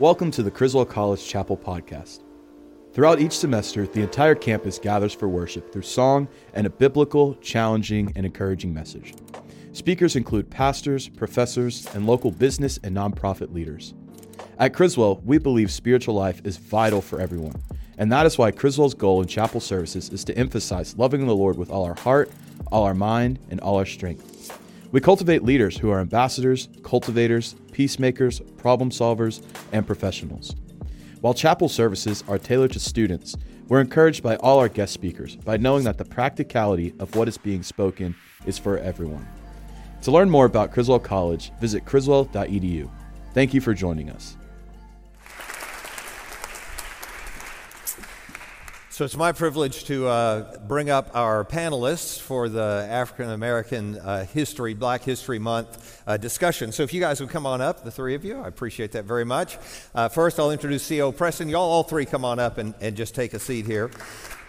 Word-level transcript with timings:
Welcome 0.00 0.30
to 0.30 0.44
the 0.44 0.50
Criswell 0.52 0.84
College 0.84 1.26
Chapel 1.26 1.56
podcast. 1.56 2.22
Throughout 2.92 3.18
each 3.18 3.36
semester, 3.36 3.84
the 3.84 4.00
entire 4.00 4.36
campus 4.36 4.78
gathers 4.78 5.12
for 5.12 5.28
worship 5.28 5.72
through 5.72 5.82
song 5.82 6.28
and 6.54 6.68
a 6.68 6.70
biblical, 6.70 7.34
challenging, 7.40 8.12
and 8.14 8.24
encouraging 8.24 8.72
message. 8.72 9.14
Speakers 9.72 10.14
include 10.14 10.50
pastors, 10.50 11.08
professors, 11.08 11.88
and 11.96 12.06
local 12.06 12.30
business 12.30 12.78
and 12.84 12.96
nonprofit 12.96 13.52
leaders. 13.52 13.92
At 14.60 14.72
Criswell, 14.72 15.20
we 15.24 15.38
believe 15.38 15.72
spiritual 15.72 16.14
life 16.14 16.42
is 16.44 16.58
vital 16.58 17.00
for 17.02 17.20
everyone, 17.20 17.60
and 17.98 18.12
that 18.12 18.24
is 18.24 18.38
why 18.38 18.52
Criswell's 18.52 18.94
goal 18.94 19.20
in 19.20 19.26
chapel 19.26 19.58
services 19.58 20.10
is 20.10 20.22
to 20.26 20.38
emphasize 20.38 20.96
loving 20.96 21.26
the 21.26 21.34
Lord 21.34 21.58
with 21.58 21.72
all 21.72 21.84
our 21.84 21.96
heart, 21.96 22.30
all 22.70 22.84
our 22.84 22.94
mind, 22.94 23.40
and 23.50 23.58
all 23.58 23.74
our 23.74 23.84
strength. 23.84 24.56
We 24.92 25.00
cultivate 25.00 25.42
leaders 25.42 25.76
who 25.76 25.90
are 25.90 26.00
ambassadors, 26.00 26.68
cultivators, 26.84 27.56
peacemakers, 27.78 28.40
problem 28.56 28.90
solvers, 28.90 29.40
and 29.70 29.86
professionals. 29.86 30.56
While 31.20 31.32
chapel 31.32 31.68
services 31.68 32.24
are 32.26 32.36
tailored 32.36 32.72
to 32.72 32.80
students, 32.80 33.36
we're 33.68 33.80
encouraged 33.80 34.20
by 34.20 34.34
all 34.38 34.58
our 34.58 34.68
guest 34.68 34.92
speakers 34.92 35.36
by 35.36 35.58
knowing 35.58 35.84
that 35.84 35.96
the 35.96 36.04
practicality 36.04 36.92
of 36.98 37.14
what 37.14 37.28
is 37.28 37.38
being 37.38 37.62
spoken 37.62 38.16
is 38.46 38.58
for 38.58 38.78
everyone. 38.78 39.28
To 40.02 40.10
learn 40.10 40.28
more 40.28 40.46
about 40.46 40.72
Criswell 40.72 40.98
College, 40.98 41.52
visit 41.60 41.84
criswell.edu. 41.84 42.90
Thank 43.32 43.54
you 43.54 43.60
for 43.60 43.74
joining 43.74 44.10
us. 44.10 44.36
So 48.98 49.04
it's 49.04 49.16
my 49.16 49.30
privilege 49.30 49.84
to 49.84 50.08
uh, 50.08 50.58
bring 50.66 50.90
up 50.90 51.14
our 51.14 51.44
panelists 51.44 52.18
for 52.18 52.48
the 52.48 52.84
African 52.90 53.30
American 53.30 53.96
uh, 53.96 54.24
History, 54.24 54.74
Black 54.74 55.04
History 55.04 55.38
Month 55.38 56.02
uh, 56.04 56.16
discussion. 56.16 56.72
So 56.72 56.82
if 56.82 56.92
you 56.92 56.98
guys 56.98 57.20
would 57.20 57.30
come 57.30 57.46
on 57.46 57.60
up, 57.60 57.84
the 57.84 57.92
three 57.92 58.16
of 58.16 58.24
you, 58.24 58.40
I 58.40 58.48
appreciate 58.48 58.90
that 58.90 59.04
very 59.04 59.24
much. 59.24 59.56
Uh, 59.94 60.08
first, 60.08 60.40
I'll 60.40 60.50
introduce 60.50 60.82
C.O. 60.82 61.12
Preston. 61.12 61.48
Y'all, 61.48 61.60
all 61.60 61.84
three, 61.84 62.06
come 62.06 62.24
on 62.24 62.40
up 62.40 62.58
and, 62.58 62.74
and 62.80 62.96
just 62.96 63.14
take 63.14 63.34
a 63.34 63.38
seat 63.38 63.66
here. 63.66 63.88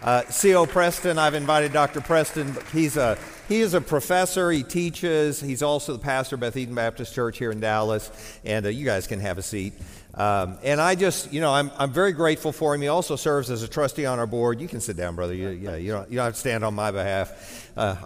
Uh, 0.02 0.22
C.O. 0.24 0.66
Preston, 0.66 1.16
I've 1.16 1.34
invited 1.34 1.72
Dr. 1.72 2.00
Preston. 2.00 2.56
He's 2.72 2.96
a 2.96 3.18
he 3.48 3.60
is 3.60 3.74
a 3.74 3.80
professor. 3.80 4.50
He 4.50 4.64
teaches. 4.64 5.40
He's 5.40 5.62
also 5.62 5.92
the 5.92 5.98
pastor 5.98 6.34
of 6.34 6.40
Beth 6.40 6.56
Eden 6.56 6.74
Baptist 6.74 7.14
Church 7.14 7.38
here 7.38 7.52
in 7.52 7.60
Dallas. 7.60 8.10
And 8.44 8.66
uh, 8.66 8.68
you 8.68 8.84
guys 8.84 9.06
can 9.06 9.20
have 9.20 9.38
a 9.38 9.42
seat. 9.42 9.74
Um, 10.14 10.58
and 10.62 10.80
I 10.80 10.96
just, 10.96 11.32
you 11.32 11.40
know, 11.40 11.52
I'm, 11.52 11.70
I'm 11.78 11.92
very 11.92 12.12
grateful 12.12 12.52
for 12.52 12.74
him. 12.74 12.82
He 12.82 12.88
also 12.88 13.16
serves 13.16 13.50
as 13.50 13.62
a 13.62 13.68
trustee 13.68 14.06
on 14.06 14.18
our 14.18 14.26
board. 14.26 14.60
You 14.60 14.68
can 14.68 14.80
sit 14.80 14.96
down, 14.96 15.14
brother. 15.14 15.34
You, 15.34 15.50
yeah, 15.50 15.76
you 15.76 15.92
don't, 15.92 16.10
you 16.10 16.16
don't 16.16 16.24
have 16.24 16.34
to 16.34 16.40
stand 16.40 16.64
on 16.64 16.74
my 16.74 16.90
behalf. 16.90 17.70
Uh, 17.76 17.96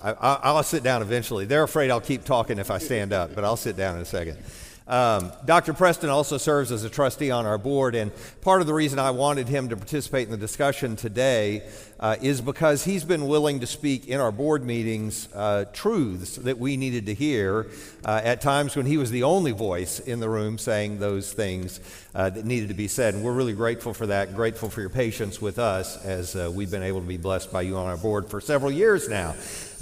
I, 0.42 0.52
will 0.52 0.62
sit 0.62 0.83
down 0.83 1.02
eventually. 1.02 1.46
They're 1.46 1.62
afraid 1.62 1.91
I'll 1.91 2.00
keep 2.00 2.24
talking 2.24 2.58
if 2.58 2.70
I 2.70 2.78
stand 2.78 3.12
up, 3.12 3.34
but 3.34 3.44
I'll 3.44 3.56
sit 3.56 3.77
down 3.77 3.96
in 3.96 4.02
a 4.02 4.06
second. 4.06 4.38
Um, 4.86 5.32
Dr. 5.46 5.72
Preston 5.72 6.10
also 6.10 6.36
serves 6.36 6.70
as 6.70 6.84
a 6.84 6.90
trustee 6.90 7.30
on 7.30 7.46
our 7.46 7.56
board, 7.56 7.94
and 7.94 8.12
part 8.42 8.60
of 8.60 8.66
the 8.66 8.74
reason 8.74 8.98
I 8.98 9.12
wanted 9.12 9.48
him 9.48 9.70
to 9.70 9.77
participate 9.77 10.27
in 10.27 10.30
the 10.30 10.36
discussion 10.36 10.94
today 10.94 11.62
uh, 11.98 12.16
is 12.20 12.42
because 12.42 12.84
he's 12.84 13.02
been 13.02 13.27
willing 13.27 13.60
to 13.60 13.66
speak 13.66 14.08
in 14.08 14.20
our 14.20 14.30
board 14.30 14.62
meetings 14.62 15.28
uh, 15.34 15.64
truths 15.72 16.36
that 16.36 16.58
we 16.58 16.77
needed 16.77 17.06
to 17.06 17.14
hear 17.14 17.66
uh, 18.05 18.20
at 18.22 18.42
times 18.42 18.77
when 18.77 18.84
he 18.84 18.98
was 18.98 19.10
the 19.10 19.22
only 19.22 19.52
voice 19.52 20.00
in 20.00 20.20
the 20.20 20.28
room 20.28 20.58
saying 20.58 20.98
those 20.98 21.32
things 21.32 21.80
uh, 22.14 22.28
that 22.28 22.44
needed 22.44 22.68
to 22.68 22.74
be 22.74 22.88
said. 22.88 23.14
And 23.14 23.24
we're 23.24 23.32
really 23.32 23.55
grateful 23.55 23.94
for 23.94 24.06
that, 24.08 24.34
grateful 24.34 24.68
for 24.68 24.82
your 24.82 24.90
patience 24.90 25.40
with 25.40 25.58
us 25.58 26.05
as 26.05 26.36
uh, 26.36 26.50
we've 26.52 26.70
been 26.70 26.82
able 26.82 27.00
to 27.00 27.06
be 27.06 27.16
blessed 27.16 27.50
by 27.50 27.62
you 27.62 27.78
on 27.78 27.86
our 27.86 27.96
board 27.96 28.28
for 28.28 28.40
several 28.40 28.70
years 28.70 29.08
now. 29.08 29.34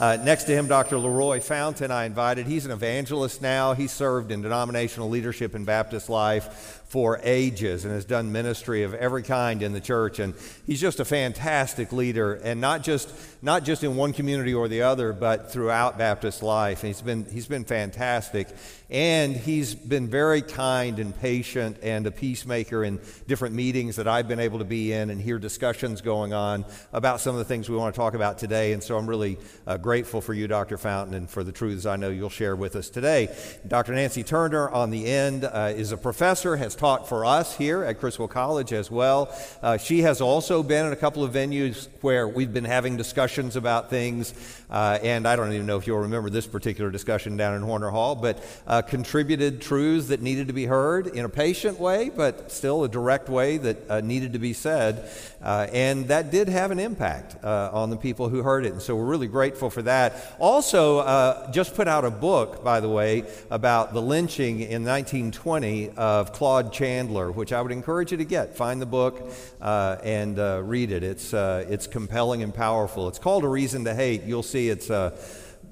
Uh, 0.03 0.17
next 0.17 0.43
to 0.45 0.53
him, 0.53 0.67
Dr. 0.67 0.99
Leroy 0.99 1.39
Fountain, 1.39 1.93
I 1.93 2.07
invited. 2.07 2.45
He's 2.45 2.67
an 2.67 2.73
evangelist 2.73 3.41
now. 3.41 3.73
He 3.73 3.87
served 3.87 4.33
in 4.33 4.43
denominational 4.43 5.09
leadership 5.09 5.55
in 5.55 5.65
Baptist 5.65 6.09
life 6.09 6.82
for 6.93 7.19
ages 7.23 7.87
and 7.87 7.95
has 7.95 8.05
done 8.05 8.31
ministry 8.33 8.83
of 8.83 8.93
every 8.93 9.23
kind 9.23 9.63
in 9.63 9.73
the 9.73 9.81
church. 9.81 10.19
And 10.19 10.35
he's 10.67 10.79
just 10.79 11.01
a 11.01 11.07
fantastic 11.07 11.91
leader, 11.91 12.35
and 12.35 12.61
not 12.61 12.83
just, 12.83 13.11
not 13.41 13.65
just 13.65 13.83
in 13.83 13.97
one 13.97 14.13
community 14.13 14.53
or 14.53 14.69
the 14.69 14.83
other, 14.83 15.15
but 15.15 15.51
throughout 15.51 15.97
Baptist 15.97 16.43
life. 16.43 16.83
And 16.83 16.89
he's 16.89 17.01
been, 17.01 17.25
he's 17.25 17.47
been 17.47 17.65
fantastic. 17.65 18.49
And 18.91 19.35
he's 19.35 19.75
been 19.75 20.09
very 20.09 20.43
kind 20.43 20.99
and 20.99 21.19
patient 21.19 21.79
and 21.83 22.07
a 22.07 22.11
peacemaker 22.11 22.85
in 22.85 23.01
different 23.27 23.55
meetings 23.55 23.97
that 23.97 24.07
I've 24.07 24.29
been 24.29 24.39
able 24.39 24.59
to 24.59 24.67
be 24.67 24.93
in 24.93 25.09
and 25.09 25.19
hear 25.19 25.39
discussions 25.39 26.03
going 26.03 26.35
on 26.35 26.67
about 26.93 27.23
some 27.23 27.35
of 27.35 27.39
the 27.39 27.47
things 27.47 27.71
we 27.71 27.77
want 27.79 27.95
to 27.95 27.99
talk 27.99 28.13
about 28.13 28.37
today. 28.37 28.75
And 28.75 28.83
so 28.83 28.99
I'm 28.99 29.09
really 29.09 29.39
uh, 29.67 29.79
grateful 29.79 30.21
for 30.21 30.35
you, 30.35 30.47
Dr. 30.47 30.77
Fountain, 30.77 31.15
and 31.15 31.31
for 31.31 31.43
the 31.43 31.53
truths 31.53 31.87
I 31.87 31.97
know 31.97 32.11
you'll 32.11 32.29
share 32.29 32.55
with 32.55 32.77
us 32.77 32.91
today. 32.91 33.35
Dr. 33.67 33.95
Nancy 33.95 34.23
Turner 34.23 34.69
on 34.69 34.91
the 34.91 35.07
end 35.07 35.45
uh, 35.45 35.73
is 35.75 35.93
a 35.93 35.97
professor, 35.97 36.57
has 36.57 36.75
taught 36.83 37.09
for 37.09 37.25
us 37.25 37.57
here 37.57 37.85
at 37.85 38.01
Criswell 38.01 38.27
College 38.27 38.73
as 38.73 38.91
well. 38.91 39.33
Uh, 39.63 39.77
she 39.77 40.01
has 40.01 40.21
also 40.21 40.65
been 40.65 40.85
in 40.85 40.93
a 40.93 40.97
couple 40.97 41.23
of 41.23 41.33
venues 41.33 41.87
where 42.01 42.27
we've 42.27 42.53
been 42.53 42.65
having 42.65 42.97
discussions 42.97 43.55
about 43.55 43.89
things. 43.89 44.35
Uh, 44.69 44.99
and 45.01 45.29
I 45.29 45.37
don't 45.37 45.53
even 45.53 45.67
know 45.67 45.77
if 45.77 45.87
you'll 45.87 46.01
remember 46.01 46.29
this 46.29 46.47
particular 46.47 46.91
discussion 46.91 47.37
down 47.37 47.55
in 47.55 47.63
Horner 47.63 47.91
Hall, 47.91 48.17
but 48.17 48.43
uh, 48.67 48.83
contributed 48.83 49.61
truths 49.61 50.09
that 50.09 50.23
needed 50.23 50.49
to 50.49 50.53
be 50.53 50.65
heard 50.65 51.07
in 51.07 51.25
a 51.25 51.29
patient 51.29 51.79
way, 51.79 52.09
but 52.09 52.51
still 52.51 52.83
a 52.83 52.89
direct 52.89 53.29
way 53.29 53.59
that 53.59 53.89
uh, 53.89 54.01
needed 54.01 54.33
to 54.33 54.41
be 54.41 54.53
said. 54.53 55.09
Uh, 55.41 55.69
and 55.73 56.09
that 56.09 56.33
did 56.33 56.49
have 56.49 56.73
an 56.73 56.81
impact 56.81 57.37
uh, 57.45 57.71
on 57.73 57.91
the 57.91 57.97
people 57.97 58.29
who 58.29 58.43
heard 58.43 58.65
it. 58.65 58.73
And 58.73 58.83
so 58.83 58.97
we're 58.97 59.05
really 59.05 59.29
grateful 59.29 59.71
for 59.71 59.83
that. 59.83 60.35
Also, 60.41 61.49
just 61.53 61.77
put 61.77 61.87
out 61.87 62.05
a 62.05 62.11
book, 62.11 62.65
by 62.65 62.81
the 62.81 62.89
way, 62.89 63.25
about 63.51 63.93
the 63.93 64.03
lynching 64.03 64.61
in 64.61 64.85
1920 64.85 65.91
of 65.91 66.33
Claude 66.33 66.72
Chandler, 66.73 67.31
which 67.31 67.53
I 67.53 67.61
would 67.61 67.73
encourage 67.73 68.13
you 68.13 68.19
to 68.19 68.25
get. 68.25 68.57
Find 68.57 68.81
the 68.81 68.87
book 68.87 69.31
uh, 69.61 69.97
and 70.03 70.39
uh, 70.39 70.63
read 70.65 70.91
it. 70.91 71.03
It's, 71.03 71.35
uh, 71.35 71.65
it's 71.69 71.87
compelling 71.87 72.43
and 72.43 72.55
powerful. 72.55 73.09
It's 73.09 73.19
called 73.19 73.45
A 73.45 73.49
Reason 73.49 73.85
to 73.85 73.95
Hate. 73.95 74.25
You'll 74.25 74.43
see 74.43 74.69
it's, 74.69 74.91
uh, 74.91 75.17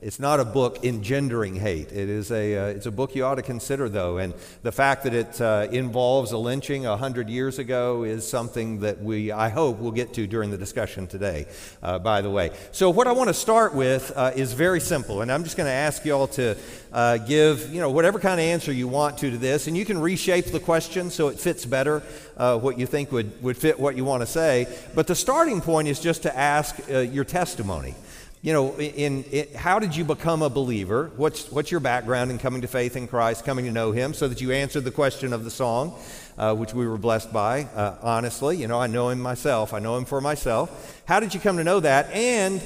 it's 0.03 0.19
not 0.19 0.41
a 0.41 0.47
book 0.47 0.83
engendering 0.83 1.57
hate. 1.57 1.93
It 1.93 2.09
is 2.09 2.31
a, 2.31 2.57
uh, 2.57 2.67
it's 2.69 2.87
a 2.87 2.91
book 2.91 3.15
you 3.15 3.27
ought 3.27 3.35
to 3.35 3.43
consider, 3.43 3.87
though. 3.87 4.17
And 4.17 4.33
the 4.63 4.73
fact 4.73 5.05
that 5.05 5.13
it 5.13 5.39
uh, 5.43 5.69
involves 5.71 6.33
a 6.33 6.39
lynching 6.39 6.85
100 6.85 7.29
years 7.29 7.59
ago 7.59 8.05
is 8.05 8.27
something 8.27 8.81
that 8.81 9.03
we, 9.03 9.31
I 9.31 9.51
hope, 9.51 9.79
we'll 9.79 9.91
get 9.91 10.15
to 10.15 10.27
during 10.27 10.51
the 10.51 10.57
discussion 10.57 11.07
today, 11.07 11.47
uh, 11.83 11.99
by 11.99 12.23
the 12.23 12.31
way. 12.31 12.51
So, 12.73 12.89
what 12.89 13.09
I 13.09 13.13
want 13.13 13.29
to 13.29 13.35
start 13.35 13.75
with 13.75 14.11
uh, 14.17 14.33
is 14.35 14.55
very 14.55 14.81
simple. 14.81 15.21
And 15.21 15.31
I'm 15.31 15.45
just 15.45 15.59
going 15.59 15.67
to 15.67 15.73
ask 15.73 16.03
you 16.07 16.15
all 16.15 16.29
to 16.29 16.57
uh, 16.95 17.19
give, 17.19 17.71
you 17.73 17.81
know, 17.81 17.91
whatever 17.91 18.19
kind 18.19 18.41
of 18.41 18.47
answer 18.47 18.73
you 18.73 18.89
want 18.89 19.19
to 19.19 19.31
to 19.31 19.37
this. 19.37 19.67
And 19.67 19.77
you 19.77 19.85
can 19.85 20.01
reshape 20.01 20.47
the 20.47 20.61
question 20.61 21.11
so 21.11 21.29
it 21.29 21.39
fits 21.39 21.67
better 21.67 22.03
uh, 22.39 22.59
what 22.59 22.79
you 22.79 22.87
think 22.87 23.13
would, 23.13 23.43
would 23.43 23.59
fit 23.59 23.79
what 23.79 23.97
you 23.97 24.07
want 24.07 24.23
to 24.23 24.27
say. 24.27 24.67
But 24.95 25.09
the 25.09 25.15
starting 25.15 25.61
point 25.61 25.89
is 25.89 26.01
just 26.01 26.23
to 26.23 26.35
ask 26.35 26.79
your 26.89 27.25
testimony 27.25 27.95
you 28.43 28.55
know, 28.55 28.75
in, 28.77 29.25
in, 29.25 29.55
how 29.55 29.79
did 29.79 29.95
you 29.95 30.03
become 30.03 30.41
a 30.41 30.49
believer? 30.49 31.11
What's, 31.17 31.51
what's 31.51 31.71
your 31.71 31.81
background 31.81 32.31
in 32.31 32.39
coming 32.39 32.63
to 32.63 32.69
faith 32.69 32.97
in 32.97 33.07
Christ, 33.07 33.45
coming 33.45 33.67
to 33.67 33.71
know 33.71 33.93
Him, 33.93 34.15
so 34.15 34.29
that 34.29 34.41
you 34.41 34.51
answered 34.53 34.85
the 34.85 34.91
question 34.91 35.35
of 35.35 35.45
the 35.45 35.51
song, 35.51 35.99
uh, 36.39 36.55
which 36.55 36.73
we 36.73 36.87
were 36.87 36.97
blessed 36.97 37.35
by, 37.35 37.65
uh, 37.65 37.97
honestly. 38.01 38.57
You 38.57 38.67
know, 38.67 38.81
I 38.81 38.87
know 38.87 39.11
Him 39.11 39.21
myself, 39.21 39.75
I 39.75 39.79
know 39.79 39.99
Him 39.99 40.07
for 40.07 40.23
myself. 40.23 41.03
How 41.05 41.21
did 41.21 41.35
you 41.35 41.41
come 41.41 41.59
to 41.59 41.65
know 41.65 41.81
that? 41.81 42.11
And 42.13 42.63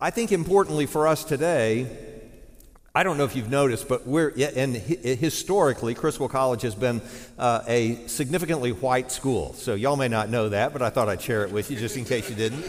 I 0.00 0.10
think 0.10 0.32
importantly 0.32 0.86
for 0.86 1.06
us 1.06 1.22
today, 1.22 1.86
I 2.96 3.02
don't 3.02 3.16
know 3.16 3.24
if 3.24 3.34
you've 3.34 3.50
noticed, 3.50 3.88
but 3.88 4.06
we're, 4.06 4.32
and 4.56 4.76
historically, 4.76 5.94
Criswell 5.94 6.28
College 6.28 6.62
has 6.62 6.74
been 6.74 7.02
uh, 7.38 7.62
a 7.66 8.06
significantly 8.06 8.70
white 8.70 9.10
school. 9.10 9.52
So 9.54 9.74
y'all 9.74 9.96
may 9.96 10.08
not 10.08 10.28
know 10.28 10.48
that, 10.48 10.72
but 10.72 10.82
I 10.82 10.90
thought 10.90 11.08
I'd 11.08 11.22
share 11.22 11.44
it 11.44 11.50
with 11.50 11.70
you 11.70 11.76
just 11.76 11.96
in 11.96 12.04
case 12.04 12.28
you 12.30 12.36
didn't. 12.36 12.64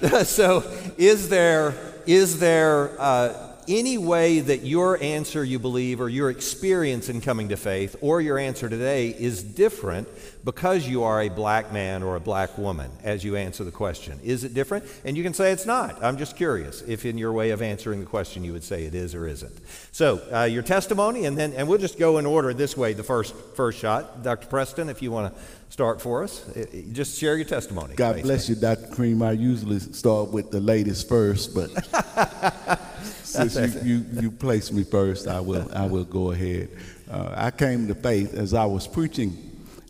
so, 0.24 0.64
is 0.98 1.28
there, 1.28 1.74
is 2.06 2.40
there 2.40 2.90
uh, 3.00 3.54
any 3.68 3.96
way 3.96 4.40
that 4.40 4.64
your 4.64 5.00
answer, 5.02 5.44
you 5.44 5.58
believe, 5.58 6.00
or 6.00 6.08
your 6.08 6.30
experience 6.30 7.08
in 7.08 7.20
coming 7.20 7.48
to 7.48 7.56
faith, 7.56 7.96
or 8.00 8.20
your 8.20 8.38
answer 8.38 8.68
today 8.68 9.08
is 9.10 9.42
different 9.42 10.08
because 10.44 10.86
you 10.86 11.04
are 11.04 11.22
a 11.22 11.28
black 11.28 11.72
man 11.72 12.02
or 12.02 12.16
a 12.16 12.20
black 12.20 12.58
woman 12.58 12.90
as 13.02 13.24
you 13.24 13.36
answer 13.36 13.64
the 13.64 13.70
question? 13.70 14.18
Is 14.22 14.44
it 14.44 14.52
different? 14.52 14.84
And 15.04 15.16
you 15.16 15.22
can 15.22 15.32
say 15.32 15.52
it's 15.52 15.66
not. 15.66 16.02
I'm 16.02 16.18
just 16.18 16.36
curious 16.36 16.82
if, 16.82 17.06
in 17.06 17.16
your 17.16 17.32
way 17.32 17.50
of 17.50 17.62
answering 17.62 18.00
the 18.00 18.06
question, 18.06 18.44
you 18.44 18.52
would 18.52 18.64
say 18.64 18.84
it 18.84 18.94
is 18.94 19.14
or 19.14 19.26
isn't. 19.26 19.54
So, 19.92 20.20
uh, 20.32 20.44
your 20.44 20.62
testimony, 20.62 21.24
and 21.24 21.38
then 21.38 21.52
and 21.54 21.68
we'll 21.68 21.78
just 21.78 21.98
go 21.98 22.18
in 22.18 22.26
order 22.26 22.52
this 22.52 22.76
way. 22.76 22.92
The 22.92 23.02
first 23.02 23.34
first 23.54 23.78
shot, 23.78 24.22
Dr. 24.22 24.46
Preston, 24.48 24.88
if 24.88 25.02
you 25.02 25.10
want 25.10 25.34
to 25.34 25.40
start 25.68 26.00
for 26.00 26.22
us, 26.22 26.44
just 26.92 27.18
share 27.18 27.36
your 27.36 27.44
testimony. 27.44 27.94
God 27.94 28.22
bless 28.22 28.48
you, 28.48 28.54
Dr. 28.54 28.88
Cream. 28.88 29.22
I 29.22 29.32
usually 29.32 29.80
start 29.80 30.30
with 30.30 30.50
the 30.50 30.60
ladies 30.60 31.02
first, 31.02 31.54
but. 31.54 31.70
since 33.22 33.56
you, 33.84 33.96
you, 33.96 34.04
you 34.22 34.30
placed 34.30 34.72
me 34.72 34.84
first, 34.84 35.26
I 35.26 35.40
will, 35.40 35.68
I 35.74 35.86
will 35.86 36.04
go 36.04 36.30
ahead. 36.30 36.68
Uh, 37.10 37.34
I 37.34 37.50
came 37.50 37.86
to 37.88 37.94
faith 37.94 38.34
as 38.34 38.54
I 38.54 38.64
was 38.64 38.86
preaching 38.86 39.36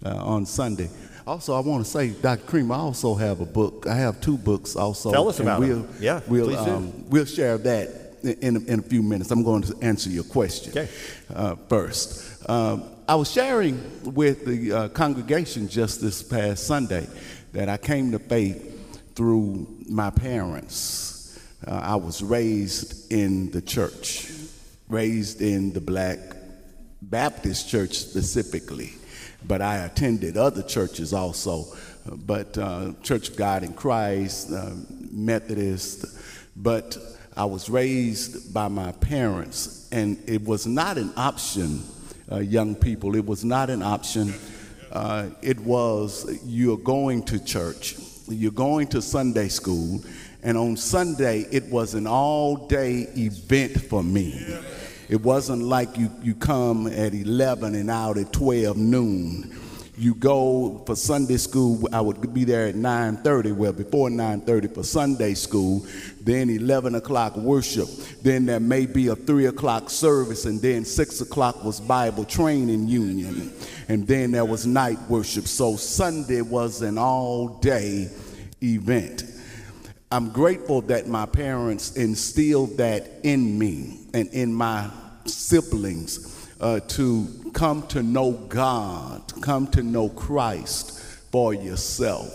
uh, 0.05 0.17
on 0.17 0.47
Sunday. 0.47 0.91
Also, 1.27 1.55
I 1.55 1.61
want 1.61 1.85
to 1.85 1.91
say, 1.91 2.11
Dr. 2.11 2.43
Cream, 2.45 2.71
I 2.71 2.77
also 2.77 3.15
have 3.15 3.41
a 3.41 3.47
book. 3.47 3.87
I 3.87 3.95
have 3.95 4.21
two 4.21 4.37
books 4.37 4.77
also. 4.77 5.11
Tell 5.11 5.29
us 5.29 5.41
about 5.41 5.61
we'll, 5.61 5.81
them. 5.81 5.95
Yeah, 6.01 6.21
we'll, 6.29 6.57
um, 6.57 7.09
we'll 7.09 7.25
share 7.25 7.57
that 7.59 8.19
in, 8.23 8.67
in 8.67 8.81
a 8.81 8.83
few 8.83 9.03
minutes. 9.03 9.31
I'm 9.31 9.43
going 9.43 9.63
to 9.63 9.77
answer 9.81 10.11
your 10.11 10.25
question 10.25 10.73
okay. 10.73 10.89
uh, 11.35 11.55
first. 11.69 12.49
Um, 12.49 12.85
I 13.07 13.17
was 13.17 13.31
sharing 13.31 14.15
with 14.15 14.47
the 14.47 14.73
uh, 14.73 14.89
congregation 14.89 15.69
just 15.69 16.01
this 16.01 16.23
past 16.23 16.67
Sunday 16.67 17.07
that 17.53 17.69
I 17.69 17.77
came 17.77 18.13
to 18.13 18.19
faith 18.19 19.15
through 19.15 19.67
my 19.87 20.09
parents. 20.09 21.39
Uh, 21.67 21.81
I 21.83 21.97
was 21.97 22.23
raised 22.23 23.13
in 23.13 23.51
the 23.51 23.61
church, 23.61 24.31
raised 24.89 25.43
in 25.43 25.75
the 25.75 25.83
Black 25.83 26.19
Baptist 27.03 27.69
church 27.69 27.93
specifically, 27.93 28.95
but 29.47 29.61
I 29.61 29.85
attended 29.85 30.39
other 30.39 30.63
churches 30.63 31.13
also. 31.13 31.67
But 32.07 32.57
uh, 32.57 32.93
Church 33.03 33.29
of 33.29 33.37
God 33.37 33.65
in 33.65 33.75
Christ, 33.75 34.51
uh, 34.51 34.71
Methodist, 35.11 36.07
but 36.57 36.97
I 37.37 37.45
was 37.45 37.69
raised 37.69 38.55
by 38.55 38.69
my 38.69 38.93
parents, 38.93 39.91
and 39.93 40.23
it 40.27 40.43
was 40.43 40.67
not 40.67 40.97
an 40.97 41.13
option, 41.19 41.83
uh, 42.31 42.39
young 42.39 42.75
people. 42.75 43.17
It 43.17 43.27
was 43.27 43.45
not 43.45 43.71
an 43.71 43.83
option. 43.83 44.35
Uh, 44.93 45.31
it 45.43 45.59
was 45.61 46.39
you're 46.45 46.79
going 46.79 47.25
to 47.25 47.43
church 47.45 47.97
you're 48.29 48.53
going 48.53 48.87
to 48.89 49.03
Sunday 49.03 49.49
school, 49.49 50.03
and 50.43 50.57
on 50.57 50.77
Sunday 50.77 51.47
it 51.51 51.65
was 51.65 51.95
an 51.95 52.07
all 52.07 52.57
day 52.57 53.09
event 53.17 53.81
for 53.83 54.03
me. 54.03 54.59
It 55.09 55.21
wasn't 55.21 55.63
like 55.63 55.99
you, 55.99 56.11
you 56.23 56.35
come 56.35 56.87
at 56.87 57.13
11 57.13 57.75
and 57.75 57.91
out 57.91 58.17
at 58.17 58.33
12 58.33 58.77
noon. 58.77 59.61
You 59.97 60.15
go 60.15 60.83
for 60.87 60.97
Sunday 60.97 61.37
school, 61.37 61.89
I 61.93 62.01
would 62.01 62.35
be 62.35 62.45
there 62.45 62.67
at 62.67 62.75
9.30, 62.75 63.55
well, 63.55 63.73
before 63.73 64.09
9.30 64.09 64.75
for 64.75 64.83
Sunday 64.83 65.35
school, 65.35 65.87
then 66.21 66.51
11 66.51 66.97
o'clock 66.97 67.37
worship, 67.37 67.89
then 68.23 68.45
there 68.47 68.59
may 68.59 68.87
be 68.87 69.09
a 69.09 69.15
3 69.15 69.47
o'clock 69.47 69.91
service, 69.91 70.47
and 70.47 70.61
then 70.61 70.85
6 70.85 71.21
o'clock 71.21 71.63
was 71.65 71.81
Bible 71.81 72.25
training 72.25 72.89
union 72.89 73.53
and 73.89 74.07
then 74.07 74.33
there 74.33 74.45
was 74.45 74.67
night 74.67 74.99
worship. 75.09 75.47
So 75.47 75.77
Sunday 75.77 76.41
was 76.41 76.83
an 76.83 76.99
all 76.99 77.49
day 77.49 78.11
event. 78.63 79.25
I'm 80.11 80.31
grateful 80.31 80.81
that 80.83 81.09
my 81.09 81.27
parents 81.27 81.97
instilled 81.97 82.77
that 82.79 83.11
in 83.23 83.59
me 83.59 83.99
and 84.15 84.29
in 84.29 84.55
my 84.55 84.91
siblings 85.27 86.34
uh, 86.61 86.81
to 86.81 87.51
come 87.53 87.87
to 87.89 88.03
know 88.03 88.33
God, 88.33 89.23
come 89.43 89.67
to 89.69 89.83
know 89.83 90.09
Christ 90.09 91.01
for 91.31 91.55
yourself. 91.55 92.33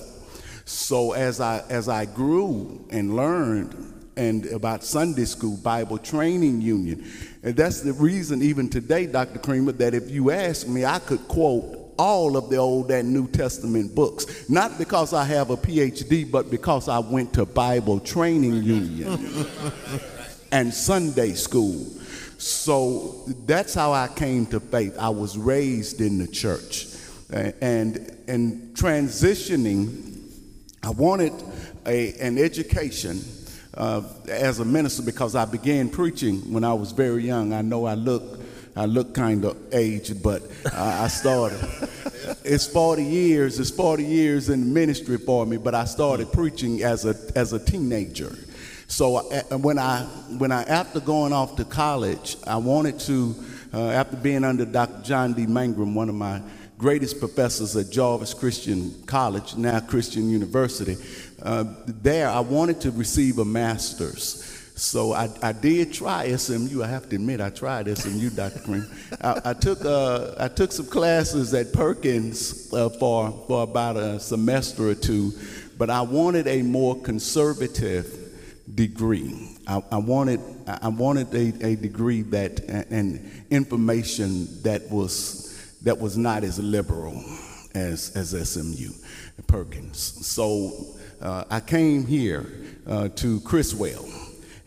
So 0.66 1.14
as 1.14 1.40
I 1.40 1.64
as 1.70 1.90
I 1.90 2.06
grew 2.06 2.86
and 2.92 3.16
learned 3.16 4.00
and 4.20 4.46
about 4.48 4.84
Sunday 4.84 5.24
school, 5.24 5.56
Bible 5.58 5.98
Training 5.98 6.62
Union. 6.62 7.10
And 7.42 7.56
that's 7.56 7.80
the 7.82 7.94
reason, 7.94 8.42
even 8.42 8.70
today, 8.70 9.06
Dr. 9.06 9.40
Creamer, 9.40 9.72
that 9.74 9.94
if 9.94 10.12
you 10.12 10.30
ask 10.32 10.68
me, 10.68 10.84
I 10.84 11.00
could 11.00 11.26
quote 11.30 11.94
all 11.98 12.36
of 12.36 12.50
the 12.50 12.58
Old 12.58 12.92
and 12.92 13.14
New 13.14 13.28
Testament 13.30 13.96
books. 13.96 14.50
Not 14.50 14.78
because 14.78 15.14
I 15.14 15.24
have 15.24 15.52
a 15.52 15.58
PhD, 15.58 16.30
but 16.30 16.52
because 16.52 16.90
I 16.90 17.00
went 17.00 17.34
to 17.34 17.46
Bible 17.46 18.00
Training 18.00 18.64
Union 18.64 19.46
and 20.52 20.74
Sunday 20.74 21.34
school. 21.34 21.86
So 22.38 23.24
that's 23.46 23.74
how 23.74 23.92
I 23.92 24.08
came 24.08 24.46
to 24.48 24.60
faith. 24.60 24.98
I 24.98 25.10
was 25.10 25.38
raised 25.38 26.02
in 26.02 26.18
the 26.18 26.28
church. 26.28 26.88
And, 27.32 27.98
and 28.28 28.76
transitioning, 28.76 30.22
I 30.82 30.92
wanted 30.92 31.34
a, 31.86 32.14
an 32.20 32.38
education 32.38 33.22
uh, 33.76 34.02
as 34.28 34.60
a 34.60 34.66
minister 34.66 35.04
because 35.04 35.36
I 35.36 35.46
began 35.46 35.90
preaching 35.90 36.52
when 36.52 36.64
I 36.64 36.74
was 36.74 36.92
very 36.92 37.24
young. 37.26 37.54
I 37.54 37.62
know 37.62 37.86
I 37.86 37.96
look 37.96 38.40
I 38.76 38.86
look 38.86 39.14
kind 39.14 39.44
of 39.44 39.58
aged, 39.74 40.24
but 40.24 40.42
I, 40.74 41.04
I 41.04 41.08
started. 41.10 41.60
it's 42.46 42.66
40 42.66 43.04
years. 43.04 43.60
It's 43.60 43.72
40 43.72 44.06
years 44.06 44.50
in 44.50 44.74
ministry 44.74 45.18
for 45.18 45.46
me, 45.46 45.58
but 45.58 45.76
I 45.76 45.84
started 45.84 46.32
preaching 46.32 46.84
as 46.84 47.06
a 47.06 47.16
as 47.36 47.52
a 47.52 47.60
teenager. 47.60 48.34
So 48.90 49.18
uh, 49.18 49.58
when 49.60 49.78
I 49.78 50.02
when 50.40 50.52
I 50.52 50.64
after 50.64 51.00
going 51.00 51.32
off 51.32 51.56
to 51.58 51.64
college, 51.64 52.38
I 52.46 52.58
wanted 52.58 53.00
to 53.02 53.36
uh, 53.72 53.90
after 53.92 54.18
being 54.18 54.44
under 54.44 54.66
Dr. 54.66 55.04
John 55.04 55.34
D. 55.34 55.46
Mangrum, 55.46 55.94
one 55.94 56.10
of 56.10 56.16
my 56.16 56.42
greatest 56.80 57.20
professors 57.20 57.76
at 57.76 57.92
Jarvis 57.92 58.34
Christian 58.34 59.04
College, 59.06 59.56
now 59.56 59.80
Christian 59.80 60.28
University. 60.30 60.98
Uh, 61.42 61.66
there, 61.86 62.30
I 62.30 62.40
wanted 62.40 62.82
to 62.82 62.92
receive 62.92 63.38
a 63.38 63.46
master's. 63.46 64.46
So 64.76 65.12
I, 65.12 65.30
I 65.44 65.52
did 65.52 65.94
try 65.94 66.34
SMU. 66.36 66.82
I 66.82 66.88
have 66.88 67.10
to 67.10 67.16
admit, 67.18 67.42
I 67.42 67.50
tried 67.50 67.96
SMU, 67.96 68.30
Dr. 68.30 68.60
Cream. 68.60 68.88
I, 69.22 69.42
I, 69.46 69.54
took, 69.54 69.84
uh, 69.84 70.36
I 70.40 70.48
took 70.48 70.72
some 70.72 70.88
classes 70.88 71.54
at 71.54 71.74
Perkins 71.74 72.74
uh, 72.74 72.90
for, 72.90 73.44
for 73.46 73.64
about 73.64 73.98
a 73.98 74.20
semester 74.22 74.88
or 74.88 74.96
two, 74.96 75.34
but 75.78 75.90
I 75.90 76.02
wanted 76.02 76.48
a 76.48 76.62
more 76.62 77.00
conservative 77.02 78.19
degree. 78.80 79.58
I, 79.68 79.84
I 79.92 79.98
wanted, 79.98 80.40
I 80.66 80.88
wanted 80.88 81.34
a, 81.36 81.68
a 81.68 81.76
degree 81.76 82.22
that, 82.22 82.62
and 82.90 83.44
information 83.50 84.48
that 84.64 84.90
was 84.90 85.48
that 85.82 86.00
was 86.00 86.18
not 86.18 86.46
as 86.46 86.60
liberal 86.60 87.22
as, 87.76 88.16
as 88.16 88.30
SMU 88.50 88.92
Perkins. 89.48 89.98
So 90.26 90.96
uh, 91.22 91.44
I 91.50 91.60
came 91.60 92.06
here 92.06 92.46
uh, 92.88 93.10
to 93.16 93.42
Criswell, 93.42 94.08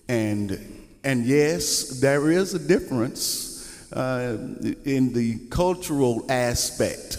and, 0.08 0.86
and 1.04 1.24
yes, 1.24 2.00
there 2.00 2.30
is 2.30 2.52
a 2.52 2.58
difference 2.58 3.92
uh, 3.94 4.36
in 4.84 5.14
the 5.14 5.38
cultural 5.48 6.26
aspect 6.30 7.16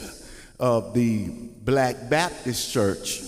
of 0.59 0.93
the 0.93 1.29
Black 1.63 2.07
Baptist 2.09 2.71
Church 2.71 3.23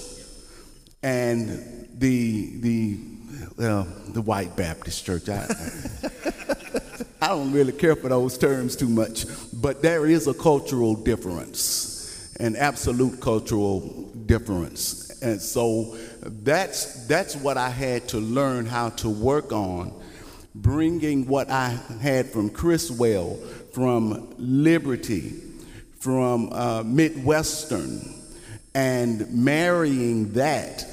and 1.01 1.88
the, 1.97 2.59
the, 2.59 3.14
the 3.57 4.22
White 4.25 4.56
Baptist 4.56 5.06
Church. 5.06 5.30
I, 5.30 5.48
I 7.22 7.30
don't 7.30 7.52
really 7.52 7.72
care 7.72 7.96
for 7.96 8.10
those 8.10 8.38
terms 8.38 8.75
too 8.75 8.90
much, 8.90 9.25
but 9.54 9.81
there 9.81 10.06
is 10.06 10.28
a 10.28 10.34
cultural 10.34 10.96
difference, 10.96 12.36
an 12.40 12.56
absolute 12.56 13.19
cultural 13.19 14.12
difference. 14.25 15.22
And 15.22 15.42
so 15.42 15.98
that's, 16.22 17.07
that's 17.07 17.36
what 17.36 17.57
I 17.57 17.69
had 17.69 18.07
to 18.10 18.19
learn 18.19 18.66
how 18.66 18.90
to 18.90 19.10
work 19.10 19.52
on, 19.52 19.94
bringing 20.54 21.25
what 21.25 21.50
I 21.50 21.80
had 22.01 22.30
from 22.30 22.50
Criswell, 22.50 23.38
from 23.74 24.34
Liberty, 24.38 25.42
from 26.00 26.50
uh, 26.51 26.84
Midwestern, 26.86 28.13
and 28.75 29.34
marrying 29.34 30.34
that 30.34 30.86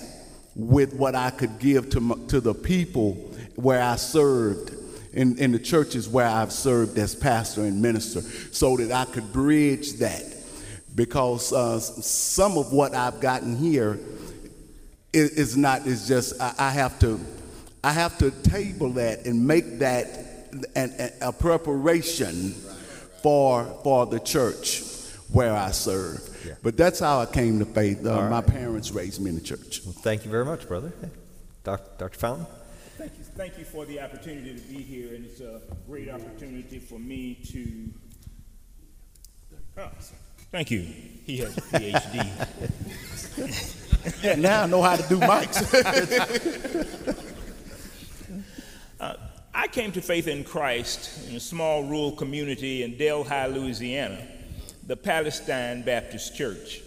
with 0.55 0.95
what 0.95 1.15
I 1.15 1.31
could 1.31 1.59
give 1.59 1.91
to, 1.91 2.27
to 2.29 2.41
the 2.41 2.55
people 2.55 3.15
where 3.57 3.83
I 3.83 3.97
served 3.97 4.75
in, 5.13 5.39
in 5.39 5.53
the 5.53 5.59
churches 5.59 6.09
where 6.09 6.27
I've 6.27 6.53
served 6.53 6.99
as 6.99 7.15
pastor 7.15 7.63
and 7.63 7.81
minister 7.83 8.23
so 8.53 8.77
that 8.77 8.93
I 8.93 9.11
could 9.11 9.33
bridge 9.33 9.95
that. 9.95 10.25
Because 10.95 11.53
uh, 11.53 11.81
some 11.81 12.59
of 12.59 12.73
what 12.73 12.95
I've 12.95 13.21
gotten 13.21 13.57
here 13.57 13.99
is, 15.13 15.31
is 15.31 15.57
not, 15.57 15.87
is 15.87 16.07
just, 16.07 16.41
I, 16.41 16.55
I, 16.59 16.71
have 16.71 16.99
to, 17.01 17.19
I 17.83 17.93
have 17.93 18.19
to 18.19 18.31
table 18.31 18.91
that 18.93 19.25
and 19.27 19.47
make 19.47 19.79
that 19.79 20.07
an, 20.75 20.93
an, 20.99 21.13
a 21.23 21.33
preparation 21.33 22.53
for, 23.23 23.65
for 23.83 24.07
the 24.07 24.21
church 24.21 24.83
where 25.31 25.55
I 25.55 25.71
serve. 25.71 26.29
Yeah. 26.45 26.55
But 26.63 26.77
that's 26.77 27.01
how 27.01 27.21
I 27.21 27.27
came 27.27 27.59
to 27.59 27.65
faith. 27.65 28.05
Uh, 28.05 28.21
right. 28.21 28.31
My 28.31 28.41
parents 28.41 28.91
raised 28.91 29.21
me 29.21 29.31
in 29.31 29.37
the 29.37 29.43
church. 29.43 29.83
Well, 29.85 29.93
thank 29.93 30.25
you 30.25 30.31
very 30.31 30.45
much, 30.45 30.67
brother. 30.67 30.93
Dr. 31.65 31.91
Dr. 31.99 32.19
Fountain? 32.19 32.47
Thank 32.99 33.13
you, 33.19 33.25
thank 33.25 33.59
you 33.59 33.65
for 33.65 33.85
the 33.87 34.01
opportunity 34.01 34.55
to 34.55 34.61
be 34.61 34.83
here, 34.83 35.15
and 35.15 35.25
it's 35.25 35.41
a 35.41 35.61
great 35.87 36.09
opportunity 36.11 36.79
for 36.79 36.99
me 36.99 37.35
to. 37.53 37.89
Oh, 39.79 39.91
thank 40.51 40.71
you. 40.71 40.81
He 40.81 41.39
has 41.39 41.57
a 41.57 41.61
PhD. 41.63 42.29
now 44.39 44.65
I 44.65 44.67
know 44.67 44.83
how 44.83 44.97
to 44.97 45.09
do 45.09 45.19
mics. 45.19 45.63
uh, 49.01 49.15
I 49.55 49.69
came 49.69 49.93
to 49.93 50.03
faith 50.03 50.29
in 50.29 50.45
Christ 50.45 51.29
in 51.29 51.37
a 51.37 51.41
small 51.41 51.85
rural 51.85 52.13
community 52.13 52.83
in 52.83 52.97
Delhi, 52.97 53.49
Louisiana, 53.49 54.27
the 54.87 54.97
Palestine 54.97 55.83
Baptist 55.83 56.37
Church. 56.37 56.83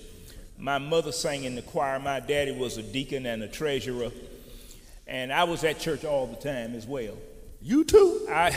My 0.57 0.77
mother 0.77 1.11
sang 1.11 1.43
in 1.43 1.55
the 1.55 1.61
choir. 1.61 1.99
My 1.99 2.19
daddy 2.19 2.51
was 2.51 2.77
a 2.77 2.83
deacon 2.83 3.25
and 3.25 3.43
a 3.43 3.47
treasurer 3.47 4.11
and 5.07 5.31
I 5.31 5.43
was 5.43 5.63
at 5.63 5.79
church 5.79 6.03
all 6.03 6.27
the 6.27 6.35
time 6.35 6.73
as 6.75 6.87
well. 6.87 7.15
You 7.61 7.83
too? 7.83 8.27
I, 8.29 8.55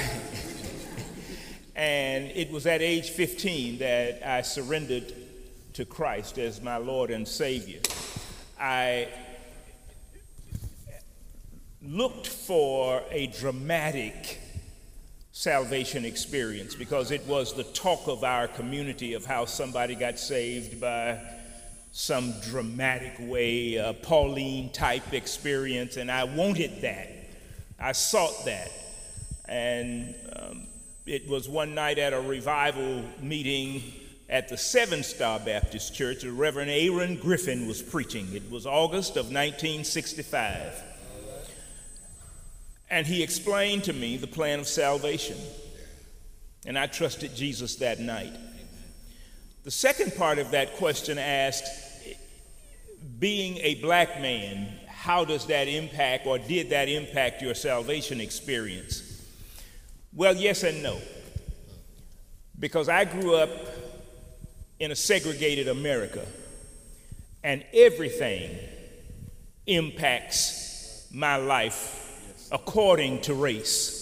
and 1.76 2.30
it 2.30 2.50
was 2.50 2.66
at 2.66 2.80
age 2.80 3.10
15 3.10 3.78
that 3.78 4.26
I 4.26 4.42
surrendered 4.42 5.12
to 5.74 5.84
Christ 5.84 6.38
as 6.38 6.62
my 6.62 6.78
Lord 6.78 7.10
and 7.10 7.28
Savior. 7.28 7.80
I 8.58 9.08
looked 11.82 12.26
for 12.26 13.02
a 13.10 13.26
dramatic 13.28 14.37
salvation 15.38 16.04
experience 16.04 16.74
because 16.74 17.12
it 17.12 17.24
was 17.24 17.54
the 17.54 17.62
talk 17.62 18.08
of 18.08 18.24
our 18.24 18.48
community 18.48 19.14
of 19.14 19.24
how 19.24 19.44
somebody 19.44 19.94
got 19.94 20.18
saved 20.18 20.80
by 20.80 21.16
some 21.92 22.34
dramatic 22.50 23.14
way, 23.20 23.78
Pauline 24.02 24.68
type 24.72 25.12
experience, 25.12 25.96
and 25.96 26.10
I 26.10 26.24
wanted 26.24 26.80
that. 26.80 27.08
I 27.78 27.92
sought 27.92 28.46
that. 28.46 28.72
And 29.44 30.12
um, 30.34 30.66
it 31.06 31.28
was 31.28 31.48
one 31.48 31.72
night 31.72 32.00
at 32.00 32.12
a 32.12 32.20
revival 32.20 33.04
meeting 33.22 33.80
at 34.28 34.48
the 34.48 34.56
Seven 34.56 35.04
Star 35.04 35.38
Baptist 35.38 35.94
Church. 35.94 36.22
The 36.22 36.32
Reverend 36.32 36.72
Aaron 36.72 37.14
Griffin 37.14 37.68
was 37.68 37.80
preaching. 37.80 38.26
It 38.32 38.50
was 38.50 38.66
August 38.66 39.10
of 39.10 39.26
1965. 39.26 40.87
And 42.90 43.06
he 43.06 43.22
explained 43.22 43.84
to 43.84 43.92
me 43.92 44.16
the 44.16 44.26
plan 44.26 44.60
of 44.60 44.68
salvation. 44.68 45.36
And 46.66 46.78
I 46.78 46.86
trusted 46.86 47.34
Jesus 47.34 47.76
that 47.76 48.00
night. 48.00 48.32
The 49.64 49.70
second 49.70 50.14
part 50.16 50.38
of 50.38 50.52
that 50.52 50.76
question 50.76 51.18
asked, 51.18 51.66
being 53.18 53.58
a 53.58 53.76
black 53.76 54.20
man, 54.20 54.72
how 54.86 55.24
does 55.24 55.46
that 55.46 55.68
impact 55.68 56.26
or 56.26 56.38
did 56.38 56.70
that 56.70 56.88
impact 56.88 57.42
your 57.42 57.54
salvation 57.54 58.20
experience? 58.20 59.02
Well, 60.14 60.34
yes 60.34 60.62
and 60.62 60.82
no. 60.82 60.98
Because 62.58 62.88
I 62.88 63.04
grew 63.04 63.34
up 63.36 63.50
in 64.80 64.90
a 64.90 64.96
segregated 64.96 65.68
America, 65.68 66.24
and 67.44 67.64
everything 67.72 68.56
impacts 69.66 71.06
my 71.12 71.36
life 71.36 71.97
according 72.50 73.20
to 73.22 73.34
race. 73.34 73.98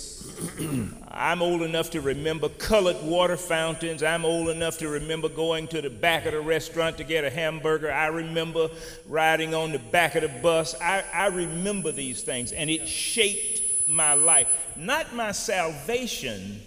I'm 1.10 1.40
old 1.40 1.62
enough 1.62 1.90
to 1.90 2.00
remember 2.00 2.48
colored 2.48 3.02
water 3.02 3.36
fountains. 3.36 4.02
I'm 4.02 4.24
old 4.24 4.48
enough 4.50 4.78
to 4.78 4.88
remember 4.88 5.28
going 5.28 5.68
to 5.68 5.80
the 5.80 5.88
back 5.88 6.26
of 6.26 6.32
the 6.32 6.40
restaurant 6.40 6.98
to 6.98 7.04
get 7.04 7.24
a 7.24 7.30
hamburger. 7.30 7.90
I 7.90 8.08
remember 8.08 8.68
riding 9.08 9.54
on 9.54 9.72
the 9.72 9.78
back 9.78 10.14
of 10.14 10.22
the 10.22 10.40
bus. 10.40 10.74
I, 10.80 11.04
I 11.14 11.28
remember 11.28 11.90
these 11.90 12.22
things, 12.22 12.52
and 12.52 12.68
it 12.68 12.86
shaped 12.86 13.88
my 13.88 14.14
life. 14.14 14.72
Not 14.76 15.14
my 15.14 15.32
salvation, 15.32 16.60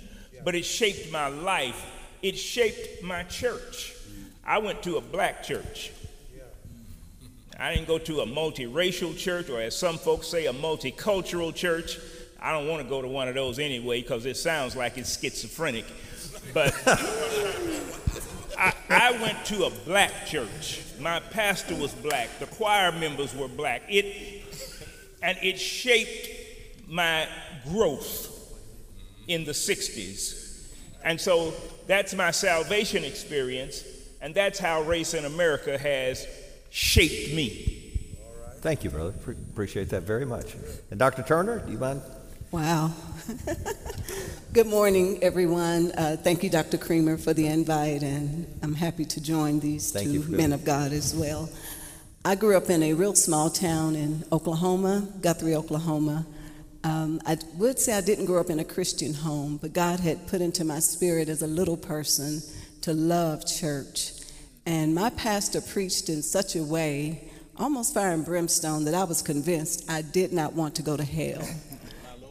but 0.43 0.55
it 0.55 0.65
shaped 0.65 1.11
my 1.11 1.27
life. 1.27 1.85
It 2.21 2.37
shaped 2.37 3.03
my 3.03 3.23
church. 3.23 3.95
I 4.45 4.57
went 4.57 4.81
to 4.83 4.97
a 4.97 5.01
black 5.01 5.43
church. 5.43 5.91
I 7.59 7.75
didn't 7.75 7.87
go 7.87 7.97
to 7.97 8.21
a 8.21 8.25
multiracial 8.25 9.17
church, 9.17 9.49
or 9.49 9.59
as 9.59 9.75
some 9.75 9.97
folks 9.97 10.27
say, 10.27 10.45
a 10.45 10.53
multicultural 10.53 11.53
church. 11.53 11.99
I 12.41 12.53
don't 12.53 12.69
want 12.69 12.81
to 12.81 12.87
go 12.87 13.01
to 13.01 13.07
one 13.07 13.27
of 13.27 13.35
those 13.35 13.59
anyway 13.59 14.01
because 14.01 14.25
it 14.25 14.37
sounds 14.37 14.77
like 14.77 14.97
it's 14.97 15.19
schizophrenic. 15.19 15.83
But 16.53 16.73
I, 18.57 18.73
I, 18.89 19.11
went 19.21 19.43
to 19.47 19.65
a 19.65 19.69
black 19.69 20.25
church. 20.25 20.81
My 21.01 21.19
pastor 21.19 21.75
was 21.75 21.93
black. 21.93 22.29
The 22.39 22.45
choir 22.45 22.93
members 22.93 23.35
were 23.35 23.49
black. 23.49 23.81
It, 23.89 24.41
and 25.21 25.37
it 25.43 25.59
shaped 25.59 26.29
my 26.87 27.27
growth 27.67 28.57
in 29.27 29.43
the 29.43 29.51
60s. 29.51 30.71
And 31.03 31.19
so 31.19 31.53
that's 31.87 32.13
my 32.13 32.31
salvation 32.31 33.03
experience, 33.03 33.83
and 34.21 34.33
that's 34.33 34.59
how 34.59 34.81
race 34.83 35.13
in 35.13 35.25
America 35.25 35.77
has 35.77 36.25
shaped 36.69 37.33
me. 37.33 37.69
Thank 38.61 38.83
you, 38.83 38.89
brother. 38.89 39.11
Pre- 39.11 39.35
appreciate 39.35 39.89
that 39.89 40.03
very 40.03 40.25
much. 40.25 40.55
And 40.91 40.99
Dr. 40.99 41.23
Turner, 41.23 41.59
do 41.59 41.71
you 41.71 41.77
mind? 41.77 42.01
Wow. 42.51 42.91
Good 44.53 44.67
morning, 44.67 45.23
everyone. 45.23 45.91
Uh, 45.91 46.17
thank 46.17 46.43
you, 46.43 46.49
Dr. 46.49 46.77
Creamer, 46.77 47.17
for 47.17 47.33
the 47.33 47.45
invite, 47.47 48.01
and 48.01 48.47
I'm 48.63 48.73
happy 48.73 49.05
to 49.05 49.21
join 49.21 49.59
these 49.59 49.91
thank 49.91 50.11
two 50.11 50.23
men 50.23 50.51
of 50.51 50.65
God 50.65 50.91
as 50.91 51.15
well. 51.15 51.49
I 52.25 52.35
grew 52.35 52.57
up 52.57 52.69
in 52.69 52.83
a 52.83 52.93
real 52.93 53.15
small 53.15 53.49
town 53.49 53.95
in 53.95 54.25
Oklahoma, 54.31 55.07
Guthrie, 55.21 55.55
Oklahoma. 55.55 56.25
Um, 56.83 57.21
I 57.25 57.37
would 57.57 57.79
say 57.79 57.93
I 57.93 58.01
didn't 58.01 58.25
grow 58.25 58.41
up 58.41 58.49
in 58.49 58.59
a 58.59 58.65
Christian 58.65 59.13
home, 59.13 59.57
but 59.57 59.71
God 59.71 59.99
had 59.99 60.27
put 60.27 60.41
into 60.41 60.65
my 60.65 60.79
spirit 60.79 61.29
as 61.29 61.41
a 61.41 61.47
little 61.47 61.77
person 61.77 62.41
to 62.81 62.93
love 62.93 63.45
church. 63.45 64.18
And 64.69 64.93
my 64.93 65.09
pastor 65.09 65.61
preached 65.61 66.09
in 66.09 66.21
such 66.21 66.55
a 66.55 66.63
way, 66.63 67.27
almost 67.57 67.91
fire 67.91 68.11
and 68.11 68.23
brimstone, 68.23 68.85
that 68.85 68.93
I 68.93 69.03
was 69.03 69.23
convinced 69.23 69.89
I 69.89 70.03
did 70.03 70.31
not 70.31 70.53
want 70.53 70.75
to 70.75 70.83
go 70.83 70.95
to 70.95 71.03
hell. 71.03 71.41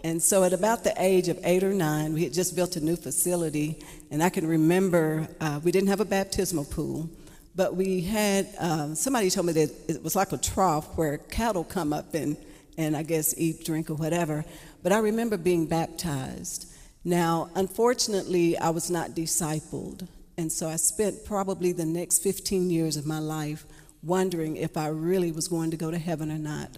And 0.04 0.22
so, 0.22 0.44
at 0.44 0.52
about 0.52 0.84
the 0.84 0.94
age 0.98 1.26
of 1.26 1.40
eight 1.42 1.64
or 1.64 1.74
nine, 1.74 2.12
we 2.12 2.22
had 2.22 2.32
just 2.32 2.54
built 2.54 2.76
a 2.76 2.80
new 2.80 2.94
facility, 2.94 3.82
and 4.12 4.22
I 4.22 4.28
can 4.28 4.46
remember 4.46 5.26
uh, 5.40 5.58
we 5.64 5.72
didn't 5.72 5.88
have 5.88 5.98
a 5.98 6.04
baptismal 6.04 6.66
pool, 6.66 7.10
but 7.56 7.74
we 7.74 8.02
had 8.02 8.48
um, 8.60 8.94
somebody 8.94 9.30
told 9.30 9.46
me 9.46 9.52
that 9.54 9.72
it 9.88 10.04
was 10.04 10.14
like 10.14 10.30
a 10.30 10.38
trough 10.38 10.96
where 10.96 11.18
cattle 11.18 11.64
come 11.64 11.92
up 11.92 12.14
and, 12.14 12.36
and 12.76 12.96
I 12.96 13.02
guess 13.02 13.34
eat, 13.36 13.64
drink, 13.64 13.90
or 13.90 13.94
whatever. 13.94 14.44
But 14.84 14.92
I 14.92 14.98
remember 14.98 15.38
being 15.38 15.66
baptized. 15.66 16.72
Now, 17.02 17.50
unfortunately, 17.56 18.56
I 18.56 18.70
was 18.70 18.92
not 18.92 19.10
discipled. 19.10 20.06
And 20.38 20.52
so 20.52 20.68
I 20.68 20.76
spent 20.76 21.24
probably 21.24 21.72
the 21.72 21.84
next 21.84 22.22
15 22.22 22.70
years 22.70 22.96
of 22.96 23.04
my 23.04 23.18
life 23.18 23.66
wondering 24.04 24.56
if 24.56 24.76
I 24.76 24.86
really 24.86 25.32
was 25.32 25.48
going 25.48 25.72
to 25.72 25.76
go 25.76 25.90
to 25.90 25.98
heaven 25.98 26.30
or 26.30 26.38
not. 26.38 26.70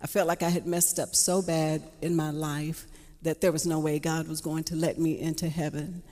I 0.00 0.06
felt 0.06 0.28
like 0.28 0.44
I 0.44 0.48
had 0.48 0.68
messed 0.68 1.00
up 1.00 1.16
so 1.16 1.42
bad 1.42 1.82
in 2.00 2.14
my 2.14 2.30
life 2.30 2.86
that 3.22 3.40
there 3.40 3.50
was 3.50 3.66
no 3.66 3.80
way 3.80 3.98
God 3.98 4.28
was 4.28 4.40
going 4.40 4.62
to 4.64 4.76
let 4.76 5.00
me 5.00 5.18
into 5.18 5.48
heaven. 5.48 6.04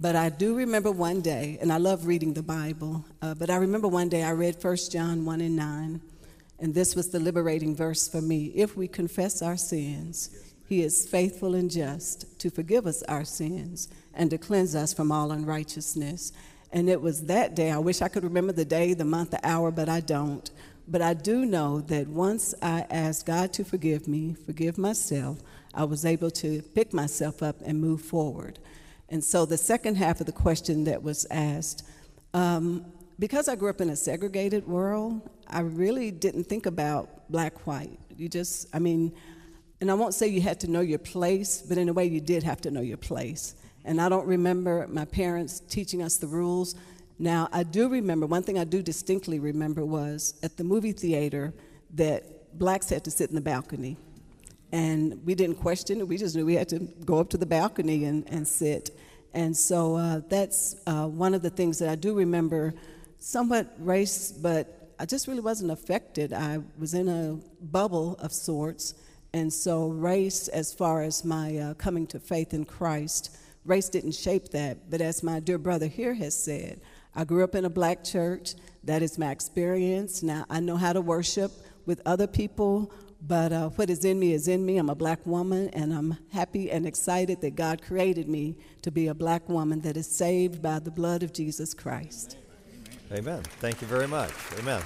But 0.00 0.16
I 0.16 0.28
do 0.28 0.56
remember 0.56 0.90
one 0.90 1.20
day, 1.20 1.56
and 1.60 1.72
I 1.72 1.76
love 1.76 2.04
reading 2.04 2.34
the 2.34 2.42
Bible, 2.42 3.04
uh, 3.22 3.34
but 3.34 3.48
I 3.48 3.56
remember 3.56 3.86
one 3.86 4.08
day 4.08 4.24
I 4.24 4.32
read 4.32 4.56
1 4.60 4.76
John 4.90 5.24
1 5.24 5.40
and 5.40 5.54
9, 5.54 6.00
and 6.58 6.74
this 6.74 6.96
was 6.96 7.10
the 7.10 7.20
liberating 7.20 7.76
verse 7.76 8.08
for 8.08 8.20
me. 8.20 8.46
If 8.56 8.76
we 8.76 8.88
confess 8.88 9.40
our 9.40 9.56
sins, 9.56 10.30
he 10.68 10.82
is 10.82 11.06
faithful 11.06 11.54
and 11.54 11.70
just 11.70 12.40
to 12.40 12.50
forgive 12.50 12.86
us 12.86 13.04
our 13.04 13.24
sins 13.24 13.88
and 14.16 14.30
to 14.30 14.38
cleanse 14.38 14.74
us 14.74 14.94
from 14.94 15.12
all 15.12 15.32
unrighteousness. 15.32 16.32
And 16.72 16.88
it 16.88 17.00
was 17.00 17.24
that 17.24 17.54
day, 17.54 17.70
I 17.70 17.78
wish 17.78 18.02
I 18.02 18.08
could 18.08 18.24
remember 18.24 18.52
the 18.52 18.64
day, 18.64 18.94
the 18.94 19.04
month, 19.04 19.30
the 19.30 19.46
hour, 19.46 19.70
but 19.70 19.88
I 19.88 20.00
don't. 20.00 20.50
But 20.86 21.02
I 21.02 21.14
do 21.14 21.46
know 21.46 21.80
that 21.82 22.08
once 22.08 22.54
I 22.60 22.84
asked 22.90 23.26
God 23.26 23.52
to 23.54 23.64
forgive 23.64 24.06
me, 24.06 24.34
forgive 24.46 24.76
myself, 24.76 25.38
I 25.72 25.84
was 25.84 26.04
able 26.04 26.30
to 26.32 26.62
pick 26.62 26.92
myself 26.92 27.42
up 27.42 27.56
and 27.64 27.80
move 27.80 28.02
forward. 28.02 28.58
And 29.08 29.22
so 29.22 29.46
the 29.46 29.56
second 29.56 29.96
half 29.96 30.20
of 30.20 30.26
the 30.26 30.32
question 30.32 30.84
that 30.84 31.02
was 31.02 31.26
asked, 31.30 31.86
um, 32.32 32.84
because 33.18 33.48
I 33.48 33.56
grew 33.56 33.70
up 33.70 33.80
in 33.80 33.90
a 33.90 33.96
segregated 33.96 34.66
world, 34.66 35.30
I 35.46 35.60
really 35.60 36.10
didn't 36.10 36.44
think 36.44 36.66
about 36.66 37.30
black, 37.30 37.66
white. 37.66 37.98
You 38.16 38.28
just, 38.28 38.66
I 38.74 38.78
mean, 38.78 39.14
and 39.80 39.90
I 39.90 39.94
won't 39.94 40.14
say 40.14 40.28
you 40.28 40.40
had 40.40 40.60
to 40.60 40.70
know 40.70 40.80
your 40.80 40.98
place, 40.98 41.62
but 41.62 41.78
in 41.78 41.88
a 41.88 41.92
way 41.92 42.06
you 42.06 42.20
did 42.20 42.42
have 42.42 42.60
to 42.62 42.70
know 42.70 42.80
your 42.80 42.96
place. 42.96 43.54
And 43.84 44.00
I 44.00 44.08
don't 44.08 44.26
remember 44.26 44.86
my 44.88 45.04
parents 45.04 45.60
teaching 45.60 46.02
us 46.02 46.16
the 46.16 46.26
rules. 46.26 46.74
Now, 47.18 47.48
I 47.52 47.62
do 47.62 47.88
remember, 47.88 48.26
one 48.26 48.42
thing 48.42 48.58
I 48.58 48.64
do 48.64 48.82
distinctly 48.82 49.38
remember 49.38 49.84
was 49.84 50.34
at 50.42 50.56
the 50.56 50.64
movie 50.64 50.92
theater 50.92 51.52
that 51.94 52.58
blacks 52.58 52.88
had 52.88 53.04
to 53.04 53.10
sit 53.10 53.28
in 53.28 53.34
the 53.34 53.40
balcony. 53.40 53.96
And 54.72 55.24
we 55.24 55.34
didn't 55.34 55.56
question 55.56 56.00
it, 56.00 56.08
we 56.08 56.16
just 56.16 56.34
knew 56.34 56.44
we 56.44 56.54
had 56.54 56.68
to 56.70 56.80
go 57.04 57.18
up 57.18 57.30
to 57.30 57.36
the 57.36 57.46
balcony 57.46 58.04
and, 58.04 58.28
and 58.28 58.48
sit. 58.48 58.90
And 59.32 59.56
so 59.56 59.96
uh, 59.96 60.20
that's 60.28 60.76
uh, 60.86 61.06
one 61.06 61.34
of 61.34 61.42
the 61.42 61.50
things 61.50 61.78
that 61.78 61.88
I 61.88 61.94
do 61.94 62.14
remember 62.14 62.74
somewhat 63.18 63.74
race, 63.78 64.32
but 64.32 64.92
I 64.98 65.06
just 65.06 65.26
really 65.28 65.40
wasn't 65.40 65.70
affected. 65.70 66.32
I 66.32 66.60
was 66.78 66.94
in 66.94 67.08
a 67.08 67.38
bubble 67.64 68.16
of 68.20 68.32
sorts. 68.32 68.94
And 69.32 69.52
so, 69.52 69.88
race, 69.88 70.46
as 70.48 70.72
far 70.72 71.02
as 71.02 71.24
my 71.24 71.58
uh, 71.58 71.74
coming 71.74 72.06
to 72.08 72.20
faith 72.20 72.54
in 72.54 72.64
Christ, 72.64 73.36
race 73.64 73.88
didn't 73.88 74.12
shape 74.12 74.48
that. 74.50 74.90
But 74.90 75.00
as 75.00 75.22
my 75.22 75.40
dear 75.40 75.58
brother 75.58 75.86
here 75.86 76.14
has 76.14 76.36
said, 76.36 76.80
I 77.14 77.24
grew 77.24 77.44
up 77.44 77.54
in 77.54 77.64
a 77.64 77.70
black 77.70 78.04
church. 78.04 78.54
That 78.82 79.02
is 79.02 79.18
my 79.18 79.30
experience. 79.30 80.22
Now, 80.22 80.44
I 80.50 80.60
know 80.60 80.76
how 80.76 80.92
to 80.92 81.00
worship 81.00 81.52
with 81.86 82.00
other 82.04 82.26
people, 82.26 82.92
but 83.22 83.52
uh, 83.52 83.68
what 83.70 83.88
is 83.88 84.04
in 84.04 84.18
me 84.18 84.32
is 84.32 84.48
in 84.48 84.66
me. 84.66 84.78
I'm 84.78 84.90
a 84.90 84.94
black 84.94 85.24
woman, 85.24 85.70
and 85.70 85.92
I'm 85.92 86.18
happy 86.32 86.70
and 86.70 86.86
excited 86.86 87.40
that 87.40 87.54
God 87.54 87.82
created 87.82 88.28
me 88.28 88.56
to 88.82 88.90
be 88.90 89.06
a 89.06 89.14
black 89.14 89.48
woman 89.48 89.80
that 89.82 89.96
is 89.96 90.10
saved 90.10 90.60
by 90.60 90.78
the 90.78 90.90
blood 90.90 91.22
of 91.22 91.32
Jesus 91.32 91.72
Christ. 91.72 92.36
Amen. 93.12 93.42
Thank 93.60 93.80
you 93.80 93.86
very 93.86 94.08
much. 94.08 94.32
Amen. 94.58 94.82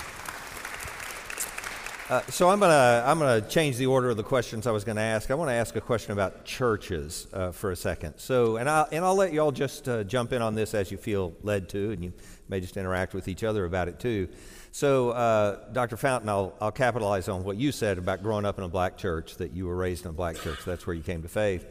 Uh, 2.09 2.23
so 2.31 2.49
I'm 2.49 2.59
gonna 2.59 3.05
I'm 3.07 3.19
gonna 3.19 3.43
change 3.43 3.77
the 3.77 3.85
order 3.85 4.09
of 4.09 4.17
the 4.17 4.23
questions 4.23 4.67
I 4.67 4.71
was 4.71 4.83
gonna 4.83 5.03
ask. 5.03 5.31
I 5.31 5.35
want 5.35 5.51
to 5.51 5.55
ask 5.55 5.77
a 5.77 5.81
question 5.81 6.13
about 6.13 6.47
churches 6.47 7.27
uh, 7.35 7.51
for 7.51 7.71
a 7.71 7.77
second. 7.77 8.15
So 8.17 8.57
and 8.57 8.67
I 8.67 8.87
and 8.93 9.05
I'll 9.05 9.15
let 9.15 9.35
y'all 9.35 9.53
just 9.53 9.87
uh, 9.91 10.05
jump 10.05 10.33
in 10.33 10.41
on 10.41 10.55
this 10.55 10.73
as 10.73 10.91
you 10.91 10.97
feel 10.97 11.35
led 11.43 11.69
to, 11.71 11.91
and 11.91 12.03
you 12.03 12.15
may 12.49 12.61
just 12.61 12.79
interact 12.79 13.13
with 13.13 13.29
each 13.29 13.45
other 13.45 13.67
about 13.67 13.89
it 13.89 14.01
too. 14.01 14.31
So 14.73 15.11
uh, 15.11 15.71
Dr. 15.73 15.99
Fountain, 15.99 16.31
I'll 16.31 16.55
I'll 16.63 16.73
capitalize 16.73 17.29
on 17.29 17.45
what 17.45 17.59
you 17.59 17.73
said 17.73 17.99
about 17.99 18.23
growing 18.23 18.47
up 18.47 18.57
in 18.57 18.65
a 18.65 18.69
black 18.69 18.97
church. 18.97 19.37
That 19.37 19.53
you 19.53 19.67
were 19.67 19.77
raised 19.77 20.07
in 20.07 20.11
a 20.11 20.15
black 20.15 20.37
church. 20.37 20.61
That's 20.65 20.87
where 20.87 20.97
you 20.97 21.03
came 21.03 21.21
to 21.21 21.29
faith, 21.29 21.67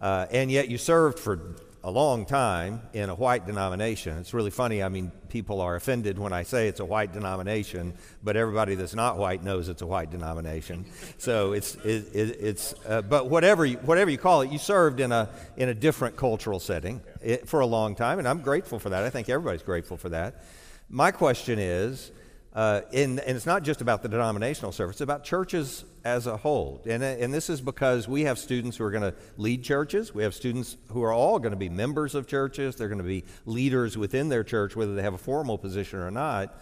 uh, 0.00 0.26
and 0.32 0.50
yet 0.50 0.68
you 0.68 0.78
served 0.78 1.20
for 1.20 1.54
a 1.86 1.90
long 1.90 2.26
time 2.26 2.82
in 2.94 3.10
a 3.10 3.14
white 3.14 3.46
denomination. 3.46 4.18
It's 4.18 4.34
really 4.34 4.50
funny. 4.50 4.82
I 4.82 4.88
mean, 4.88 5.12
people 5.28 5.60
are 5.60 5.76
offended 5.76 6.18
when 6.18 6.32
I 6.32 6.42
say 6.42 6.66
it's 6.66 6.80
a 6.80 6.84
white 6.84 7.12
denomination, 7.12 7.94
but 8.24 8.36
everybody 8.36 8.74
that's 8.74 8.96
not 8.96 9.18
white 9.18 9.44
knows 9.44 9.68
it's 9.68 9.82
a 9.82 9.86
white 9.86 10.10
denomination. 10.10 10.84
So 11.18 11.52
it's 11.52 11.76
it, 11.76 12.12
it, 12.12 12.38
it's 12.40 12.74
uh, 12.88 13.02
but 13.02 13.30
whatever 13.30 13.64
you, 13.64 13.76
whatever 13.78 14.10
you 14.10 14.18
call 14.18 14.40
it, 14.40 14.50
you 14.50 14.58
served 14.58 14.98
in 14.98 15.12
a 15.12 15.28
in 15.56 15.68
a 15.68 15.74
different 15.74 16.16
cultural 16.16 16.58
setting 16.58 17.00
it, 17.22 17.48
for 17.48 17.60
a 17.60 17.66
long 17.66 17.94
time, 17.94 18.18
and 18.18 18.26
I'm 18.26 18.40
grateful 18.40 18.80
for 18.80 18.90
that. 18.90 19.04
I 19.04 19.10
think 19.10 19.28
everybody's 19.28 19.62
grateful 19.62 19.96
for 19.96 20.08
that. 20.08 20.42
My 20.90 21.12
question 21.12 21.60
is. 21.60 22.10
Uh, 22.56 22.80
and, 22.94 23.20
and, 23.20 23.36
it's 23.36 23.44
not 23.44 23.62
just 23.62 23.82
about 23.82 24.02
the 24.02 24.08
denominational 24.08 24.72
service, 24.72 24.94
it's 24.94 25.00
about 25.02 25.22
churches 25.22 25.84
as 26.04 26.26
a 26.26 26.38
whole. 26.38 26.80
And, 26.88 27.02
and 27.02 27.34
this 27.34 27.50
is 27.50 27.60
because 27.60 28.08
we 28.08 28.22
have 28.22 28.38
students 28.38 28.78
who 28.78 28.84
are 28.84 28.90
going 28.90 29.02
to 29.02 29.14
lead 29.36 29.62
churches. 29.62 30.14
We 30.14 30.22
have 30.22 30.34
students 30.34 30.78
who 30.88 31.02
are 31.02 31.12
all 31.12 31.38
going 31.38 31.50
to 31.50 31.58
be 31.58 31.68
members 31.68 32.14
of 32.14 32.26
churches. 32.26 32.74
They're 32.74 32.88
going 32.88 32.96
to 32.96 33.04
be 33.04 33.24
leaders 33.44 33.98
within 33.98 34.30
their 34.30 34.42
church, 34.42 34.74
whether 34.74 34.94
they 34.94 35.02
have 35.02 35.12
a 35.12 35.18
formal 35.18 35.58
position 35.58 35.98
or 35.98 36.10
not. 36.10 36.58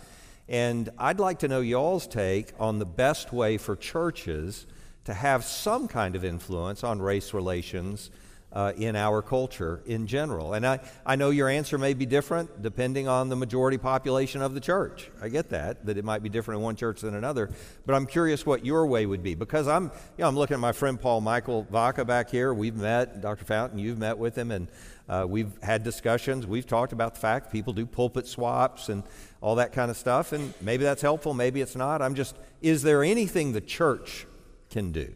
And 0.49 0.91
I'd 0.99 1.21
like 1.21 1.39
to 1.39 1.49
know 1.49 1.61
y'all's 1.61 2.09
take 2.09 2.53
on 2.59 2.81
the 2.81 2.87
best 2.87 3.33
way 3.33 3.57
for 3.57 3.77
churches 3.77 4.67
to 5.05 5.15
have 5.15 5.45
some 5.45 5.87
kind 5.87 6.17
of 6.17 6.25
influence 6.25 6.83
on 6.83 7.01
race 7.01 7.33
relations 7.33 8.11
uh, 8.55 8.73
in 8.77 8.95
our 8.95 9.21
culture 9.21 9.83
in 9.85 10.07
general. 10.07 10.55
And 10.55 10.67
I, 10.67 10.79
I 11.05 11.17
know 11.17 11.31
your 11.31 11.49
answer 11.49 11.77
may 11.77 11.93
be 11.93 12.07
different 12.07 12.63
depending 12.63 13.09
on 13.09 13.29
the 13.29 13.37
majority 13.37 13.79
population 13.79 14.41
of 14.43 14.55
the 14.55 14.61
church. 14.61 15.11
I 15.21 15.29
get 15.29 15.51
that, 15.51 15.85
that 15.87 15.99
it 15.99 16.05
might 16.05 16.23
be 16.23 16.29
different 16.29 16.59
in 16.59 16.65
one 16.65 16.77
church 16.77 17.01
than 17.01 17.17
another. 17.17 17.51
But 17.85 17.95
I'm 17.95 18.07
curious 18.07 18.47
what 18.47 18.65
your 18.65 18.87
way 18.87 19.07
would 19.07 19.23
be 19.23 19.35
because 19.35 19.67
I'm, 19.67 19.85
you 19.85 19.91
know, 20.19 20.29
I'm 20.29 20.37
looking 20.37 20.55
at 20.55 20.61
my 20.61 20.73
friend 20.73 21.01
Paul 21.01 21.21
Michael 21.21 21.67
Vaca 21.71 22.05
back 22.05 22.31
here. 22.31 22.55
We've 22.55 22.77
met, 22.77 23.21
Dr. 23.21 23.45
Fountain, 23.45 23.79
you've 23.79 23.99
met 23.99 24.17
with 24.17 24.39
him, 24.39 24.53
and 24.53 24.69
uh, 25.09 25.27
we've 25.29 25.53
had 25.63 25.83
discussions. 25.83 26.47
We've 26.47 26.67
talked 26.67 26.93
about 26.93 27.15
the 27.15 27.21
fact 27.21 27.51
people 27.53 27.73
do 27.73 27.85
pulpit 27.85 28.27
swaps 28.27 28.89
and 28.89 29.03
all 29.41 29.57
that 29.57 29.73
kind 29.73 29.91
of 29.91 29.97
stuff. 29.97 30.33
And 30.33 30.55
maybe 30.61 30.85
that's 30.85 31.03
helpful, 31.03 31.35
maybe 31.35 31.61
it's 31.61 31.77
not. 31.77 32.01
I'm 32.01 32.15
just, 32.15 32.37
is 32.63 32.83
there 32.83 33.03
anything 33.03 33.53
the 33.53 33.61
church 33.61 34.27
can 34.71 34.93
do 34.93 35.13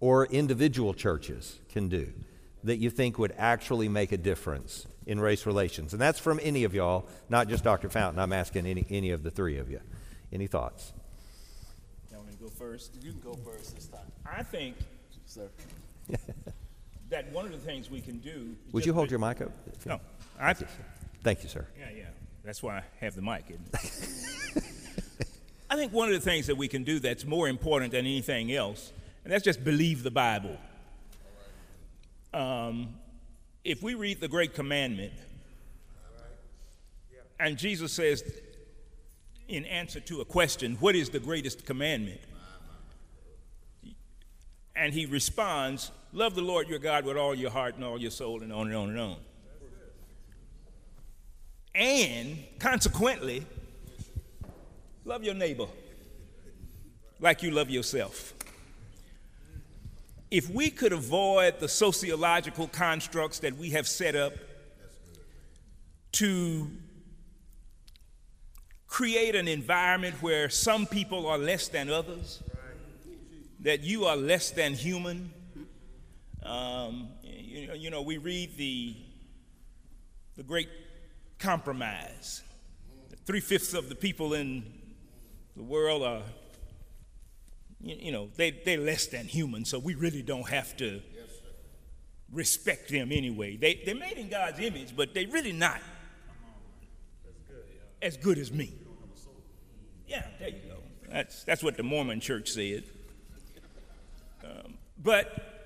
or 0.00 0.26
individual 0.26 0.94
churches 0.94 1.58
can 1.68 1.88
do? 1.88 2.12
That 2.64 2.76
you 2.78 2.90
think 2.90 3.18
would 3.18 3.34
actually 3.36 3.88
make 3.88 4.12
a 4.12 4.16
difference 4.16 4.86
in 5.06 5.20
race 5.20 5.46
relations? 5.46 5.92
And 5.92 6.00
that's 6.00 6.18
from 6.18 6.40
any 6.42 6.64
of 6.64 6.74
y'all, 6.74 7.06
not 7.28 7.48
just 7.48 7.64
Dr. 7.64 7.88
Fountain. 7.88 8.20
I'm 8.20 8.32
asking 8.32 8.66
any, 8.66 8.84
any 8.90 9.10
of 9.10 9.22
the 9.22 9.30
three 9.30 9.58
of 9.58 9.70
you. 9.70 9.80
Any 10.32 10.46
thoughts? 10.46 10.92
You 12.10 12.16
want 12.16 12.28
me 12.28 12.34
to 12.34 12.42
go 12.42 12.48
first? 12.50 12.94
You 13.02 13.12
can 13.12 13.20
go 13.20 13.34
first 13.34 13.74
this 13.74 13.86
time. 13.86 14.00
I 14.26 14.42
think, 14.42 14.76
sir, 15.26 15.48
that 17.10 17.32
one 17.32 17.46
of 17.46 17.52
the 17.52 17.58
things 17.58 17.90
we 17.90 18.00
can 18.00 18.18
do. 18.18 18.54
Would 18.72 18.84
you 18.84 18.92
hold 18.92 19.10
your 19.10 19.20
mic 19.20 19.40
up? 19.40 19.50
No, 19.86 20.00
I. 20.38 20.52
Th- 20.52 20.70
Thank 21.22 21.42
you, 21.42 21.48
sir. 21.48 21.66
Yeah, 21.78 21.90
yeah. 21.96 22.04
That's 22.44 22.62
why 22.62 22.78
I 22.78 22.82
have 23.00 23.14
the 23.14 23.22
mic. 23.22 23.44
I 25.70 25.76
think 25.76 25.92
one 25.92 26.08
of 26.08 26.14
the 26.14 26.20
things 26.20 26.46
that 26.46 26.56
we 26.56 26.68
can 26.68 26.84
do 26.84 26.98
that's 26.98 27.24
more 27.26 27.48
important 27.48 27.92
than 27.92 28.06
anything 28.06 28.52
else, 28.52 28.92
and 29.24 29.32
that's 29.32 29.44
just 29.44 29.62
believe 29.64 30.02
the 30.02 30.10
Bible. 30.10 30.56
Um, 32.32 32.94
if 33.64 33.82
we 33.82 33.94
read 33.94 34.20
the 34.20 34.28
Great 34.28 34.54
Commandment, 34.54 35.12
and 37.40 37.56
Jesus 37.56 37.92
says, 37.92 38.22
in 39.48 39.64
answer 39.64 40.00
to 40.00 40.20
a 40.20 40.24
question, 40.24 40.76
What 40.80 40.94
is 40.94 41.10
the 41.10 41.18
greatest 41.18 41.64
commandment? 41.64 42.20
And 44.76 44.92
he 44.92 45.06
responds, 45.06 45.90
Love 46.12 46.34
the 46.34 46.42
Lord 46.42 46.68
your 46.68 46.78
God 46.78 47.04
with 47.04 47.16
all 47.16 47.34
your 47.34 47.50
heart 47.50 47.74
and 47.74 47.84
all 47.84 48.00
your 48.00 48.10
soul, 48.10 48.42
and 48.42 48.52
on 48.52 48.66
and 48.68 48.76
on 48.76 48.88
and 48.90 49.00
on. 49.00 49.16
And 51.74 52.38
consequently, 52.58 53.46
love 55.04 55.24
your 55.24 55.34
neighbor 55.34 55.66
like 57.20 57.42
you 57.42 57.50
love 57.50 57.70
yourself 57.70 58.34
if 60.30 60.50
we 60.50 60.70
could 60.70 60.92
avoid 60.92 61.58
the 61.58 61.68
sociological 61.68 62.68
constructs 62.68 63.38
that 63.40 63.56
we 63.56 63.70
have 63.70 63.88
set 63.88 64.14
up 64.14 64.34
to 66.12 66.70
create 68.86 69.34
an 69.34 69.48
environment 69.48 70.16
where 70.22 70.48
some 70.48 70.86
people 70.86 71.26
are 71.26 71.38
less 71.38 71.68
than 71.68 71.90
others, 71.90 72.42
that 73.60 73.82
you 73.82 74.04
are 74.04 74.16
less 74.16 74.50
than 74.50 74.74
human. 74.74 75.32
Um, 76.42 77.08
you, 77.22 77.66
know, 77.66 77.74
you 77.74 77.90
know, 77.90 78.02
we 78.02 78.18
read 78.18 78.56
the, 78.56 78.96
the 80.36 80.42
great 80.42 80.68
compromise. 81.38 82.42
Three 83.24 83.40
fifths 83.40 83.74
of 83.74 83.88
the 83.88 83.94
people 83.94 84.34
in 84.34 84.64
the 85.56 85.62
world 85.62 86.02
are 86.02 86.22
you, 87.80 87.96
you 87.98 88.12
know, 88.12 88.28
they, 88.36 88.50
they're 88.50 88.78
less 88.78 89.06
than 89.06 89.26
human, 89.26 89.64
so 89.64 89.78
we 89.78 89.94
really 89.94 90.22
don't 90.22 90.48
have 90.48 90.76
to 90.78 91.00
respect 92.32 92.90
them 92.90 93.10
anyway. 93.12 93.56
They, 93.56 93.82
they're 93.84 93.94
made 93.94 94.18
in 94.18 94.28
God's 94.28 94.58
image, 94.60 94.96
but 94.96 95.14
they're 95.14 95.28
really 95.28 95.52
not 95.52 95.80
as 98.02 98.16
good 98.16 98.38
as 98.38 98.52
me. 98.52 98.72
Yeah, 100.06 100.24
there 100.38 100.48
you 100.48 100.60
go. 100.68 100.76
That's, 101.10 101.44
that's 101.44 101.62
what 101.62 101.76
the 101.76 101.82
Mormon 101.82 102.20
church 102.20 102.50
said. 102.50 102.84
Um, 104.44 104.74
but 105.02 105.58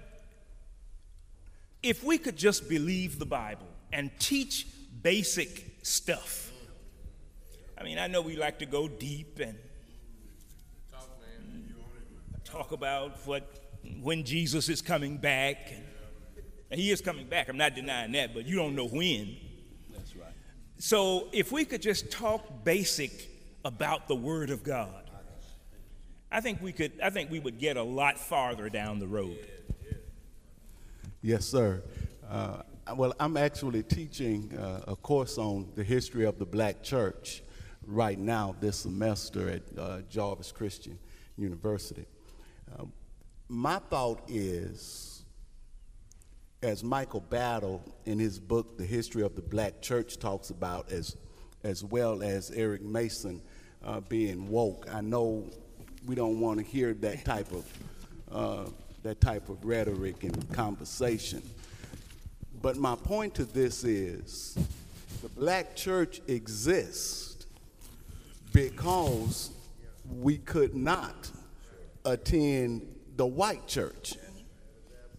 if 1.83 2.05
we 2.05 2.19
could 2.19 2.37
just 2.37 2.69
believe 2.69 3.19
the 3.19 3.27
Bible 3.27 3.67
and 3.93 4.11
teach 4.19 4.67
basic 5.03 5.79
stuff, 5.83 6.51
I 7.77 7.85
mean, 7.85 7.99
I 7.99 8.07
know 8.07 8.21
we 8.23 8.37
like 8.37 8.61
to 8.61 8.67
go 8.67 8.87
deep 8.89 9.41
and 9.41 9.59
talk 12.53 12.73
about 12.73 13.17
what 13.27 13.43
when 14.01 14.25
Jesus 14.25 14.69
is 14.69 14.83
coming 14.83 15.17
back. 15.17 15.73
And 16.71 16.81
he 16.81 16.91
is 16.91 17.01
coming 17.01 17.27
back. 17.27 17.49
I'm 17.49 17.57
not 17.57 17.75
denying 17.75 18.13
that, 18.13 18.35
but 18.35 18.47
you 18.47 18.57
don't 18.57 18.75
know 18.75 18.87
when. 18.87 19.37
That's 19.93 20.15
right. 20.17 20.33
So 20.79 21.29
if 21.33 21.53
we 21.53 21.65
could 21.65 21.83
just 21.83 22.11
talk 22.11 22.65
basic 22.65 23.29
about 23.65 24.09
the 24.09 24.15
Word 24.15 24.51
of 24.51 24.63
God, 24.63 25.11
I 26.31 26.41
think 26.41 26.63
we 26.63 26.73
could. 26.73 26.93
I 27.03 27.11
think 27.11 27.31
we 27.31 27.41
would 27.41 27.59
get 27.59 27.77
a 27.77 27.83
lot 27.83 28.19
farther 28.19 28.69
down 28.69 28.99
the 28.99 29.07
road. 29.07 29.39
Yes, 31.21 31.45
sir. 31.45 31.83
Uh, 32.29 32.63
well, 32.97 33.15
I'm 33.21 33.37
actually 33.37 33.83
teaching 33.83 34.57
uh, 34.59 34.81
a 34.89 34.97
course 34.97 35.39
on 35.39 35.71
the 35.75 35.85
history 35.85 36.25
of 36.25 36.39
the 36.39 36.47
black 36.47 36.83
church 36.83 37.43
right 37.87 38.19
now 38.19 38.57
this 38.61 38.79
semester 38.79 39.49
at 39.51 39.63
uh, 39.79 40.01
Jarvis 40.09 40.53
Christian 40.53 40.99
University. 41.37 42.07
Um, 42.79 42.93
my 43.49 43.79
thought 43.79 44.23
is, 44.29 45.25
as 46.63 46.85
Michael 46.85 47.21
Battle 47.21 47.83
in 48.07 48.19
his 48.19 48.39
book, 48.39 48.79
The 48.79 48.85
History 48.85 49.23
of 49.23 49.35
the 49.35 49.43
Black 49.43 49.83
Church, 49.83 50.19
talks 50.19 50.51
about, 50.51 50.91
as, 50.93 51.17
as 51.65 51.85
well 51.85 52.23
as 52.23 52.51
Eric 52.53 52.83
Mason 52.83 53.43
uh, 53.85 54.01
being 54.01 54.49
woke, 54.49 54.87
I 54.93 55.01
know 55.01 55.51
we 56.07 56.15
don't 56.15 56.41
want 56.41 56.59
to 56.59 56.65
hear 56.65 56.95
that 56.95 57.25
type 57.25 57.51
of, 57.53 57.79
uh, 58.31 58.71
that 59.03 59.21
type 59.21 59.49
of 59.49 59.65
rhetoric 59.65 60.23
and 60.25 60.53
conversation. 60.53 61.43
But 62.61 62.77
my 62.77 62.95
point 62.95 63.35
to 63.35 63.45
this 63.45 63.83
is 63.83 64.57
the 65.21 65.29
black 65.29 65.75
church 65.75 66.21
exists 66.29 67.47
because 68.53 69.51
we 70.21 70.39
could 70.39 70.75
not 70.75 71.31
attend 72.05 72.87
the 73.17 73.27
white 73.27 73.67
church. 73.67 74.15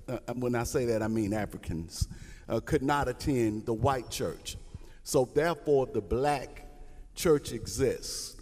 Uh, 0.08 0.18
when 0.36 0.56
I 0.56 0.64
say 0.64 0.86
that, 0.86 1.02
I 1.02 1.08
mean 1.08 1.34
Africans 1.34 2.08
uh, 2.50 2.60
could 2.60 2.84
not 2.84 3.08
attend 3.08 3.66
the 3.66 3.74
white 3.74 4.10
church. 4.10 4.58
So, 5.04 5.30
therefore, 5.34 5.88
the 5.88 6.02
black 6.02 6.66
church 7.16 7.52
exists. 7.52 8.42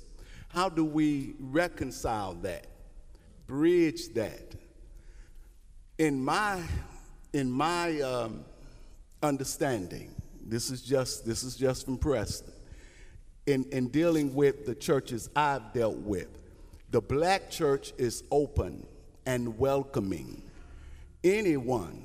How 0.49 0.69
do 0.69 0.83
we 0.83 1.35
reconcile 1.39 2.33
that, 2.35 2.67
bridge 3.47 4.13
that? 4.15 4.55
In 5.97 6.23
my, 6.23 6.61
in 7.33 7.49
my 7.49 8.01
um, 8.01 8.43
understanding, 9.23 10.15
this 10.43 10.69
is 10.69 10.81
just 10.81 11.25
this 11.25 11.43
is 11.43 11.55
just 11.55 11.85
from 11.85 11.97
Preston. 11.97 12.53
In 13.45 13.63
in 13.71 13.87
dealing 13.87 14.33
with 14.33 14.65
the 14.65 14.75
churches 14.75 15.29
I've 15.35 15.73
dealt 15.73 15.97
with, 15.97 16.27
The 16.91 16.99
black 17.01 17.49
church 17.49 17.93
is 17.97 18.21
open 18.31 18.85
and 19.25 19.57
welcoming. 19.57 20.43
Anyone 21.23 22.03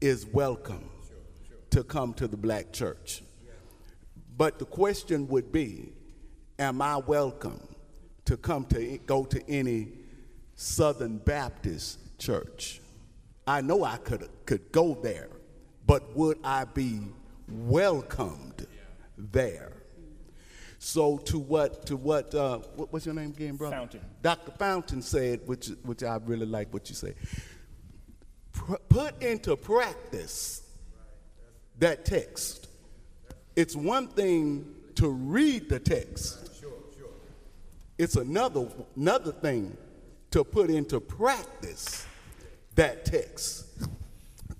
is 0.00 0.26
welcome 0.26 0.90
to 1.70 1.84
come 1.84 2.12
to 2.14 2.26
the 2.26 2.36
black 2.36 2.72
church. 2.72 3.22
But 4.36 4.58
the 4.58 4.64
question 4.64 5.28
would 5.28 5.52
be 5.52 5.92
Am 6.58 6.82
I 6.82 6.96
welcome 6.96 7.68
to 8.24 8.36
come 8.36 8.64
to 8.66 8.98
go 9.06 9.24
to 9.26 9.48
any 9.48 9.92
Southern 10.56 11.18
Baptist 11.18 12.18
church? 12.18 12.80
I 13.46 13.60
know 13.60 13.84
I 13.84 13.96
could, 13.98 14.28
could 14.44 14.72
go 14.72 14.98
there, 15.00 15.28
but 15.86 16.16
would 16.16 16.38
I 16.42 16.64
be 16.64 16.98
welcomed 17.46 18.66
there? 19.16 19.72
So 20.78 21.18
to 21.18 21.38
what 21.38 21.86
to 21.86 21.96
what, 21.96 22.34
uh, 22.34 22.58
what 22.76 22.92
what's 22.92 23.06
your 23.06 23.14
name 23.14 23.30
again, 23.30 23.56
brother? 23.56 23.76
Fountain. 23.76 24.00
Dr. 24.22 24.52
Fountain 24.52 25.02
said, 25.02 25.40
which 25.46 25.68
which 25.82 26.02
I 26.02 26.16
really 26.24 26.46
like 26.46 26.72
what 26.72 26.88
you 26.88 26.94
say. 26.94 27.14
Put 28.88 29.22
into 29.22 29.56
practice 29.56 30.62
that 31.78 32.04
text. 32.04 32.68
It's 33.54 33.76
one 33.76 34.08
thing 34.08 34.74
to 34.96 35.08
read 35.08 35.68
the 35.68 35.78
text. 35.78 36.50
It's 37.98 38.16
another 38.16 38.68
another 38.94 39.32
thing 39.32 39.76
to 40.30 40.44
put 40.44 40.70
into 40.70 41.00
practice 41.00 42.06
that 42.74 43.04
text. 43.04 43.66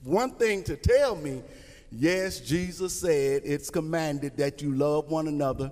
One 0.02 0.30
thing 0.30 0.62
to 0.64 0.76
tell 0.76 1.16
me, 1.16 1.42
yes, 1.90 2.40
Jesus 2.40 2.98
said 2.98 3.42
it's 3.44 3.70
commanded 3.70 4.36
that 4.36 4.62
you 4.62 4.74
love 4.74 5.10
one 5.10 5.28
another, 5.28 5.70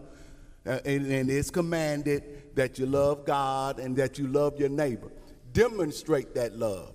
uh, 0.67 0.79
and, 0.85 1.07
and 1.07 1.31
it's 1.31 1.51
commanded 1.51 2.55
that 2.55 2.79
you 2.79 2.87
love 2.87 3.25
God 3.25 3.79
and 3.79 3.97
that 3.97 4.19
you 4.19 4.27
love 4.29 4.59
your 4.59 4.69
neighbor. 4.69 5.11
Demonstrate 5.53 6.35
that 6.35 6.57
love, 6.57 6.95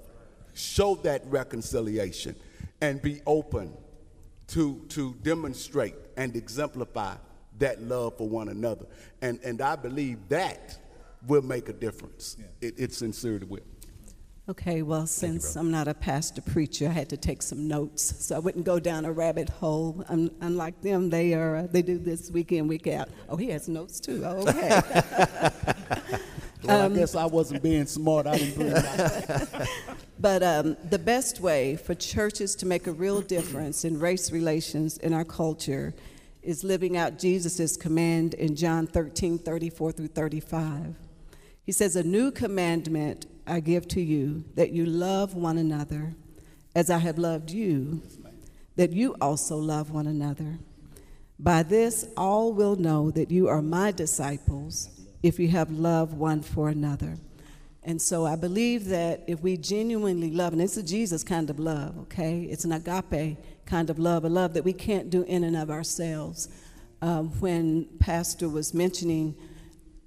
show 0.53 0.95
that 0.95 1.25
reconciliation, 1.27 2.35
and 2.81 3.01
be 3.01 3.21
open 3.25 3.73
to, 4.47 4.85
to 4.89 5.13
demonstrate 5.21 5.95
and 6.17 6.35
exemplify 6.35 7.15
that 7.59 7.81
love 7.81 8.17
for 8.17 8.27
one 8.27 8.49
another. 8.49 8.85
And, 9.21 9.39
and 9.43 9.61
I 9.61 9.75
believe 9.75 10.27
that 10.29 10.77
will 11.27 11.41
make 11.41 11.69
a 11.69 11.73
difference. 11.73 12.37
It, 12.61 12.75
it 12.77 12.93
sincerely 12.93 13.45
will. 13.45 13.59
Okay, 14.49 14.81
well, 14.81 15.05
since 15.05 15.55
I'm 15.55 15.69
not 15.69 15.87
a 15.87 15.93
pastor 15.93 16.41
preacher, 16.41 16.87
I 16.87 16.91
had 16.91 17.09
to 17.09 17.17
take 17.17 17.43
some 17.43 17.67
notes 17.67 18.25
so 18.25 18.35
I 18.35 18.39
wouldn't 18.39 18.65
go 18.65 18.79
down 18.79 19.05
a 19.05 19.11
rabbit 19.11 19.47
hole. 19.47 20.03
Un- 20.09 20.31
unlike 20.41 20.81
them, 20.81 21.11
they 21.11 21.35
are 21.35 21.57
uh, 21.57 21.67
they 21.69 21.83
do 21.83 21.99
this 21.99 22.31
week 22.31 22.51
in 22.51 22.67
week 22.67 22.87
out. 22.87 23.09
Oh, 23.29 23.37
he 23.37 23.49
has 23.49 23.69
notes 23.69 23.99
too. 23.99 24.23
Oh, 24.25 24.47
okay. 24.47 24.81
Well, 26.61 26.91
I 26.91 26.93
guess 26.93 27.15
I 27.15 27.25
wasn't 27.25 27.63
being 27.63 27.85
smart. 27.85 28.27
I 28.27 28.37
didn't 28.37 28.55
bring 28.55 28.73
my 28.73 29.67
but 30.19 30.43
um, 30.43 30.75
the 30.89 30.99
best 30.99 31.39
way 31.39 31.77
for 31.77 31.95
churches 31.95 32.53
to 32.57 32.65
make 32.65 32.85
a 32.85 32.91
real 32.91 33.21
difference 33.21 33.85
in 33.85 33.97
race 33.97 34.29
relations 34.29 34.97
in 34.97 35.13
our 35.13 35.23
culture 35.23 35.95
is 36.43 36.65
living 36.65 36.97
out 36.97 37.17
Jesus' 37.17 37.77
command 37.77 38.33
in 38.33 38.57
John 38.57 38.87
13, 38.87 39.39
34 39.39 39.93
through 39.93 40.07
35. 40.07 40.95
He 41.63 41.71
says, 41.71 41.95
A 41.95 42.03
new 42.03 42.29
commandment 42.29 43.25
I 43.49 43.59
give 43.59 43.87
to 43.89 44.01
you, 44.01 44.43
that 44.55 44.71
you 44.71 44.85
love 44.85 45.33
one 45.33 45.57
another 45.57 46.13
as 46.75 46.89
I 46.89 46.99
have 46.99 47.17
loved 47.17 47.51
you, 47.51 48.01
that 48.75 48.93
you 48.93 49.15
also 49.19 49.57
love 49.57 49.91
one 49.91 50.07
another. 50.07 50.59
By 51.39 51.63
this, 51.63 52.05
all 52.15 52.53
will 52.53 52.75
know 52.75 53.11
that 53.11 53.31
you 53.31 53.47
are 53.47 53.61
my 53.61 53.91
disciples 53.91 54.89
if 55.23 55.39
you 55.39 55.47
have 55.49 55.71
love 55.71 56.13
one 56.13 56.41
for 56.41 56.69
another. 56.69 57.17
And 57.83 58.01
so 58.01 58.25
I 58.25 58.35
believe 58.35 58.85
that 58.85 59.23
if 59.25 59.41
we 59.41 59.57
genuinely 59.57 60.31
love, 60.31 60.53
and 60.53 60.61
it's 60.61 60.77
a 60.77 60.83
Jesus 60.83 61.23
kind 61.23 61.49
of 61.49 61.59
love, 61.59 61.97
okay? 61.99 62.41
It's 62.43 62.65
an 62.65 62.73
agape 62.73 63.37
kind 63.65 63.89
of 63.89 63.99
love, 63.99 64.25
a 64.25 64.29
love 64.29 64.53
that 64.53 64.63
we 64.63 64.73
can't 64.73 65.09
do 65.09 65.23
in 65.23 65.43
and 65.43 65.55
of 65.55 65.69
ourselves. 65.71 66.49
Um, 67.01 67.29
when 67.39 67.85
Pastor 67.99 68.49
was 68.49 68.73
mentioning, 68.73 69.35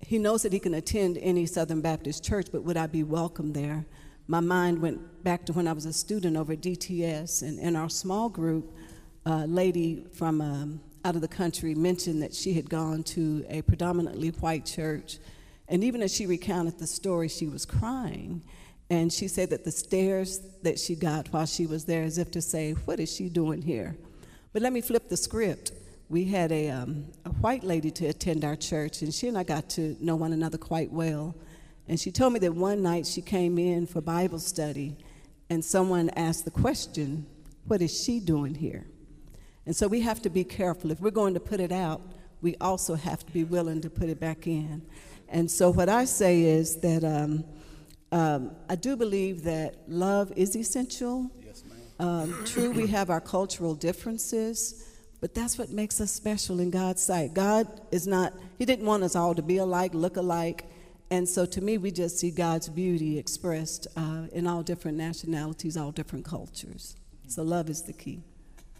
he 0.03 0.19
knows 0.19 0.43
that 0.43 0.53
he 0.53 0.59
can 0.59 0.75
attend 0.75 1.19
any 1.19 1.47
Southern 1.47 1.81
Baptist 1.81 2.25
church, 2.25 2.49
but 2.51 2.63
would 2.65 2.77
I 2.77 2.87
be 2.87 3.03
welcome 3.03 3.53
there? 3.53 3.85
My 4.27 4.41
mind 4.41 4.81
went 4.81 5.25
back 5.25 5.47
to 5.47 5.53
when 5.53 5.67
I 5.67 5.73
was 5.73 5.87
a 5.87 5.93
student 5.93 6.37
over 6.37 6.53
at 6.53 6.61
DTS, 6.61 7.43
and 7.43 7.59
in 7.59 7.77
our 7.77 7.89
small 7.89 8.29
group, 8.29 8.73
a 9.27 9.47
lady 9.47 10.07
from 10.13 10.41
um, 10.41 10.81
out 11.05 11.15
of 11.15 11.21
the 11.21 11.29
country 11.29 11.75
mentioned 11.75 12.23
that 12.23 12.35
she 12.35 12.53
had 12.55 12.69
gone 12.69 13.03
to 13.03 13.45
a 13.49 13.63
predominantly 13.63 14.29
white 14.29 14.67
church. 14.67 15.19
And 15.69 15.83
even 15.83 16.03
as 16.03 16.15
she 16.15 16.27
recounted 16.27 16.79
the 16.79 16.87
story, 16.87 17.29
she 17.29 17.47
was 17.47 17.65
crying. 17.65 18.43
And 18.91 19.13
she 19.13 19.27
said 19.29 19.51
that 19.51 19.65
the 19.65 19.71
stares 19.71 20.41
that 20.63 20.79
she 20.79 20.95
got 20.95 21.29
while 21.33 21.47
she 21.47 21.67
was 21.67 21.85
there, 21.85 22.03
as 22.03 22.19
if 22.19 22.31
to 22.33 22.43
say, 22.43 22.73
What 22.73 23.01
is 23.01 23.13
she 23.13 23.29
doing 23.29 23.63
here? 23.63 23.97
But 24.53 24.63
let 24.63 24.73
me 24.73 24.81
flip 24.81 25.09
the 25.09 25.17
script. 25.17 25.73
We 26.13 26.27
had 26.27 26.53
a, 26.53 26.69
um, 26.69 27.07
a 27.25 27.31
white 27.31 27.65
lady 27.65 27.91
to 27.93 28.09
attend 28.09 28.45
our 28.45 28.55
church, 28.55 29.01
and 29.01 29.15
she 29.15 29.29
and 29.29 29.39
I 29.39 29.45
got 29.45 29.71
to 29.71 29.97
know 29.99 30.15
one 30.15 30.35
another 30.35 30.59
quite 30.59 30.93
well. 30.93 31.35
And 31.89 31.99
she 31.99 32.11
told 32.11 32.35
me 32.35 32.39
that 32.41 32.53
one 32.53 32.83
night 32.83 33.07
she 33.07 33.23
came 33.23 33.59
in 33.59 33.87
for 33.87 34.03
Bible 34.03 34.39
study, 34.39 34.99
and 35.49 35.65
someone 35.65 36.11
asked 36.11 36.45
the 36.45 36.51
question, 36.51 37.25
What 37.67 37.81
is 37.81 37.99
she 37.99 38.21
doing 38.21 38.55
here? 38.55 38.85
And 39.65 39.75
so 39.75 39.89
we 39.89 40.03
have 40.03 40.21
to 40.21 40.29
be 40.29 40.45
careful. 40.45 40.91
If 40.91 41.01
we're 41.01 41.13
going 41.13 41.33
to 41.33 41.41
put 41.41 41.61
it 41.61 41.73
out, 41.73 42.03
we 42.43 42.57
also 42.61 42.95
have 42.95 43.25
to 43.25 43.33
be 43.33 43.45
willing 43.45 43.81
to 43.81 43.89
put 43.89 44.11
it 44.11 44.21
back 44.21 44.47
in. 44.47 44.83
And 45.31 45.51
so 45.51 45.71
what 45.71 45.89
I 45.89 46.05
say 46.05 46.43
is 46.43 46.77
that 46.81 47.05
um, 47.05 47.43
um, 48.13 48.51
I 48.69 48.75
do 48.75 48.97
believe 48.97 49.45
that 49.45 49.89
love 49.89 50.31
is 50.37 50.57
essential. 50.57 51.31
Yes, 51.43 51.65
ma'am. 51.99 52.07
Um, 52.07 52.45
true, 52.45 52.71
we 52.71 52.87
have 52.89 53.09
our 53.09 53.23
cultural 53.23 53.75
differences, 53.75 54.92
but 55.23 55.35
that's 55.35 55.57
what 55.57 55.71
makes 55.71 56.01
us 56.01 56.11
special 56.11 56.59
in 56.59 56.69
God's 56.73 57.01
sight. 57.01 57.33
God 57.33 57.69
is 57.93 58.09
not, 58.09 58.33
He 58.59 58.65
didn't 58.65 58.85
want 58.85 59.05
us 59.05 59.15
all 59.15 59.37
to 59.37 59.41
be 59.41 59.59
alike, 59.59 59.95
look 59.95 60.17
alike. 60.17 60.67
And 61.13 61.29
so 61.29 61.47
to 61.47 61.61
me, 61.61 61.79
we 61.79 61.93
just 61.93 62.19
see 62.19 62.33
God's 62.33 62.69
beauty 62.69 63.21
expressed 63.21 63.87
uh, 63.97 64.23
in 64.33 64.49
all 64.49 64.65
different 64.65 64.99
nationalities, 64.99 65.77
all 65.77 65.93
different 65.93 66.25
cultures. 66.25 66.97
So 67.29 67.45
love 67.45 67.71
is 67.71 67.83
the 67.83 67.93
key. 67.93 68.25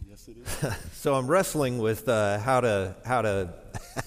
Yes, 0.05 0.27
it 0.27 0.35
is. 0.37 0.73
So 0.93 1.15
I'm 1.15 1.27
wrestling 1.27 1.77
with 1.77 2.09
uh, 2.09 2.39
how 2.39 2.59
to 2.59 2.95
how 3.05 3.21
to 3.21 3.53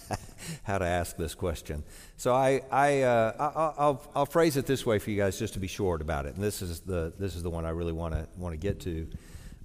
how 0.65 0.77
to 0.77 0.85
ask 0.85 1.17
this 1.17 1.35
question. 1.35 1.85
So 2.19 2.35
I 2.35 2.61
I 2.71 3.01
uh, 3.01 3.33
I- 3.39 3.83
I'll 3.83 4.03
I'll 4.15 4.27
phrase 4.27 4.59
it 4.59 4.67
this 4.67 4.85
way 4.85 4.99
for 4.99 5.11
you 5.11 5.17
guys 5.17 5.39
just 5.39 5.55
to 5.55 5.61
be 5.61 5.69
short 5.69 6.03
about 6.03 6.27
it. 6.27 6.35
And 6.35 6.45
this 6.45 6.61
is 6.61 6.81
the 6.81 7.15
this 7.19 7.35
is 7.35 7.43
the 7.43 7.51
one 7.51 7.65
I 7.65 7.71
really 7.71 7.95
want 7.95 8.13
to 8.13 8.29
want 8.37 8.53
to 8.53 8.59
get 8.59 8.81
to. 8.81 9.09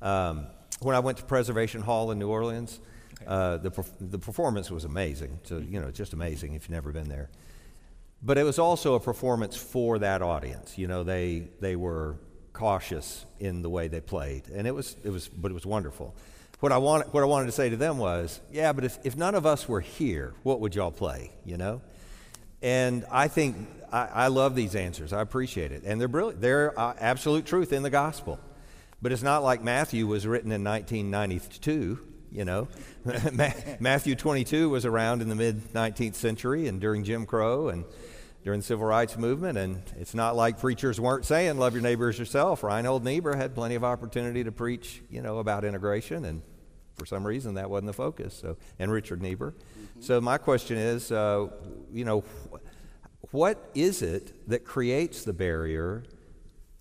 Um, 0.01 0.47
when 0.82 0.96
I 0.96 1.00
went 1.00 1.17
to 1.20 1.24
Preservation 1.24 1.82
Hall 1.82 2.12
in 2.12 2.20
New 2.20 2.30
Orleans, 2.30 2.80
uh, 3.28 3.58
the 3.58 3.72
perf- 3.72 3.94
the 4.00 4.20
performance 4.20 4.72
was 4.72 4.84
amazing. 4.84 5.39
So 5.44 5.58
you 5.58 5.80
know, 5.80 5.91
just 5.91 6.13
amazing 6.13 6.54
if 6.54 6.63
you've 6.63 6.72
never 6.72 6.91
been 6.91 7.10
there. 7.10 7.30
But 8.24 8.38
it 8.38 8.44
was 8.44 8.60
also 8.60 8.96
a 8.96 9.00
performance 9.00 9.58
for 9.58 10.00
that 10.00 10.22
audience. 10.22 10.78
You 10.78 10.88
know, 10.88 11.04
they 11.04 11.48
they 11.60 11.76
were 11.76 12.17
cautious 12.54 13.26
in 13.39 13.62
the 13.62 13.70
way 13.70 13.88
they 13.88 14.02
played, 14.02 14.48
and 14.50 14.67
it 14.67 14.74
was 14.76 14.96
it 15.04 15.10
was 15.10 15.28
but 15.28 15.52
it 15.52 15.54
was 15.54 15.65
wonderful. 15.65 16.15
What 16.60 16.72
I 16.72 16.78
want 16.78 17.13
what 17.13 17.24
I 17.24 17.26
wanted 17.26 17.48
to 17.48 17.52
say 17.52 17.70
to 17.70 17.78
them 17.78 17.98
was, 17.98 18.39
yeah, 18.52 18.74
but 18.74 18.84
if, 18.84 19.00
if 19.04 19.15
none 19.15 19.36
of 19.36 19.46
us 19.46 19.67
were 19.67 19.82
here, 19.82 20.34
what 20.44 20.60
would 20.60 20.76
y'all 20.76 20.91
play? 20.91 21.32
You 21.46 21.58
know, 21.58 21.82
and 22.62 23.06
I 23.12 23.28
think 23.28 23.56
I, 23.91 24.06
I 24.06 24.28
love 24.28 24.56
these 24.56 24.76
answers. 24.76 25.13
I 25.13 25.22
appreciate 25.22 25.72
it, 25.72 25.84
and 25.86 26.00
they're 26.00 26.08
brilliant. 26.08 26.41
They're 26.41 26.80
uh, 26.80 26.94
absolute 27.00 27.46
truth 27.46 27.74
in 27.74 27.84
the 27.84 27.89
gospel. 27.89 28.39
But 29.02 29.12
it's 29.12 29.24
not 29.24 29.44
like 29.44 29.64
Matthew 29.64 30.06
was 30.06 30.28
written 30.28 30.52
in 30.52 30.64
1992. 30.64 32.00
You 32.32 32.46
know, 32.46 32.68
Matthew 33.80 34.16
22 34.16 34.70
was 34.70 34.86
around 34.86 35.22
in 35.22 35.28
the 35.28 35.36
mid 35.36 35.74
19th 35.74 36.16
century 36.16 36.68
and 36.68 36.80
during 36.80 37.04
Jim 37.04 37.26
Crow 37.26 37.68
and 37.68 37.84
during 38.44 38.62
the 38.62 38.66
civil 38.66 38.86
rights 38.86 39.18
movement. 39.18 39.58
And 39.58 39.82
it's 39.98 40.14
not 40.14 40.36
like 40.36 40.60
preachers 40.60 41.00
weren't 41.00 41.26
saying 41.26 41.58
"love 41.58 41.74
your 41.74 41.82
neighbor 41.82 42.08
as 42.08 42.18
yourself." 42.18 42.64
Reinhold 42.64 43.04
Niebuhr 43.04 43.36
had 43.36 43.54
plenty 43.54 43.76
of 43.76 43.84
opportunity 43.84 44.44
to 44.46 44.52
preach, 44.52 45.02
you 45.10 45.22
know, 45.22 45.40
about 45.40 45.66
integration, 45.66 46.24
and 46.24 46.42
for 46.96 47.06
some 47.06 47.26
reason 47.26 47.56
that 47.56 47.70
wasn't 47.70 47.88
the 47.88 47.94
focus. 47.94 48.38
So, 48.40 48.58
and 48.80 48.92
Richard 48.92 49.22
Niebuhr. 49.22 49.54
So 50.00 50.22
my 50.22 50.38
question 50.38 50.78
is, 50.78 51.12
uh, 51.12 51.48
you 51.92 52.06
know, 52.06 52.24
what 53.32 53.72
is 53.74 54.02
it 54.02 54.48
that 54.50 54.66
creates 54.66 55.24
the 55.24 55.34
barrier 55.34 56.04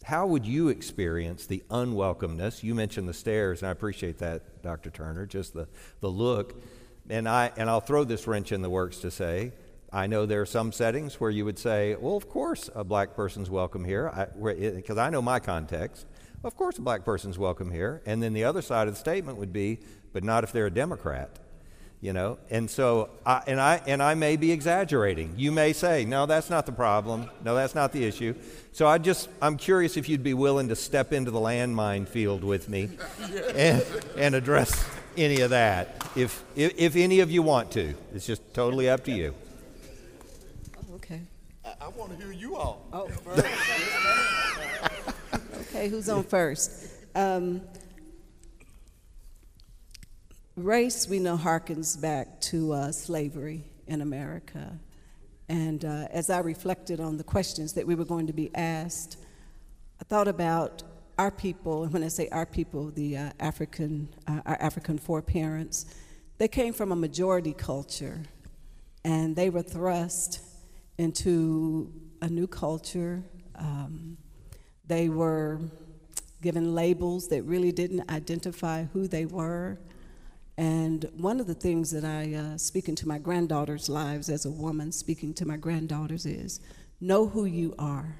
how 0.04 0.26
would 0.26 0.46
you 0.46 0.68
experience 0.68 1.46
the 1.46 1.62
unwelcomeness? 1.70 2.62
You 2.62 2.74
mentioned 2.74 3.08
the 3.08 3.14
stares, 3.14 3.62
and 3.62 3.68
I 3.68 3.72
appreciate 3.72 4.18
that, 4.18 4.62
Dr. 4.62 4.90
Turner, 4.90 5.26
just 5.26 5.54
the, 5.54 5.68
the 6.00 6.10
look. 6.10 6.60
And, 7.08 7.28
I, 7.28 7.52
and 7.56 7.68
I'll 7.68 7.80
throw 7.80 8.04
this 8.04 8.26
wrench 8.26 8.52
in 8.52 8.62
the 8.62 8.70
works 8.70 8.98
to 9.00 9.10
say, 9.10 9.52
I 9.92 10.06
know 10.06 10.24
there 10.24 10.40
are 10.40 10.46
some 10.46 10.72
settings 10.72 11.20
where 11.20 11.30
you 11.30 11.44
would 11.44 11.58
say, 11.58 11.96
well, 11.96 12.16
of 12.16 12.28
course 12.28 12.70
a 12.74 12.84
black 12.84 13.14
person's 13.14 13.50
welcome 13.50 13.84
here, 13.84 14.10
because 14.40 14.98
eh, 14.98 15.02
I, 15.02 15.10
know 15.10 15.20
my 15.20 15.40
context. 15.40 16.06
Of 16.44 16.56
course 16.56 16.78
a 16.78 16.82
black 16.82 17.04
person's 17.04 17.38
welcome 17.38 17.70
here. 17.70 18.00
And 18.06 18.22
then 18.22 18.32
the 18.32 18.44
other 18.44 18.62
side 18.62 18.86
of 18.86 18.94
the 18.94 19.00
statement 19.00 19.38
would 19.38 19.52
be, 19.52 19.80
but 20.12 20.22
not 20.22 20.44
if 20.44 20.52
they're 20.52 20.66
a 20.66 20.70
Democrat. 20.70 21.38
You 22.00 22.12
know? 22.12 22.38
And 22.48 22.70
so 22.70 23.10
I, 23.26 23.42
and 23.46 23.60
i 23.60 23.80
and 23.86 24.02
i 24.02 24.14
may 24.14 24.36
be 24.36 24.52
exaggerating. 24.52 25.34
You 25.36 25.52
may 25.52 25.72
say 25.72 26.04
no 26.04 26.26
that's 26.26 26.50
not 26.50 26.66
the 26.66 26.72
problem. 26.72 27.30
No 27.44 27.54
that's 27.54 27.74
not 27.74 27.92
the 27.92 28.04
issue. 28.04 28.34
So 28.72 28.86
i 28.86 28.98
just 28.98 29.28
i'm 29.42 29.56
curious 29.56 29.96
if 29.96 30.08
you'd 30.08 30.22
be 30.22 30.34
willing 30.34 30.68
to 30.68 30.76
step 30.76 31.12
into 31.12 31.30
the 31.30 31.40
landmine 31.40 32.08
field 32.08 32.44
with 32.44 32.68
me 32.68 32.90
and, 33.54 33.84
and 34.16 34.34
address 34.34 34.84
any 35.16 35.40
of 35.40 35.50
that 35.50 36.06
if, 36.16 36.44
if 36.56 36.72
if 36.76 36.96
any 36.96 37.20
of 37.20 37.30
you 37.30 37.42
want 37.42 37.70
to. 37.72 37.94
It's 38.14 38.26
just 38.26 38.54
totally 38.54 38.88
up 38.88 39.04
to 39.04 39.12
you. 39.12 39.34
Okay. 40.94 41.20
I, 41.64 41.74
I 41.82 41.88
want 41.88 42.12
to 42.12 42.16
hear 42.16 42.32
you 42.32 42.56
all. 42.56 42.86
Oh, 42.92 43.10
okay, 45.60 45.88
who's 45.88 46.08
on 46.08 46.24
first? 46.24 46.88
Um, 47.14 47.60
race, 50.60 51.08
we 51.08 51.18
know, 51.18 51.36
harkens 51.36 52.00
back 52.00 52.40
to 52.42 52.72
uh, 52.72 52.92
slavery 52.92 53.64
in 53.86 54.00
America. 54.00 54.78
And 55.48 55.84
uh, 55.84 56.06
as 56.10 56.30
I 56.30 56.38
reflected 56.40 57.00
on 57.00 57.16
the 57.16 57.24
questions 57.24 57.72
that 57.72 57.86
we 57.86 57.94
were 57.94 58.04
going 58.04 58.26
to 58.28 58.32
be 58.32 58.54
asked, 58.54 59.16
I 60.00 60.04
thought 60.04 60.28
about 60.28 60.82
our 61.18 61.30
people, 61.30 61.82
and 61.82 61.92
when 61.92 62.02
I 62.02 62.08
say 62.08 62.28
our 62.30 62.46
people, 62.46 62.90
the 62.90 63.16
uh, 63.16 63.30
African, 63.40 64.08
uh, 64.26 64.40
our 64.46 64.56
African 64.60 64.96
foreparents, 64.96 65.86
they 66.38 66.48
came 66.48 66.72
from 66.72 66.92
a 66.92 66.96
majority 66.96 67.52
culture, 67.52 68.22
and 69.04 69.36
they 69.36 69.50
were 69.50 69.62
thrust 69.62 70.40
into 70.96 71.92
a 72.22 72.28
new 72.28 72.46
culture. 72.46 73.22
Um, 73.56 74.16
they 74.86 75.08
were 75.08 75.60
given 76.40 76.74
labels 76.74 77.28
that 77.28 77.42
really 77.42 77.72
didn't 77.72 78.10
identify 78.10 78.84
who 78.84 79.06
they 79.06 79.26
were. 79.26 79.78
And 80.60 81.10
one 81.16 81.40
of 81.40 81.46
the 81.46 81.54
things 81.54 81.90
that 81.90 82.04
I, 82.04 82.34
uh, 82.34 82.58
speaking 82.58 82.94
to 82.96 83.08
my 83.08 83.16
granddaughters' 83.16 83.88
lives 83.88 84.28
as 84.28 84.44
a 84.44 84.50
woman, 84.50 84.92
speaking 84.92 85.32
to 85.34 85.46
my 85.46 85.56
granddaughters, 85.56 86.26
is 86.26 86.60
know 87.00 87.26
who 87.26 87.46
you 87.46 87.74
are. 87.78 88.18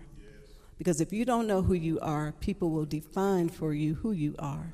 Because 0.79 1.03
if 1.03 1.13
you 1.13 1.27
don't 1.27 1.47
know 1.47 1.61
who 1.61 1.75
you 1.75 2.01
are, 2.01 2.33
people 2.41 2.71
will 2.71 2.87
define 2.87 3.51
for 3.51 3.75
you 3.75 3.93
who 3.97 4.13
you 4.13 4.35
are. 4.39 4.73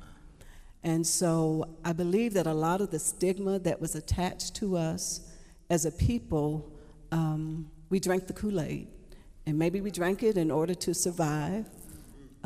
And 0.81 1.05
so 1.05 1.67
I 1.83 1.91
believe 1.91 2.33
that 2.35 2.47
a 2.47 2.53
lot 2.53 2.79
of 2.79 2.89
the 2.89 2.99
stigma 2.99 3.59
that 3.59 3.81
was 3.81 3.95
attached 3.95 4.55
to 4.55 4.77
us 4.77 5.29
as 5.69 5.83
a 5.83 5.91
people, 5.91 6.71
um, 7.11 7.69
we 7.89 7.99
drank 7.99 8.27
the 8.27 8.33
Kool 8.33 8.61
Aid. 8.61 8.87
And 9.45 9.59
maybe 9.59 9.81
we 9.81 9.91
drank 9.91 10.23
it 10.23 10.37
in 10.37 10.51
order 10.51 10.73
to 10.75 10.93
survive. 10.93 11.65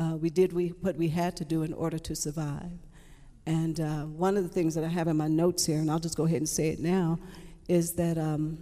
Uh, 0.00 0.16
we 0.16 0.30
did 0.30 0.52
we, 0.52 0.70
what 0.80 0.96
we 0.96 1.10
had 1.10 1.36
to 1.36 1.44
do 1.44 1.62
in 1.62 1.72
order 1.72 2.00
to 2.00 2.16
survive. 2.16 2.72
And 3.46 3.80
uh, 3.80 4.02
one 4.02 4.36
of 4.36 4.44
the 4.44 4.48
things 4.48 4.74
that 4.74 4.84
I 4.84 4.88
have 4.88 5.08
in 5.08 5.16
my 5.16 5.28
notes 5.28 5.66
here, 5.66 5.78
and 5.78 5.90
I'll 5.90 5.98
just 5.98 6.16
go 6.16 6.24
ahead 6.24 6.38
and 6.38 6.48
say 6.48 6.68
it 6.68 6.78
now, 6.78 7.18
is 7.68 7.94
that 7.94 8.18
um, 8.18 8.58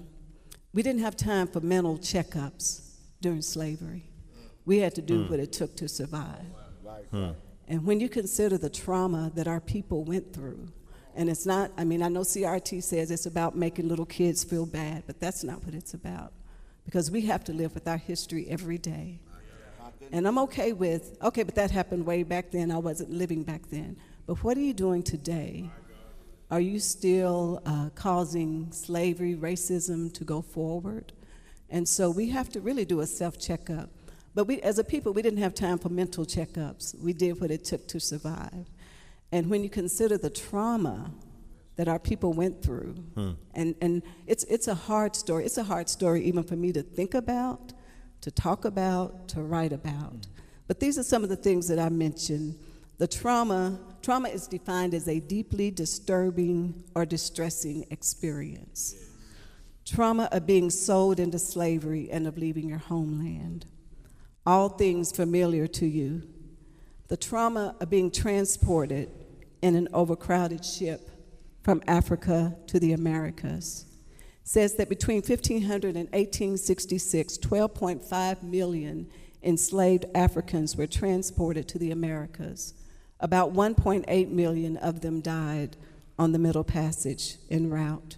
we 0.72 0.82
didn't 0.82 1.00
have 1.00 1.16
time 1.16 1.46
for 1.46 1.60
mental 1.60 1.98
checkups 1.98 2.82
during 3.20 3.42
slavery. 3.42 4.04
We 4.64 4.78
had 4.78 4.94
to 4.94 5.02
do 5.02 5.24
what 5.24 5.40
it 5.40 5.52
took 5.52 5.76
to 5.76 5.88
survive. 5.88 6.44
And 7.68 7.84
when 7.86 8.00
you 8.00 8.08
consider 8.08 8.58
the 8.58 8.70
trauma 8.70 9.30
that 9.34 9.46
our 9.46 9.60
people 9.60 10.04
went 10.04 10.32
through, 10.32 10.68
and 11.14 11.28
it's 11.28 11.44
not, 11.44 11.70
I 11.76 11.84
mean, 11.84 12.02
I 12.02 12.08
know 12.08 12.20
CRT 12.20 12.82
says 12.82 13.10
it's 13.10 13.26
about 13.26 13.56
making 13.56 13.88
little 13.88 14.06
kids 14.06 14.44
feel 14.44 14.64
bad, 14.66 15.04
but 15.06 15.20
that's 15.20 15.42
not 15.44 15.64
what 15.64 15.74
it's 15.74 15.94
about. 15.94 16.32
Because 16.84 17.10
we 17.10 17.22
have 17.22 17.44
to 17.44 17.52
live 17.52 17.74
with 17.74 17.86
our 17.86 17.96
history 17.96 18.46
every 18.48 18.78
day. 18.78 19.18
And 20.12 20.26
I'm 20.26 20.38
okay 20.38 20.72
with, 20.72 21.16
okay, 21.22 21.42
but 21.42 21.54
that 21.56 21.70
happened 21.70 22.06
way 22.06 22.22
back 22.22 22.50
then. 22.50 22.70
I 22.70 22.78
wasn't 22.78 23.10
living 23.10 23.42
back 23.42 23.62
then. 23.70 23.96
But 24.30 24.44
what 24.44 24.56
are 24.56 24.60
you 24.60 24.74
doing 24.74 25.02
today? 25.02 25.68
Are 26.52 26.60
you 26.60 26.78
still 26.78 27.60
uh, 27.66 27.88
causing 27.96 28.70
slavery, 28.70 29.34
racism 29.34 30.14
to 30.14 30.22
go 30.22 30.40
forward? 30.40 31.12
And 31.68 31.88
so 31.88 32.10
we 32.10 32.28
have 32.28 32.48
to 32.50 32.60
really 32.60 32.84
do 32.84 33.00
a 33.00 33.08
self 33.08 33.40
checkup. 33.40 33.90
But 34.36 34.46
we, 34.46 34.62
as 34.62 34.78
a 34.78 34.84
people, 34.84 35.12
we 35.12 35.22
didn't 35.22 35.40
have 35.40 35.52
time 35.52 35.78
for 35.78 35.88
mental 35.88 36.24
checkups. 36.24 36.96
We 37.02 37.12
did 37.12 37.40
what 37.40 37.50
it 37.50 37.64
took 37.64 37.88
to 37.88 37.98
survive. 37.98 38.66
And 39.32 39.50
when 39.50 39.64
you 39.64 39.68
consider 39.68 40.16
the 40.16 40.30
trauma 40.30 41.10
that 41.74 41.88
our 41.88 41.98
people 41.98 42.32
went 42.32 42.62
through, 42.62 43.02
and, 43.56 43.74
and 43.80 44.00
it's, 44.28 44.44
it's 44.44 44.68
a 44.68 44.76
hard 44.76 45.16
story. 45.16 45.44
It's 45.44 45.58
a 45.58 45.64
hard 45.64 45.88
story 45.88 46.22
even 46.22 46.44
for 46.44 46.54
me 46.54 46.70
to 46.74 46.82
think 46.84 47.14
about, 47.14 47.72
to 48.20 48.30
talk 48.30 48.64
about, 48.64 49.26
to 49.30 49.42
write 49.42 49.72
about. 49.72 50.28
But 50.68 50.78
these 50.78 51.00
are 51.00 51.02
some 51.02 51.24
of 51.24 51.30
the 51.30 51.36
things 51.36 51.66
that 51.66 51.80
I 51.80 51.88
mentioned. 51.88 52.60
The 52.98 53.08
trauma, 53.08 53.80
trauma 54.02 54.28
is 54.28 54.46
defined 54.46 54.94
as 54.94 55.08
a 55.08 55.20
deeply 55.20 55.70
disturbing 55.70 56.84
or 56.94 57.04
distressing 57.04 57.86
experience. 57.90 58.94
Trauma 59.84 60.28
of 60.32 60.46
being 60.46 60.70
sold 60.70 61.18
into 61.18 61.38
slavery 61.38 62.10
and 62.10 62.26
of 62.26 62.38
leaving 62.38 62.68
your 62.68 62.78
homeland. 62.78 63.66
All 64.46 64.68
things 64.68 65.12
familiar 65.12 65.66
to 65.66 65.86
you. 65.86 66.22
The 67.08 67.16
trauma 67.16 67.74
of 67.80 67.90
being 67.90 68.10
transported 68.10 69.10
in 69.62 69.74
an 69.74 69.88
overcrowded 69.92 70.64
ship 70.64 71.10
from 71.62 71.82
Africa 71.86 72.56
to 72.68 72.78
the 72.80 72.92
Americas 72.92 73.86
says 74.44 74.74
that 74.76 74.88
between 74.88 75.18
1500 75.18 75.96
and 75.96 76.08
1866, 76.10 77.38
12.5 77.38 78.42
million 78.42 79.06
enslaved 79.42 80.04
Africans 80.14 80.76
were 80.76 80.86
transported 80.86 81.68
to 81.68 81.78
the 81.78 81.90
Americas. 81.90 82.74
About 83.20 83.52
1.8 83.52 84.30
million 84.30 84.76
of 84.78 85.02
them 85.02 85.20
died 85.20 85.76
on 86.18 86.32
the 86.32 86.38
Middle 86.38 86.64
Passage 86.64 87.36
en 87.50 87.70
route. 87.70 88.16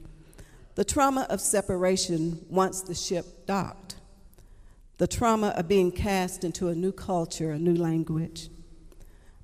The 0.75 0.85
trauma 0.85 1.27
of 1.29 1.41
separation 1.41 2.45
once 2.49 2.81
the 2.81 2.95
ship 2.95 3.47
docked. 3.47 3.97
The 4.99 5.07
trauma 5.07 5.49
of 5.49 5.69
being 5.69 5.91
cast 5.91 6.45
into 6.45 6.69
a 6.69 6.75
new 6.75 6.93
culture, 6.93 7.51
a 7.51 7.59
new 7.59 7.75
language. 7.75 8.49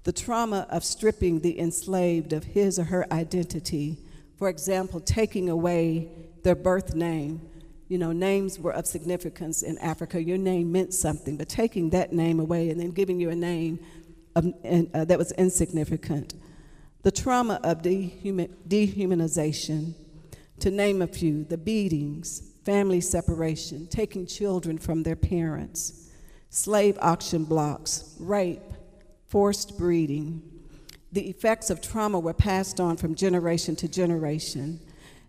The 0.05 0.12
trauma 0.12 0.66
of 0.71 0.85
stripping 0.85 1.40
the 1.40 1.59
enslaved 1.59 2.33
of 2.33 2.44
his 2.44 2.79
or 2.79 2.85
her 2.85 3.12
identity. 3.12 3.99
For 4.37 4.49
example, 4.49 5.01
taking 5.01 5.49
away 5.49 6.09
their 6.44 6.55
birth 6.55 6.94
name. 6.94 7.42
You 7.88 7.99
know, 7.99 8.12
names 8.12 8.59
were 8.59 8.73
of 8.73 8.87
significance 8.87 9.62
in 9.62 9.77
Africa. 9.79 10.23
Your 10.23 10.38
name 10.38 10.71
meant 10.71 10.94
something, 10.94 11.37
but 11.37 11.49
taking 11.49 11.90
that 11.90 12.12
name 12.12 12.38
away 12.38 12.71
and 12.71 12.81
then 12.81 12.90
giving 12.92 13.18
you 13.18 13.31
a 13.31 13.35
name 13.35 13.81
of, 14.38 14.55
uh, 14.94 15.05
that 15.05 15.18
was 15.18 15.33
insignificant. 15.33 16.35
The 17.03 17.11
trauma 17.11 17.61
of 17.62 17.83
dehuman, 17.83 18.55
dehumanization, 18.66 19.94
to 20.61 20.70
name 20.70 21.03
a 21.03 21.07
few, 21.07 21.44
the 21.44 21.59
beatings, 21.59 22.42
family 22.64 23.01
separation, 23.01 23.87
taking 23.87 24.27
children 24.27 24.79
from 24.79 25.03
their 25.03 25.16
parents, 25.16 26.11
slave 26.51 26.98
auction 27.01 27.44
blocks, 27.44 28.14
rape, 28.18 28.61
forced 29.27 29.79
breeding. 29.79 30.42
The 31.12 31.29
effects 31.29 31.70
of 31.70 31.81
trauma 31.81 32.18
were 32.18 32.35
passed 32.35 32.81
on 32.81 32.96
from 32.96 33.14
generation 33.14 33.77
to 33.77 33.88
generation. 33.88 34.81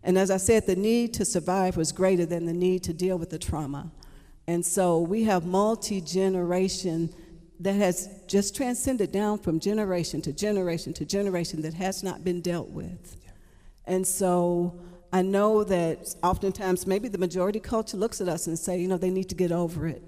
And 0.03 0.17
as 0.17 0.31
I 0.31 0.37
said, 0.37 0.65
the 0.65 0.75
need 0.75 1.13
to 1.15 1.25
survive 1.25 1.77
was 1.77 1.91
greater 1.91 2.25
than 2.25 2.45
the 2.45 2.53
need 2.53 2.83
to 2.83 2.93
deal 2.93 3.17
with 3.17 3.29
the 3.29 3.39
trauma. 3.39 3.91
And 4.47 4.65
so 4.65 4.99
we 4.99 5.23
have 5.25 5.45
multi 5.45 6.01
generation 6.01 7.13
that 7.59 7.75
has 7.75 8.09
just 8.27 8.55
transcended 8.55 9.11
down 9.11 9.37
from 9.37 9.59
generation 9.59 10.21
to 10.21 10.31
generation 10.31 10.93
to 10.93 11.05
generation 11.05 11.61
that 11.61 11.73
has 11.73 12.03
not 12.03 12.23
been 12.23 12.41
dealt 12.41 12.69
with. 12.69 13.17
And 13.85 14.05
so 14.07 14.79
I 15.11 15.21
know 15.21 15.63
that 15.65 16.15
oftentimes 16.23 16.87
maybe 16.87 17.07
the 17.07 17.17
majority 17.17 17.59
culture 17.59 17.97
looks 17.97 18.21
at 18.21 18.29
us 18.29 18.47
and 18.47 18.57
say, 18.57 18.79
you 18.79 18.87
know, 18.87 18.97
they 18.97 19.09
need 19.09 19.29
to 19.29 19.35
get 19.35 19.51
over 19.51 19.87
it. 19.87 20.03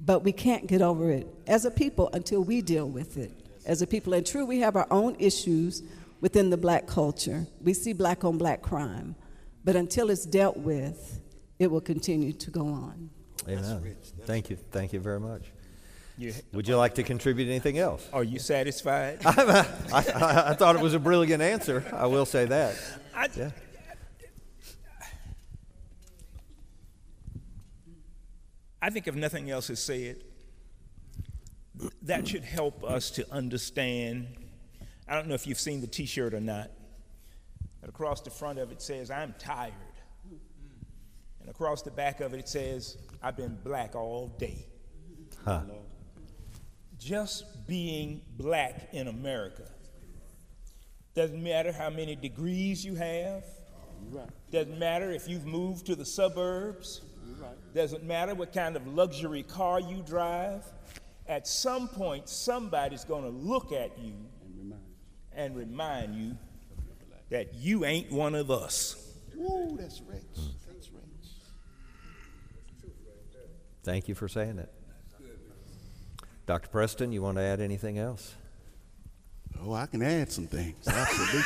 But 0.00 0.22
we 0.22 0.32
can't 0.32 0.66
get 0.66 0.82
over 0.82 1.10
it 1.10 1.26
as 1.46 1.64
a 1.64 1.70
people 1.70 2.10
until 2.12 2.44
we 2.44 2.60
deal 2.60 2.88
with 2.88 3.16
it 3.16 3.32
as 3.64 3.80
a 3.80 3.86
people. 3.86 4.12
And 4.12 4.26
true, 4.26 4.44
we 4.44 4.60
have 4.60 4.76
our 4.76 4.86
own 4.90 5.16
issues 5.18 5.82
within 6.20 6.50
the 6.50 6.56
black 6.56 6.86
culture. 6.86 7.46
We 7.60 7.74
see 7.74 7.92
black 7.92 8.24
on 8.24 8.38
black 8.38 8.60
crime. 8.60 9.16
But 9.64 9.76
until 9.76 10.10
it's 10.10 10.26
dealt 10.26 10.58
with, 10.58 11.20
it 11.58 11.70
will 11.70 11.80
continue 11.80 12.32
to 12.32 12.50
go 12.50 12.66
on. 12.66 13.08
Amen. 13.48 13.96
Thank 14.22 14.50
you. 14.50 14.56
Thank 14.56 14.92
you 14.92 15.00
very 15.00 15.20
much. 15.20 15.53
You, 16.16 16.32
Would 16.52 16.68
you 16.68 16.76
like 16.76 16.94
to 16.94 17.02
contribute 17.02 17.48
anything 17.48 17.78
else? 17.78 18.08
are 18.12 18.22
you 18.22 18.38
satisfied? 18.38 19.20
Uh, 19.24 19.64
I, 19.92 19.96
I, 19.96 20.50
I 20.50 20.54
thought 20.54 20.76
it 20.76 20.82
was 20.82 20.94
a 20.94 20.98
brilliant 20.98 21.42
answer. 21.42 21.84
I 21.92 22.06
will 22.06 22.24
say 22.26 22.44
that. 22.46 22.76
I, 23.14 23.28
Yeah. 23.36 23.50
I 28.80 28.90
think 28.90 29.08
if 29.08 29.14
nothing 29.14 29.50
else 29.50 29.70
is 29.70 29.80
said, 29.82 30.22
that 32.02 32.28
should 32.28 32.44
help 32.44 32.84
us 32.84 33.10
to 33.12 33.26
understand. 33.32 34.28
I 35.08 35.14
don't 35.14 35.26
know 35.26 35.34
if 35.34 35.46
you've 35.46 35.58
seen 35.58 35.80
the 35.80 35.86
t 35.86 36.04
shirt 36.04 36.34
or 36.34 36.40
not, 36.40 36.70
but 37.80 37.88
across 37.88 38.20
the 38.20 38.30
front 38.30 38.58
of 38.58 38.70
it 38.70 38.82
says, 38.82 39.10
I'm 39.10 39.34
tired. 39.38 39.72
And 41.40 41.48
across 41.48 41.80
the 41.82 41.90
back 41.90 42.20
of 42.20 42.34
it, 42.34 42.40
it 42.40 42.48
says, 42.48 42.98
I've 43.22 43.36
been 43.36 43.58
black 43.64 43.94
all 43.94 44.28
day. 44.38 44.66
Huh. 45.44 45.62
Just 47.04 47.66
being 47.66 48.22
black 48.38 48.88
in 48.94 49.08
America 49.08 49.64
doesn't 51.14 51.42
matter 51.42 51.70
how 51.70 51.90
many 51.90 52.16
degrees 52.16 52.82
you 52.82 52.94
have, 52.94 53.44
Doesn't 54.50 54.78
matter 54.78 55.12
if 55.12 55.28
you've 55.28 55.44
moved 55.44 55.84
to 55.86 55.96
the 55.96 56.06
suburbs. 56.06 57.02
Doesn't 57.74 58.04
matter 58.04 58.34
what 58.34 58.54
kind 58.54 58.74
of 58.74 58.86
luxury 58.86 59.42
car 59.42 59.80
you 59.80 60.02
drive. 60.06 60.64
At 61.26 61.46
some 61.46 61.88
point, 61.88 62.30
somebody's 62.30 63.04
going 63.04 63.24
to 63.24 63.30
look 63.30 63.70
at 63.70 63.98
you 63.98 64.14
and 65.34 65.54
remind 65.54 66.14
you 66.14 66.38
that 67.28 67.54
you 67.54 67.84
ain't 67.84 68.10
one 68.12 68.34
of 68.34 68.50
us. 68.50 68.96
Ooh, 69.36 69.76
that's 69.78 70.00
rich. 70.00 70.22
That's 70.66 70.90
rich. 70.90 71.02
Thank 73.82 74.08
you 74.08 74.14
for 74.14 74.26
saying 74.26 74.56
that. 74.56 74.70
Dr. 76.46 76.68
Preston, 76.68 77.12
you 77.12 77.22
want 77.22 77.38
to 77.38 77.42
add 77.42 77.60
anything 77.60 77.98
else? 77.98 78.34
Oh, 79.62 79.72
I 79.72 79.86
can 79.86 80.02
add 80.02 80.30
some 80.30 80.46
things. 80.46 80.86
Absolutely. 80.86 81.40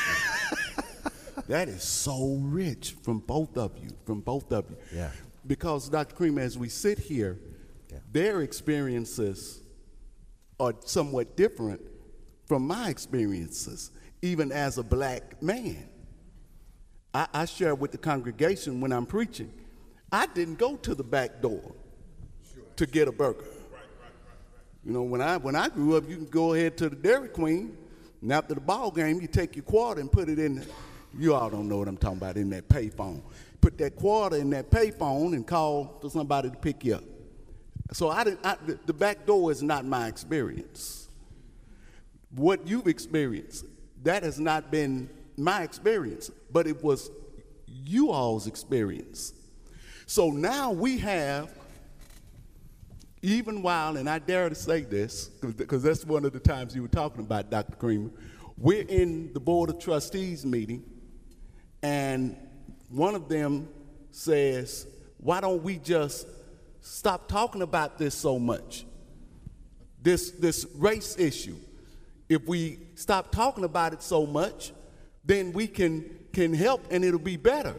that 1.49 1.69
is 1.69 1.83
so 1.83 2.39
rich 2.41 2.97
from 3.03 3.19
both 3.21 3.57
of 3.57 3.77
you, 3.79 3.91
from 4.05 4.21
both 4.21 4.51
of 4.53 4.69
you. 4.71 4.77
Yeah. 4.95 5.11
Because, 5.47 5.89
Dr. 5.89 6.15
Cream, 6.17 6.39
as 6.39 6.59
we 6.59 6.69
sit 6.69 6.99
here, 6.99 7.39
Yeah. 7.93 7.99
their 8.11 8.43
experiences 8.43 9.63
are 10.59 10.75
somewhat 10.85 11.37
different 11.37 11.81
from 12.47 12.67
my 12.67 12.89
experiences, 12.89 13.93
even 14.21 14.51
as 14.51 14.79
a 14.79 14.83
black 14.83 15.41
man. 15.41 15.89
I, 17.15 17.29
I 17.33 17.45
share 17.45 17.75
with 17.75 17.93
the 17.93 17.99
congregation 17.99 18.81
when 18.81 18.93
I'm 18.93 19.07
preaching. 19.07 19.53
I 20.11 20.27
didn't 20.27 20.59
go 20.59 20.77
to 20.77 20.95
the 20.95 21.05
back 21.05 21.41
door 21.41 21.73
to 22.77 22.87
get 22.87 23.07
a 23.09 23.13
burger. 23.13 23.45
You 24.89 24.95
know, 24.95 25.03
when 25.03 25.21
I 25.21 25.37
when 25.37 25.55
I 25.55 25.69
grew 25.69 25.99
up, 25.99 26.09
you 26.09 26.17
can 26.17 26.25
go 26.25 26.55
ahead 26.55 26.79
to 26.79 26.89
the 26.89 26.97
Dairy 26.97 27.29
Queen, 27.29 27.77
and 28.23 28.33
after 28.33 28.55
the 28.55 28.61
ball 28.63 28.91
game, 28.91 29.21
you 29.21 29.27
take 29.27 29.55
your 29.55 29.65
quarter 29.65 30.01
and 30.01 30.11
put 30.11 30.31
it 30.31 30.39
in. 30.39 30.55
The, 30.55 30.67
you 31.19 31.35
all 31.35 31.51
don't 31.51 31.69
know 31.69 31.77
what 31.77 31.89
I'm 31.89 31.99
talking 31.99 32.17
about 32.17 32.39
in 32.39 32.49
that 32.51 32.71
payphone. 32.71 33.21
Put 33.61 33.77
that 33.79 33.97
quarter 33.97 34.37
in 34.37 34.49
that 34.49 34.71
payphone 34.71 35.35
and 35.35 35.47
call 35.47 35.99
for 36.01 36.09
somebody 36.09 36.49
to 36.49 36.57
pick 36.57 36.87
you 36.87 36.95
up. 36.95 37.05
So 37.93 38.09
I 38.09 38.25
didn't. 38.25 38.41
I, 38.47 38.57
the, 38.65 38.79
the 38.87 38.95
back 38.95 39.27
door 39.27 39.53
is 39.53 39.63
not 39.63 39.85
my 39.85 40.07
experience. 40.07 41.11
What 42.35 42.67
you've 42.67 42.87
experienced, 42.87 43.67
that 44.05 44.23
has 44.23 44.41
not 44.41 44.71
been 44.71 45.11
my 45.37 45.65
experience, 45.65 46.31
but 46.51 46.67
it 46.67 46.83
was 46.83 47.11
you 47.67 48.11
all's 48.11 48.47
experience. 48.47 49.35
So 50.07 50.31
now 50.31 50.73
we 50.73 50.97
have 50.97 51.58
even 53.23 53.63
while, 53.63 53.97
and 53.97 54.09
I 54.09 54.19
dare 54.19 54.49
to 54.49 54.55
say 54.55 54.83
this, 54.83 55.27
because 55.27 55.83
that's 55.83 56.05
one 56.05 56.25
of 56.25 56.33
the 56.33 56.41
times 56.41 56.75
you 56.75 56.83
were 56.83 56.89
talking 56.89 57.21
about, 57.21 57.51
Dr. 57.51 57.77
Creamer, 57.77 58.11
we're 58.57 58.87
in 58.89 59.33
the 59.33 59.41
Board 59.41 59.71
of 59.71 59.79
Trustees 59.79 60.45
meeting, 60.45 60.85
and 61.83 62.37
one 62.91 63.15
of 63.15 63.29
them 63.29 63.69
says, 64.11 64.87
Why 65.19 65.41
don't 65.41 65.63
we 65.63 65.79
just 65.79 66.27
stop 66.81 67.29
talking 67.29 67.63
about 67.63 67.99
this 67.99 68.15
so 68.15 68.39
much? 68.39 68.85
This, 70.03 70.31
this 70.33 70.67
race 70.77 71.19
issue. 71.19 71.57
If 72.29 72.47
we 72.47 72.79
stop 72.95 73.33
talking 73.33 73.65
about 73.65 73.93
it 73.93 74.03
so 74.03 74.27
much, 74.27 74.73
then 75.25 75.53
we 75.53 75.67
can, 75.67 76.19
can 76.33 76.55
help 76.55 76.85
and 76.91 77.05
it'll 77.05 77.19
be 77.19 77.37
better. 77.37 77.75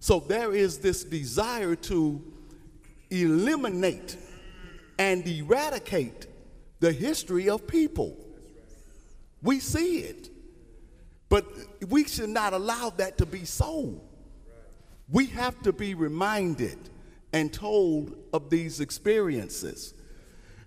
So 0.00 0.20
there 0.20 0.52
is 0.52 0.78
this 0.78 1.04
desire 1.04 1.76
to 1.76 2.22
eliminate 3.10 4.16
and 5.00 5.26
eradicate 5.26 6.26
the 6.80 6.92
history 6.92 7.48
of 7.48 7.66
people. 7.66 8.14
We 9.42 9.58
see 9.58 10.00
it. 10.00 10.28
But 11.30 11.46
we 11.88 12.04
should 12.04 12.28
not 12.28 12.52
allow 12.52 12.90
that 12.98 13.16
to 13.16 13.24
be 13.24 13.46
so. 13.46 13.98
We 15.08 15.24
have 15.26 15.60
to 15.62 15.72
be 15.72 15.94
reminded 15.94 16.76
and 17.32 17.50
told 17.50 18.14
of 18.34 18.50
these 18.50 18.80
experiences. 18.80 19.94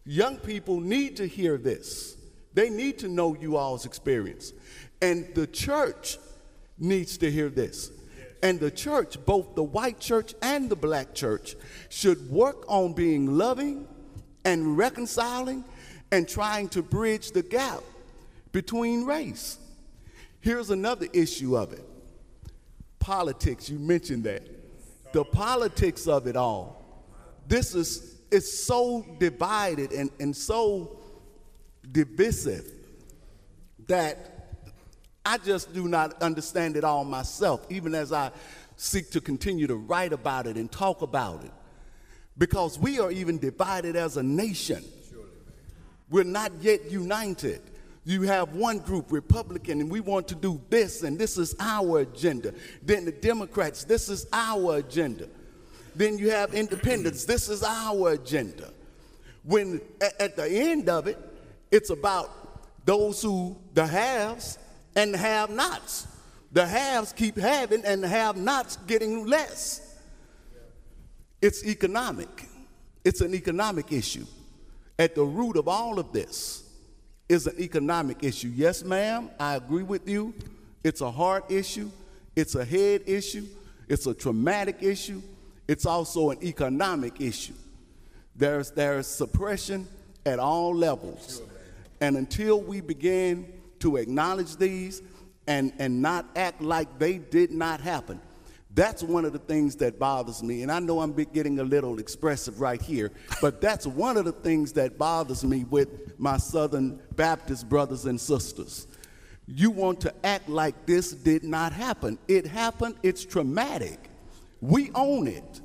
Young 0.04 0.38
people 0.38 0.80
need 0.80 1.16
to 1.18 1.28
hear 1.28 1.60
this. 1.60 2.18
They 2.56 2.72
need 2.72 2.98
to 3.00 3.10
know 3.10 3.36
you 3.36 3.56
all's 3.56 3.86
experience. 3.86 4.52
And 5.00 5.28
the 5.36 5.46
church 5.46 6.18
needs 6.80 7.20
to 7.20 7.30
hear 7.30 7.50
this. 7.50 7.92
And 8.42 8.60
the 8.60 8.72
church, 8.72 9.24
both 9.26 9.54
the 9.54 9.64
white 9.64 10.00
church 10.00 10.34
and 10.42 10.72
the 10.72 10.76
black 10.76 11.14
church, 11.14 11.56
should 11.90 12.32
work 12.32 12.66
on 12.68 12.94
being 12.94 13.38
loving 13.38 13.88
and 14.46 14.78
reconciling 14.78 15.64
and 16.12 16.28
trying 16.28 16.70
to 16.70 16.82
bridge 16.82 17.32
the 17.32 17.42
gap 17.42 17.82
between 18.52 19.06
race. 19.06 19.58
Here's 20.42 20.70
another 20.70 21.08
issue 21.14 21.58
of 21.58 21.74
it 21.74 21.86
politics. 23.00 23.70
You 23.70 23.80
mentioned 23.80 24.24
that. 24.24 24.48
The 25.12 25.26
politics 25.26 26.08
of 26.08 26.26
it 26.26 26.36
all. 26.36 27.06
This 27.48 27.76
is 27.76 28.14
it's 28.32 28.66
so 28.66 29.06
divided 29.20 29.92
and, 29.92 30.10
and 30.20 30.36
so 30.36 30.98
divisive 31.92 32.66
that 33.88 34.58
I 35.26 35.38
just 35.38 35.74
do 35.74 35.88
not 35.88 36.22
understand 36.22 36.76
it 36.76 36.84
all 36.84 37.04
myself, 37.04 37.66
even 37.70 37.94
as 37.94 38.12
I 38.12 38.32
seek 38.76 39.12
to 39.12 39.22
continue 39.22 39.68
to 39.68 39.76
write 39.76 40.14
about 40.14 40.48
it 40.48 40.58
and 40.58 40.72
talk 40.72 41.02
about 41.02 41.44
it. 41.44 41.52
Because 42.38 42.80
we 42.80 43.00
are 43.00 43.12
even 43.12 43.38
divided 43.38 43.96
as 43.96 44.18
a 44.18 44.24
nation. 44.24 44.84
We're 46.10 46.24
not 46.24 46.52
yet 46.62 46.90
united. 46.92 47.62
You 48.06 48.24
have 48.24 48.54
one 48.54 48.80
group, 48.80 49.12
Republican, 49.12 49.80
and 49.80 49.90
we 49.90 50.00
want 50.00 50.28
to 50.28 50.36
do 50.36 50.62
this, 50.70 51.04
and 51.04 51.18
this 51.18 51.38
is 51.38 51.56
our 51.60 52.00
agenda. 52.00 52.54
Then 52.82 53.06
the 53.06 53.12
Democrats, 53.12 53.86
this 53.86 54.10
is 54.10 54.28
our 54.34 54.78
agenda. 54.78 55.28
Then 55.96 56.18
you 56.18 56.32
have 56.32 56.54
independents, 56.54 57.26
this 57.26 57.50
is 57.50 57.64
our 57.64 58.12
agenda. 58.12 58.72
When 59.44 59.80
at 60.20 60.36
the 60.36 60.48
end 60.48 60.90
of 60.90 61.08
it, 61.08 61.18
it's 61.72 61.92
about 61.92 62.86
those 62.86 63.22
who, 63.22 63.58
the 63.74 63.88
haves 63.88 64.58
and 64.96 65.14
the 65.14 65.18
have 65.18 65.50
nots. 65.50 66.08
The 66.52 66.66
haves 66.66 67.14
keep 67.14 67.38
having, 67.38 67.86
and 67.86 68.04
the 68.04 68.08
have 68.08 68.38
nots 68.38 68.78
getting 68.86 69.26
less. 69.26 69.83
It's 71.44 71.66
economic. 71.66 72.48
It's 73.04 73.20
an 73.20 73.36
economic 73.36 73.92
issue. 73.92 74.26
At 74.98 75.14
the 75.14 75.24
root 75.24 75.58
of 75.58 75.68
all 75.68 76.00
of 76.00 76.14
this 76.14 76.64
is 77.28 77.48
an 77.48 77.60
economic 77.60 78.24
issue. 78.24 78.48
Yes, 78.48 78.82
ma'am, 78.82 79.30
I 79.38 79.56
agree 79.56 79.84
with 79.84 80.08
you. 80.08 80.34
It's 80.86 81.02
a 81.02 81.12
heart 81.12 81.52
issue, 81.52 81.92
it's 82.34 82.56
a 82.56 82.64
head 82.64 83.02
issue, 83.08 83.46
it's 83.90 84.08
a 84.08 84.14
traumatic 84.14 84.78
issue, 84.82 85.22
it's 85.68 85.86
also 85.86 86.30
an 86.30 86.42
economic 86.42 87.20
issue. 87.20 87.56
There's, 88.38 88.72
there's 88.72 89.08
suppression 89.08 89.86
at 90.26 90.40
all 90.40 90.74
levels. 90.74 91.42
And 92.00 92.16
until 92.16 92.62
we 92.62 92.80
begin 92.80 93.52
to 93.80 93.98
acknowledge 93.98 94.56
these 94.56 95.02
and, 95.46 95.74
and 95.78 96.02
not 96.02 96.26
act 96.38 96.62
like 96.62 97.00
they 97.00 97.18
did 97.18 97.52
not 97.52 97.82
happen, 97.82 98.22
that's 98.76 99.04
one 99.04 99.24
of 99.24 99.34
the 99.34 99.40
things 99.40 99.76
that 99.78 100.00
bothers 100.00 100.42
me. 100.42 100.64
And 100.64 100.72
I 100.72 100.80
know 100.80 101.00
I'm 101.00 101.14
getting 101.14 101.60
a 101.60 101.64
little 101.64 102.00
expressive 102.00 102.60
right 102.60 102.82
here, 102.82 103.12
but 103.42 103.62
that's 103.62 103.86
one 103.86 104.18
of 104.18 104.26
the 104.26 104.32
things 104.32 104.74
that 104.74 104.98
bothers 104.98 105.44
me 105.44 105.64
with 105.66 106.20
my 106.20 106.38
Southern 106.38 107.00
Baptist 107.16 107.70
brothers 107.70 108.06
and 108.06 108.20
sisters. 108.20 108.88
You 109.46 109.70
want 109.72 110.02
to 110.02 110.14
act 110.26 110.50
like 110.50 110.86
this 110.86 111.12
did 111.12 111.44
not 111.44 111.74
happen. 111.74 112.18
It 112.28 112.48
happened, 112.48 112.96
it's 113.04 113.26
traumatic. 113.26 114.00
We 114.62 114.90
own 114.96 115.28
it. 115.28 115.62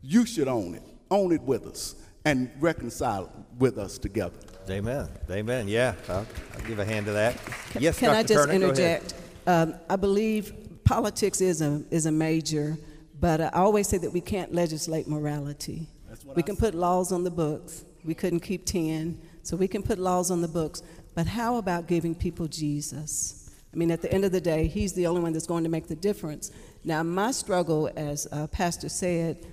You 0.00 0.26
should 0.26 0.48
own 0.48 0.74
it. 0.74 0.82
Own 1.10 1.32
it 1.32 1.42
with 1.42 1.66
us 1.66 1.94
and 2.24 2.50
reconcile 2.58 3.30
with 3.58 3.78
us 3.78 3.98
together. 3.98 4.38
Amen. 4.70 5.08
Amen. 5.30 5.68
Yeah, 5.68 5.94
I'll, 6.08 6.26
I'll 6.54 6.66
give 6.66 6.78
a 6.78 6.84
hand 6.84 7.06
to 7.06 7.12
that. 7.12 7.36
Yes, 7.78 7.98
Can 7.98 8.08
Dr. 8.08 8.18
I 8.18 8.22
just 8.22 8.48
Turner, 8.48 8.52
interject? 8.52 9.14
Um, 9.46 9.74
I 9.90 9.96
believe 9.96 10.54
politics 10.84 11.40
is 11.40 11.62
a, 11.62 11.82
is 11.90 12.06
a 12.06 12.12
major, 12.12 12.76
but 13.20 13.40
I 13.40 13.48
always 13.50 13.88
say 13.88 13.98
that 13.98 14.12
we 14.12 14.20
can't 14.20 14.52
legislate 14.54 15.06
morality. 15.06 15.86
We 16.34 16.42
can 16.42 16.56
put 16.56 16.74
laws 16.74 17.12
on 17.12 17.24
the 17.24 17.30
books. 17.30 17.84
We 18.04 18.14
couldn't 18.14 18.40
keep 18.40 18.66
10, 18.66 19.20
so 19.42 19.56
we 19.56 19.68
can 19.68 19.82
put 19.82 19.98
laws 19.98 20.30
on 20.30 20.42
the 20.42 20.48
books. 20.48 20.82
But 21.14 21.26
how 21.26 21.56
about 21.56 21.86
giving 21.86 22.14
people 22.14 22.48
Jesus? 22.48 23.50
I 23.72 23.76
mean, 23.76 23.90
at 23.90 24.02
the 24.02 24.12
end 24.12 24.24
of 24.24 24.32
the 24.32 24.40
day, 24.40 24.66
he's 24.66 24.92
the 24.92 25.06
only 25.06 25.22
one 25.22 25.32
that's 25.32 25.46
going 25.46 25.64
to 25.64 25.70
make 25.70 25.86
the 25.86 25.96
difference. 25.96 26.50
Now, 26.84 27.02
my 27.02 27.30
struggle, 27.30 27.90
as 27.96 28.26
uh, 28.30 28.46
Pastor 28.48 28.88
said, 28.88 29.46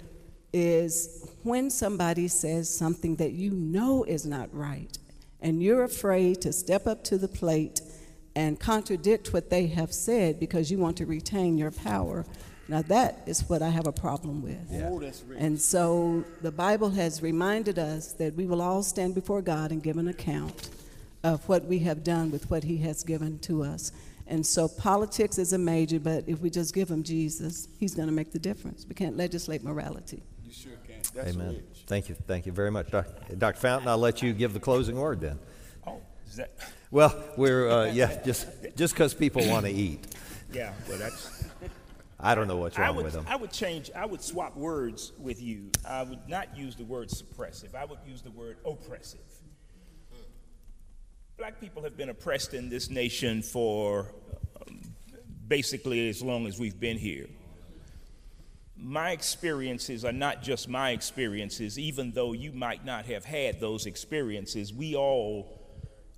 is 0.52 1.30
when 1.44 1.70
somebody 1.70 2.28
says 2.28 2.74
something 2.74 3.16
that 3.18 3.32
you 3.32 3.52
know 3.52 4.04
is 4.04 4.26
not 4.26 4.54
right, 4.54 4.98
and 5.42 5.62
you're 5.62 5.84
afraid 5.84 6.42
to 6.42 6.52
step 6.52 6.88
up 6.88 7.04
to 7.06 7.18
the 7.18 7.28
plate 7.28 7.82
and 8.40 8.58
contradict 8.58 9.34
what 9.34 9.50
they 9.50 9.68
have 9.68 9.92
said 9.92 10.40
because 10.40 10.72
you 10.72 10.78
want 10.78 10.96
to 10.96 11.06
retain 11.06 11.58
your 11.58 11.72
power. 11.72 12.26
Now, 12.70 12.82
that 12.84 13.22
is 13.26 13.42
what 13.50 13.62
I 13.62 13.68
have 13.68 13.86
a 13.86 13.92
problem 13.92 14.42
with. 14.42 14.82
Oh, 14.86 14.98
that's 14.98 15.24
rich. 15.24 15.40
And 15.42 15.60
so 15.60 16.24
the 16.42 16.52
Bible 16.52 16.90
has 16.92 17.22
reminded 17.22 17.78
us 17.78 18.14
that 18.14 18.36
we 18.36 18.46
will 18.46 18.62
all 18.62 18.82
stand 18.82 19.14
before 19.14 19.42
God 19.42 19.72
and 19.74 19.84
give 19.84 19.98
an 19.98 20.08
account 20.08 20.70
of 21.22 21.50
what 21.50 21.66
we 21.66 21.80
have 21.80 22.02
done 22.02 22.32
with 22.32 22.50
what 22.50 22.64
He 22.64 22.78
has 22.78 23.04
given 23.04 23.40
to 23.40 23.62
us. 23.62 23.92
And 24.26 24.46
so 24.46 24.70
politics 24.70 25.38
is 25.38 25.52
a 25.52 25.58
major, 25.58 26.00
but 26.00 26.24
if 26.26 26.40
we 26.40 26.50
just 26.50 26.74
give 26.74 26.88
him 26.88 27.04
Jesus, 27.04 27.68
he's 27.78 27.94
going 27.94 28.08
to 28.08 28.14
make 28.14 28.32
the 28.32 28.40
difference. 28.40 28.86
We 28.88 28.96
can't 28.96 29.18
legislate 29.18 29.64
morality. 29.64 30.24
You 30.46 30.54
sure 30.54 30.74
can. 30.88 31.02
That's 31.14 31.36
Amen. 31.36 31.56
rich. 31.56 31.84
Thank 31.88 32.08
you. 32.08 32.16
Thank 32.28 32.46
you 32.46 32.52
very 32.54 32.70
much. 32.72 32.92
Doc- 32.92 33.08
Dr. 33.38 33.60
Fountain, 33.60 33.90
I'll 33.90 33.98
let 33.98 34.22
you 34.22 34.32
give 34.32 34.54
the 34.54 34.60
closing 34.60 34.98
word 34.98 35.20
then. 35.20 35.40
Is 36.30 36.36
that? 36.38 36.52
Well, 36.92 37.16
we're, 37.38 37.70
uh, 37.70 37.86
yeah, 37.92 38.20
just 38.24 38.48
just 38.76 38.96
because 38.96 39.14
people 39.14 39.48
want 39.48 39.68
to 39.68 39.72
eat. 39.72 40.08
Yeah, 40.52 40.74
well, 40.88 40.98
that's. 40.98 41.44
I 42.20 42.34
don't 42.34 42.48
know 42.48 42.58
what's 42.58 42.80
I 42.80 42.88
wrong 42.88 42.96
would, 42.96 43.06
with 43.06 43.14
them. 43.14 43.26
I 43.30 43.36
would 43.36 43.52
change, 43.52 43.92
I 43.96 44.08
would 44.08 44.24
swap 44.24 44.58
words 44.58 45.12
with 45.20 45.40
you. 45.40 45.70
I 45.88 46.02
would 46.02 46.28
not 46.28 46.58
use 46.58 46.76
the 46.76 46.84
word 46.84 47.10
suppressive, 47.10 47.76
I 47.76 47.86
would 47.86 48.00
use 48.08 48.24
the 48.24 48.32
word 48.32 48.58
oppressive. 48.66 49.20
Black 51.38 51.62
people 51.62 51.84
have 51.84 51.96
been 51.96 52.10
oppressed 52.10 52.56
in 52.56 52.70
this 52.70 52.90
nation 52.90 53.44
for 53.44 54.12
um, 54.68 54.82
basically 55.48 56.10
as 56.10 56.24
long 56.24 56.48
as 56.48 56.60
we've 56.60 56.80
been 56.80 56.98
here. 56.98 57.28
My 58.76 59.12
experiences 59.12 60.04
are 60.04 60.12
not 60.12 60.42
just 60.42 60.68
my 60.68 60.90
experiences, 60.90 61.78
even 61.78 62.14
though 62.14 62.34
you 62.34 62.52
might 62.52 62.84
not 62.84 63.06
have 63.06 63.26
had 63.26 63.60
those 63.60 63.86
experiences. 63.86 64.74
We 64.74 64.96
all 64.96 65.59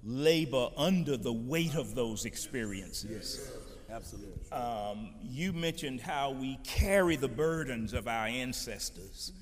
labor 0.03 0.69
under 0.77 1.17
the 1.17 1.33
weight 1.33 1.75
of 1.75 1.95
those 1.95 2.25
experiences. 2.25 3.51
Absolutely. 3.89 4.51
Um, 4.51 5.09
you 5.23 5.53
mentioned 5.53 6.01
how 6.01 6.31
we 6.31 6.57
carry 6.63 7.15
the 7.17 7.27
burdens 7.27 7.93
of 7.93 8.07
our 8.07 8.27
ancestors, 8.27 9.33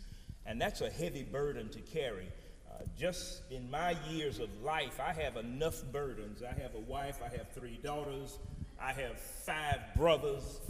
and 0.46 0.60
that's 0.60 0.82
a 0.82 0.90
heavy 0.90 1.24
burden 1.24 1.70
to 1.70 1.80
carry. 1.80 2.28
Uh, 2.70 2.84
just 2.98 3.44
in 3.52 3.70
my 3.70 3.96
years 4.10 4.40
of 4.40 4.50
life, 4.64 5.00
I 5.00 5.14
have 5.14 5.38
enough 5.38 5.84
burdens. 5.92 6.42
I 6.42 6.60
have 6.62 6.74
a 6.76 6.80
wife, 6.80 7.20
I 7.24 7.30
have 7.38 7.52
three 7.54 7.80
daughters, 7.84 8.40
I 8.82 8.92
have 8.94 9.20
five 9.20 9.80
brothers. 9.96 10.62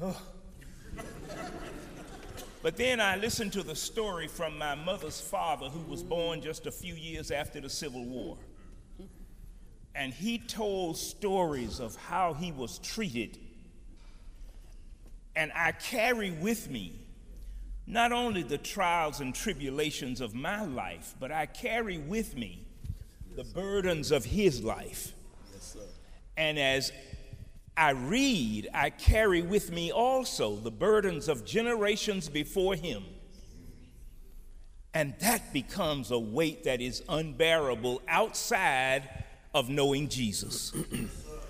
Uh, 0.00 0.02
oh. 0.02 0.22
But 2.66 2.76
then 2.76 3.00
I 3.00 3.14
listened 3.14 3.52
to 3.52 3.62
the 3.62 3.76
story 3.76 4.26
from 4.26 4.58
my 4.58 4.74
mother's 4.74 5.20
father, 5.20 5.68
who 5.68 5.88
was 5.88 6.02
born 6.02 6.40
just 6.40 6.66
a 6.66 6.72
few 6.72 6.96
years 6.96 7.30
after 7.30 7.60
the 7.60 7.70
Civil 7.70 8.04
War 8.04 8.38
and 9.94 10.12
he 10.12 10.38
told 10.38 10.96
stories 10.96 11.78
of 11.78 11.94
how 11.94 12.34
he 12.34 12.50
was 12.50 12.80
treated. 12.80 13.38
And 15.36 15.52
I 15.54 15.70
carry 15.70 16.32
with 16.32 16.68
me 16.68 16.98
not 17.86 18.10
only 18.10 18.42
the 18.42 18.58
trials 18.58 19.20
and 19.20 19.32
tribulations 19.32 20.20
of 20.20 20.34
my 20.34 20.64
life, 20.64 21.14
but 21.20 21.30
I 21.30 21.46
carry 21.46 21.98
with 21.98 22.36
me 22.36 22.66
the 23.36 23.44
burdens 23.44 24.10
of 24.10 24.24
his 24.24 24.64
life. 24.64 25.12
And 26.36 26.58
as 26.58 26.90
I 27.76 27.90
read, 27.90 28.68
I 28.72 28.90
carry 28.90 29.42
with 29.42 29.70
me 29.70 29.92
also 29.92 30.56
the 30.56 30.70
burdens 30.70 31.28
of 31.28 31.44
generations 31.44 32.28
before 32.28 32.74
him. 32.74 33.04
And 34.94 35.14
that 35.20 35.52
becomes 35.52 36.10
a 36.10 36.18
weight 36.18 36.64
that 36.64 36.80
is 36.80 37.02
unbearable 37.06 38.00
outside 38.08 39.24
of 39.52 39.68
knowing 39.68 40.08
Jesus. 40.08 40.72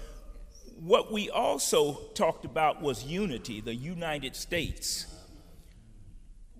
what 0.81 1.13
we 1.13 1.31
also 1.31 1.95
talked 2.15 2.45
about 2.45 2.83
was 2.83 3.05
unity, 3.05 3.61
the 3.61 3.75
United 3.75 4.35
States. 4.35 5.07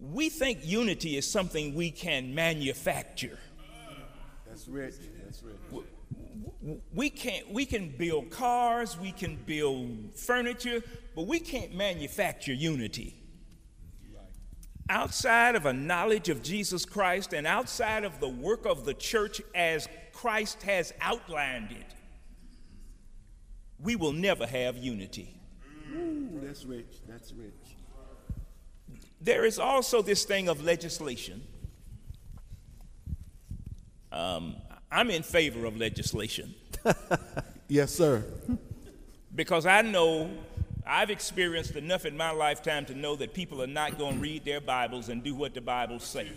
We 0.01 0.29
think 0.29 0.61
unity 0.63 1.17
is 1.17 1.29
something 1.29 1.75
we 1.75 1.91
can 1.91 2.37
manufacture. 2.37 3.39
That's 4.47 4.69
rich. 4.69 4.95
That's 5.25 5.43
rich. 5.43 5.87
We 6.93 7.11
can't 7.11 7.53
we 7.53 7.65
can 7.65 7.95
build 7.97 8.31
cars, 8.31 8.99
we 8.99 9.13
can 9.13 9.37
build 9.47 10.17
furniture, 10.17 10.83
but 11.15 11.27
we 11.27 11.39
can't 11.39 11.75
manufacture 11.75 12.53
unity. 12.53 13.15
Outside 14.89 15.55
of 15.55 15.67
a 15.67 15.73
knowledge 15.73 16.29
of 16.29 16.43
Jesus 16.43 16.85
Christ 16.85 17.33
and 17.33 17.47
outside 17.47 18.05
of 18.05 18.21
the 18.21 18.29
work 18.29 18.67
of 18.67 18.85
the 18.85 18.95
church 18.95 19.41
as 19.55 19.89
Christ 20.13 20.63
has 20.63 20.93
outlined 21.01 21.73
it, 21.73 21.95
we 23.81 23.97
will 23.97 24.13
never 24.13 24.47
have 24.47 24.77
unity. 24.77 25.41
Ooh, 25.93 26.41
that's 26.43 26.65
rich. 26.65 27.01
That's 27.09 27.33
rich. 27.33 27.77
There 29.21 29.45
is 29.45 29.59
also 29.59 30.03
this 30.03 30.25
thing 30.25 30.49
of 30.49 30.63
legislation. 30.63 31.43
Um, 34.13 34.57
I'm 34.91 35.11
in 35.11 35.23
favor 35.23 35.65
of 35.67 35.77
legislation 35.77 36.55
Yes, 37.69 37.93
sir. 37.95 38.25
because 39.35 39.67
I 39.67 39.83
know 39.83 40.31
I've 40.87 41.11
experienced 41.11 41.75
enough 41.75 42.05
in 42.07 42.17
my 42.17 42.31
lifetime 42.31 42.87
to 42.87 42.95
know 42.95 43.17
that 43.17 43.35
people 43.35 43.61
are 43.61 43.67
not 43.67 43.99
going 43.99 44.15
to 44.15 44.21
read 44.21 44.45
their 44.45 44.61
Bibles 44.61 45.09
and 45.09 45.23
do 45.25 45.35
what 45.35 45.53
the 45.55 45.61
Bible 45.61 45.99
says. 45.99 46.29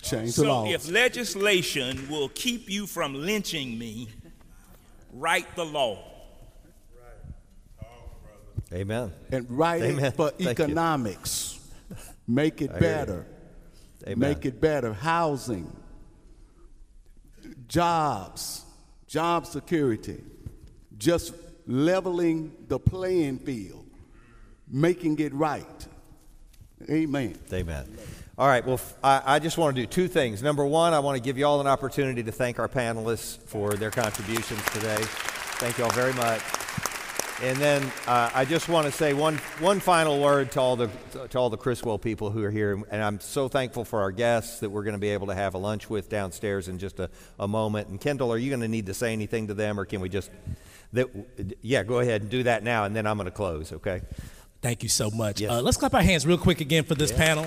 Change 0.00 0.34
the 0.36 0.42
So 0.44 0.66
if 0.66 0.88
legislation 0.90 2.08
will 2.08 2.30
keep 2.30 2.70
you 2.70 2.86
from 2.86 3.14
lynching 3.14 3.78
me, 3.78 4.08
write 5.12 5.54
the 5.54 5.66
law. 5.66 6.02
Amen. 8.72 9.12
and 9.32 9.46
write 9.50 9.82
Amen. 9.82 10.04
it 10.06 10.16
for 10.16 10.30
Thank 10.30 10.40
you. 10.40 10.48
economics. 10.64 11.58
Make 12.26 12.62
it 12.62 12.70
I 12.72 12.78
better. 12.78 13.26
Amen. 14.06 14.18
Make 14.30 14.46
it 14.46 14.60
better. 14.60 14.92
Housing, 14.94 15.70
jobs, 17.70 18.64
job 19.06 19.46
security, 19.46 20.22
just 20.98 21.32
leveling 21.66 22.52
the 22.68 22.78
playing 22.78 23.38
field, 23.38 23.86
making 24.68 25.18
it 25.20 25.32
right. 25.32 25.86
Amen. 26.90 27.38
Amen. 27.52 27.96
All 28.36 28.48
right, 28.48 28.66
well, 28.66 28.80
I 29.02 29.38
just 29.38 29.56
want 29.58 29.76
to 29.76 29.82
do 29.82 29.86
two 29.86 30.08
things. 30.08 30.42
Number 30.42 30.64
one, 30.64 30.94
I 30.94 30.98
want 30.98 31.16
to 31.16 31.22
give 31.22 31.38
you 31.38 31.46
all 31.46 31.60
an 31.60 31.66
opportunity 31.66 32.22
to 32.22 32.32
thank 32.32 32.58
our 32.58 32.68
panelists 32.68 33.38
for 33.38 33.74
their 33.74 33.90
contributions 33.90 34.62
today. 34.72 34.98
Thank 35.60 35.78
you 35.78 35.84
all 35.84 35.90
very 35.90 36.14
much. 36.14 36.40
And 37.42 37.56
then 37.56 37.82
uh, 38.06 38.30
I 38.34 38.44
just 38.44 38.68
want 38.68 38.86
to 38.86 38.92
say 38.92 39.14
one, 39.14 39.38
one 39.60 39.80
final 39.80 40.20
word 40.20 40.52
to 40.52 40.60
all, 40.60 40.76
the, 40.76 40.90
to 41.30 41.38
all 41.38 41.48
the 41.48 41.56
Criswell 41.56 41.98
people 41.98 42.30
who 42.30 42.44
are 42.44 42.50
here. 42.50 42.82
And 42.90 43.02
I'm 43.02 43.18
so 43.18 43.48
thankful 43.48 43.86
for 43.86 44.02
our 44.02 44.12
guests 44.12 44.60
that 44.60 44.68
we're 44.68 44.82
going 44.82 44.94
to 44.94 45.00
be 45.00 45.08
able 45.08 45.28
to 45.28 45.34
have 45.34 45.54
a 45.54 45.58
lunch 45.58 45.88
with 45.88 46.10
downstairs 46.10 46.68
in 46.68 46.78
just 46.78 47.00
a, 47.00 47.08
a 47.38 47.48
moment. 47.48 47.88
And 47.88 47.98
Kendall, 47.98 48.30
are 48.30 48.36
you 48.38 48.50
going 48.50 48.60
to 48.60 48.68
need 48.68 48.86
to 48.86 48.94
say 48.94 49.14
anything 49.14 49.46
to 49.46 49.54
them, 49.54 49.80
or 49.80 49.86
can 49.86 50.00
we 50.02 50.10
just, 50.10 50.30
that, 50.92 51.08
yeah, 51.62 51.82
go 51.82 52.00
ahead 52.00 52.20
and 52.20 52.30
do 52.30 52.42
that 52.42 52.62
now, 52.62 52.84
and 52.84 52.94
then 52.94 53.06
I'm 53.06 53.16
going 53.16 53.24
to 53.24 53.30
close, 53.30 53.72
okay? 53.72 54.02
Thank 54.60 54.82
you 54.82 54.90
so 54.90 55.10
much. 55.10 55.40
Yes. 55.40 55.50
Uh, 55.50 55.62
let's 55.62 55.78
clap 55.78 55.94
our 55.94 56.02
hands 56.02 56.26
real 56.26 56.36
quick 56.36 56.60
again 56.60 56.84
for 56.84 56.94
this 56.94 57.10
panel. 57.10 57.46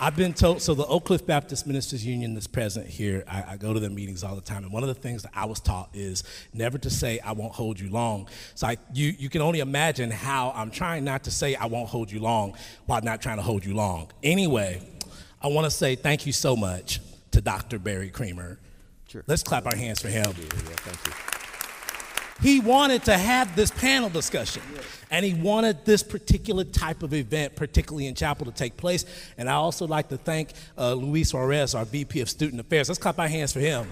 I've 0.00 0.16
been 0.16 0.34
told, 0.34 0.60
so 0.60 0.74
the 0.74 0.86
Oak 0.86 1.04
Cliff 1.04 1.24
Baptist 1.24 1.68
Ministers 1.68 2.04
Union 2.04 2.34
that's 2.34 2.48
present 2.48 2.86
here, 2.86 3.22
I, 3.28 3.44
I 3.52 3.56
go 3.56 3.72
to 3.72 3.78
their 3.78 3.90
meetings 3.90 4.24
all 4.24 4.34
the 4.34 4.40
time, 4.40 4.64
and 4.64 4.72
one 4.72 4.82
of 4.82 4.88
the 4.88 4.94
things 4.94 5.22
that 5.22 5.30
I 5.34 5.44
was 5.44 5.60
taught 5.60 5.88
is 5.94 6.24
never 6.52 6.78
to 6.78 6.90
say, 6.90 7.20
I 7.20 7.32
won't 7.32 7.52
hold 7.52 7.78
you 7.78 7.90
long. 7.90 8.28
So 8.56 8.66
I, 8.66 8.76
you, 8.92 9.14
you 9.16 9.30
can 9.30 9.40
only 9.40 9.60
imagine 9.60 10.10
how 10.10 10.52
I'm 10.56 10.72
trying 10.72 11.04
not 11.04 11.24
to 11.24 11.30
say, 11.30 11.54
I 11.54 11.66
won't 11.66 11.88
hold 11.88 12.10
you 12.10 12.18
long, 12.18 12.56
while 12.86 13.02
not 13.02 13.22
trying 13.22 13.36
to 13.36 13.42
hold 13.42 13.64
you 13.64 13.74
long. 13.74 14.10
Anyway, 14.22 14.82
I 15.40 15.46
want 15.46 15.64
to 15.66 15.70
say 15.70 15.94
thank 15.94 16.26
you 16.26 16.32
so 16.32 16.56
much 16.56 17.00
to 17.30 17.40
Dr. 17.40 17.78
Barry 17.78 18.10
Creamer. 18.10 18.58
Sure. 19.06 19.22
Let's 19.28 19.44
clap 19.44 19.66
our 19.66 19.76
hands 19.76 20.02
for 20.02 20.08
him. 20.08 20.24
Yeah, 20.26 20.32
thank 20.32 21.06
you. 21.06 21.33
He 22.40 22.60
wanted 22.60 23.04
to 23.04 23.16
have 23.16 23.54
this 23.54 23.70
panel 23.70 24.10
discussion, 24.10 24.62
and 25.10 25.24
he 25.24 25.34
wanted 25.34 25.84
this 25.84 26.02
particular 26.02 26.64
type 26.64 27.02
of 27.02 27.14
event, 27.14 27.54
particularly 27.54 28.06
in 28.06 28.14
chapel, 28.14 28.46
to 28.46 28.52
take 28.52 28.76
place. 28.76 29.04
And 29.38 29.48
I 29.48 29.54
also 29.54 29.86
like 29.86 30.08
to 30.08 30.16
thank 30.16 30.50
uh, 30.76 30.94
Luis 30.94 31.30
Suarez, 31.30 31.74
our 31.74 31.84
VP 31.84 32.20
of 32.20 32.28
Student 32.28 32.60
Affairs. 32.60 32.88
Let's 32.88 32.98
clap 32.98 33.18
our 33.18 33.28
hands 33.28 33.52
for 33.52 33.60
him. 33.60 33.88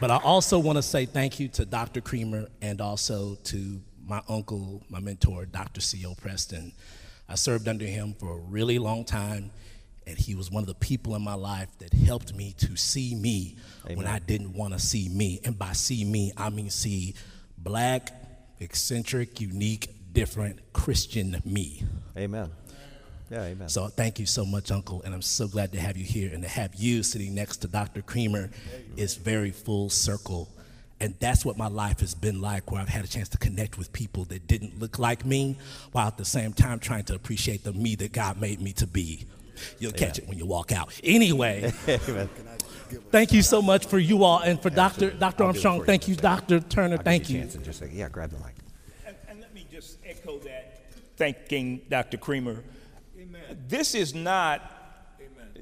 But 0.00 0.10
I 0.10 0.16
also 0.16 0.58
want 0.58 0.78
to 0.78 0.82
say 0.82 1.06
thank 1.06 1.38
you 1.38 1.46
to 1.48 1.64
Dr. 1.64 2.00
Creamer 2.00 2.48
and 2.60 2.80
also 2.80 3.36
to 3.44 3.80
my 4.04 4.20
uncle, 4.28 4.82
my 4.88 4.98
mentor, 4.98 5.46
Dr. 5.46 5.80
C.O. 5.80 6.14
Preston. 6.16 6.72
I 7.28 7.36
served 7.36 7.68
under 7.68 7.84
him 7.84 8.14
for 8.18 8.32
a 8.32 8.40
really 8.40 8.80
long 8.80 9.04
time, 9.04 9.52
and 10.06 10.18
he 10.18 10.34
was 10.34 10.50
one 10.50 10.62
of 10.62 10.66
the 10.66 10.74
people 10.74 11.14
in 11.14 11.22
my 11.22 11.34
life 11.34 11.68
that 11.78 11.92
helped 11.92 12.34
me 12.34 12.54
to 12.58 12.76
see 12.76 13.14
me 13.14 13.56
when 13.94 14.06
I 14.06 14.18
didn't 14.18 14.54
want 14.54 14.72
to 14.74 14.78
see 14.78 15.08
me. 15.08 15.40
And 15.44 15.58
by 15.58 15.72
see 15.72 16.04
me, 16.04 16.32
I 16.36 16.50
mean 16.50 16.70
see 16.70 17.14
black, 17.58 18.10
eccentric, 18.60 19.40
unique, 19.40 19.90
different 20.12 20.60
Christian 20.72 21.40
me. 21.44 21.82
Amen. 22.16 22.50
Yeah, 23.30 23.44
amen. 23.44 23.68
So 23.68 23.86
thank 23.88 24.18
you 24.18 24.26
so 24.26 24.44
much, 24.44 24.70
Uncle, 24.70 25.00
and 25.02 25.14
I'm 25.14 25.22
so 25.22 25.48
glad 25.48 25.72
to 25.72 25.80
have 25.80 25.96
you 25.96 26.04
here. 26.04 26.30
And 26.34 26.42
to 26.42 26.48
have 26.48 26.74
you 26.74 27.02
sitting 27.02 27.34
next 27.34 27.58
to 27.58 27.68
Dr. 27.68 28.02
Creamer 28.02 28.50
is 28.96 29.14
very 29.14 29.50
full 29.50 29.88
circle. 29.88 30.50
And 31.00 31.14
that's 31.18 31.44
what 31.44 31.56
my 31.56 31.68
life 31.68 32.00
has 32.00 32.14
been 32.14 32.40
like, 32.40 32.70
where 32.70 32.80
I've 32.80 32.88
had 32.88 33.04
a 33.04 33.08
chance 33.08 33.28
to 33.30 33.38
connect 33.38 33.78
with 33.78 33.92
people 33.92 34.24
that 34.26 34.46
didn't 34.46 34.78
look 34.78 34.98
like 34.98 35.24
me, 35.24 35.56
while 35.92 36.06
at 36.06 36.18
the 36.18 36.24
same 36.24 36.52
time 36.52 36.78
trying 36.78 37.04
to 37.04 37.14
appreciate 37.14 37.64
the 37.64 37.72
me 37.72 37.94
that 37.96 38.12
God 38.12 38.40
made 38.40 38.60
me 38.60 38.72
to 38.74 38.86
be. 38.86 39.26
You'll 39.78 39.92
catch 39.92 40.18
it 40.18 40.28
when 40.28 40.38
you 40.38 40.46
walk 40.46 40.72
out. 40.72 40.92
Anyway, 41.04 41.70
thank 43.10 43.32
you 43.32 43.42
so 43.42 43.62
much 43.62 43.86
for 43.86 43.98
you 43.98 44.24
all 44.24 44.38
and 44.38 44.60
for 44.60 44.70
Dr. 44.70 45.10
Dr. 45.10 45.44
Armstrong. 45.44 45.84
Thank 45.84 46.08
you, 46.08 46.14
Dr. 46.14 46.60
Turner. 46.60 46.98
Thank 46.98 47.30
you. 47.30 47.44
Just 47.44 47.78
say, 47.78 47.90
yeah, 47.92 48.08
grab 48.08 48.30
the 48.30 48.38
mic. 48.38 48.54
And, 49.06 49.16
and 49.28 49.40
let 49.40 49.54
me 49.54 49.66
just 49.70 49.98
echo 50.04 50.38
that, 50.40 50.92
thanking 51.16 51.82
Dr. 51.88 52.16
Creamer. 52.16 52.62
This 53.68 53.94
is 53.94 54.14
not 54.14 54.62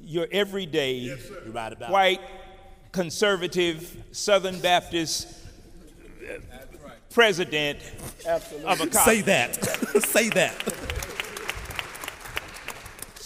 your 0.02 0.26
everyday 0.30 1.16
right 1.46 1.72
about 1.72 1.90
it. 1.90 1.92
white, 1.92 2.20
conservative, 2.92 4.02
Southern 4.12 4.58
Baptist 4.60 5.28
uh, 6.28 6.38
president 7.10 7.78
of 8.26 8.80
a 8.80 8.86
college. 8.86 8.92
Say 8.92 9.20
that. 9.22 9.64
Say 10.04 10.28
that. 10.30 10.54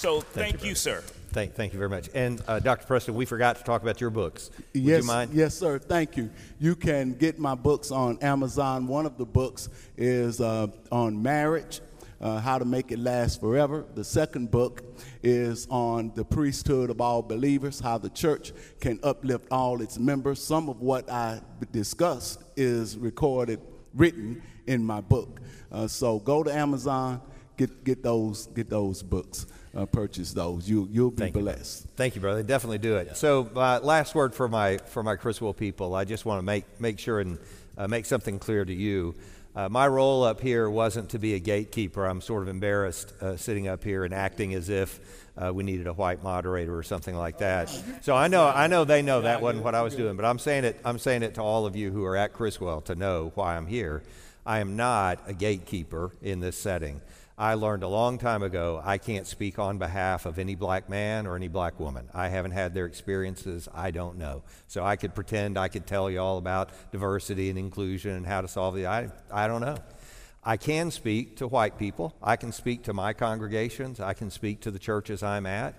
So 0.04 0.20
thank, 0.20 0.62
you, 0.62 0.74
sir. 0.74 1.00
Thank, 1.30 1.54
thank 1.54 1.72
you 1.72 1.78
very 1.78 1.88
much. 1.88 2.10
And 2.12 2.42
uh, 2.46 2.58
Dr. 2.58 2.86
Preston, 2.86 3.14
we 3.14 3.24
forgot 3.24 3.56
to 3.56 3.64
talk 3.64 3.80
about 3.80 4.02
your 4.02 4.10
books. 4.10 4.50
Would 4.74 4.82
yes, 4.82 5.00
you 5.00 5.06
mind? 5.06 5.30
Yes, 5.32 5.54
sir. 5.54 5.78
Thank 5.78 6.18
you. 6.18 6.28
You 6.60 6.76
can 6.76 7.14
get 7.14 7.38
my 7.38 7.54
books 7.54 7.90
on 7.90 8.18
Amazon. 8.18 8.86
One 8.86 9.06
of 9.06 9.16
the 9.16 9.24
books 9.24 9.70
is 9.96 10.42
uh, 10.42 10.66
on 10.92 11.22
marriage, 11.22 11.80
uh, 12.20 12.38
how 12.38 12.58
to 12.58 12.66
make 12.66 12.92
it 12.92 12.98
last 12.98 13.40
forever. 13.40 13.86
The 13.94 14.04
second 14.04 14.50
book 14.50 14.82
is 15.22 15.66
on 15.70 16.12
the 16.14 16.22
priesthood 16.22 16.90
of 16.90 17.00
all 17.00 17.22
believers, 17.22 17.80
how 17.80 17.96
the 17.96 18.10
church 18.10 18.52
can 18.80 19.00
uplift 19.02 19.46
all 19.50 19.80
its 19.80 19.98
members. 19.98 20.38
Some 20.44 20.68
of 20.68 20.82
what 20.82 21.10
I 21.10 21.40
discussed 21.72 22.42
is 22.56 22.98
recorded, 22.98 23.58
written 23.94 24.42
in 24.66 24.84
my 24.84 25.00
book. 25.00 25.40
Uh, 25.72 25.88
so 25.88 26.18
go 26.18 26.42
to 26.42 26.54
Amazon, 26.54 27.22
get 27.56 27.84
get 27.84 28.02
those 28.02 28.48
get 28.48 28.68
those 28.68 29.02
books, 29.02 29.46
uh, 29.76 29.86
purchase 29.86 30.32
those. 30.32 30.68
You 30.68 30.88
you'll 30.90 31.10
be 31.10 31.18
Thank 31.18 31.36
you. 31.36 31.42
blessed. 31.42 31.86
Thank 31.96 32.14
you, 32.14 32.20
brother. 32.20 32.42
Definitely 32.42 32.78
do 32.78 32.96
it. 32.96 33.16
So, 33.16 33.48
uh, 33.56 33.80
last 33.82 34.14
word 34.14 34.34
for 34.34 34.48
my 34.48 34.78
for 34.78 35.02
my 35.02 35.16
Criswell 35.16 35.54
people. 35.54 35.94
I 35.94 36.04
just 36.04 36.24
want 36.24 36.38
to 36.38 36.42
make 36.42 36.80
make 36.80 36.98
sure 36.98 37.20
and 37.20 37.38
uh, 37.76 37.88
make 37.88 38.06
something 38.06 38.38
clear 38.38 38.64
to 38.64 38.72
you. 38.72 39.14
Uh, 39.56 39.68
my 39.68 39.86
role 39.86 40.24
up 40.24 40.40
here 40.40 40.68
wasn't 40.68 41.10
to 41.10 41.18
be 41.18 41.34
a 41.34 41.38
gatekeeper. 41.38 42.04
I'm 42.04 42.20
sort 42.20 42.42
of 42.42 42.48
embarrassed 42.48 43.12
uh, 43.22 43.36
sitting 43.36 43.68
up 43.68 43.84
here 43.84 44.04
and 44.04 44.12
acting 44.12 44.52
as 44.52 44.68
if 44.68 44.98
uh, 45.40 45.52
we 45.54 45.62
needed 45.62 45.86
a 45.86 45.92
white 45.92 46.24
moderator 46.24 46.76
or 46.76 46.82
something 46.82 47.16
like 47.16 47.38
that. 47.38 47.68
So 48.02 48.16
I 48.16 48.26
know 48.26 48.46
I 48.46 48.66
know 48.66 48.84
they 48.84 49.02
know 49.02 49.22
that 49.22 49.42
wasn't 49.42 49.64
what 49.64 49.74
I 49.76 49.82
was 49.82 49.94
doing, 49.94 50.16
but 50.16 50.24
I'm 50.24 50.38
saying 50.38 50.64
it 50.64 50.80
I'm 50.84 50.98
saying 50.98 51.22
it 51.22 51.34
to 51.36 51.42
all 51.42 51.66
of 51.66 51.76
you 51.76 51.92
who 51.92 52.04
are 52.04 52.16
at 52.16 52.32
Criswell 52.32 52.80
to 52.82 52.94
know 52.94 53.32
why 53.34 53.56
I'm 53.56 53.66
here. 53.66 54.02
I 54.46 54.58
am 54.58 54.76
not 54.76 55.20
a 55.26 55.32
gatekeeper 55.32 56.12
in 56.20 56.40
this 56.40 56.58
setting. 56.58 57.00
I 57.36 57.54
learned 57.54 57.82
a 57.82 57.88
long 57.88 58.18
time 58.18 58.44
ago 58.44 58.80
I 58.84 58.98
can't 58.98 59.26
speak 59.26 59.58
on 59.58 59.78
behalf 59.78 60.24
of 60.24 60.38
any 60.38 60.54
black 60.54 60.88
man 60.88 61.26
or 61.26 61.34
any 61.34 61.48
black 61.48 61.80
woman. 61.80 62.08
I 62.14 62.28
haven't 62.28 62.52
had 62.52 62.74
their 62.74 62.86
experiences. 62.86 63.68
I 63.74 63.90
don't 63.90 64.18
know. 64.18 64.44
So 64.68 64.84
I 64.84 64.94
could 64.94 65.16
pretend 65.16 65.58
I 65.58 65.66
could 65.66 65.84
tell 65.84 66.08
you 66.08 66.20
all 66.20 66.38
about 66.38 66.70
diversity 66.92 67.50
and 67.50 67.58
inclusion 67.58 68.12
and 68.12 68.24
how 68.24 68.40
to 68.40 68.46
solve 68.46 68.76
the 68.76 68.86
I 68.86 69.10
I 69.32 69.48
don't 69.48 69.62
know. 69.62 69.76
I 70.44 70.56
can 70.56 70.92
speak 70.92 71.38
to 71.38 71.48
white 71.48 71.76
people. 71.76 72.14
I 72.22 72.36
can 72.36 72.52
speak 72.52 72.84
to 72.84 72.92
my 72.92 73.12
congregations. 73.14 73.98
I 73.98 74.12
can 74.12 74.30
speak 74.30 74.60
to 74.60 74.70
the 74.70 74.78
churches 74.78 75.22
I'm 75.24 75.46
at. 75.46 75.74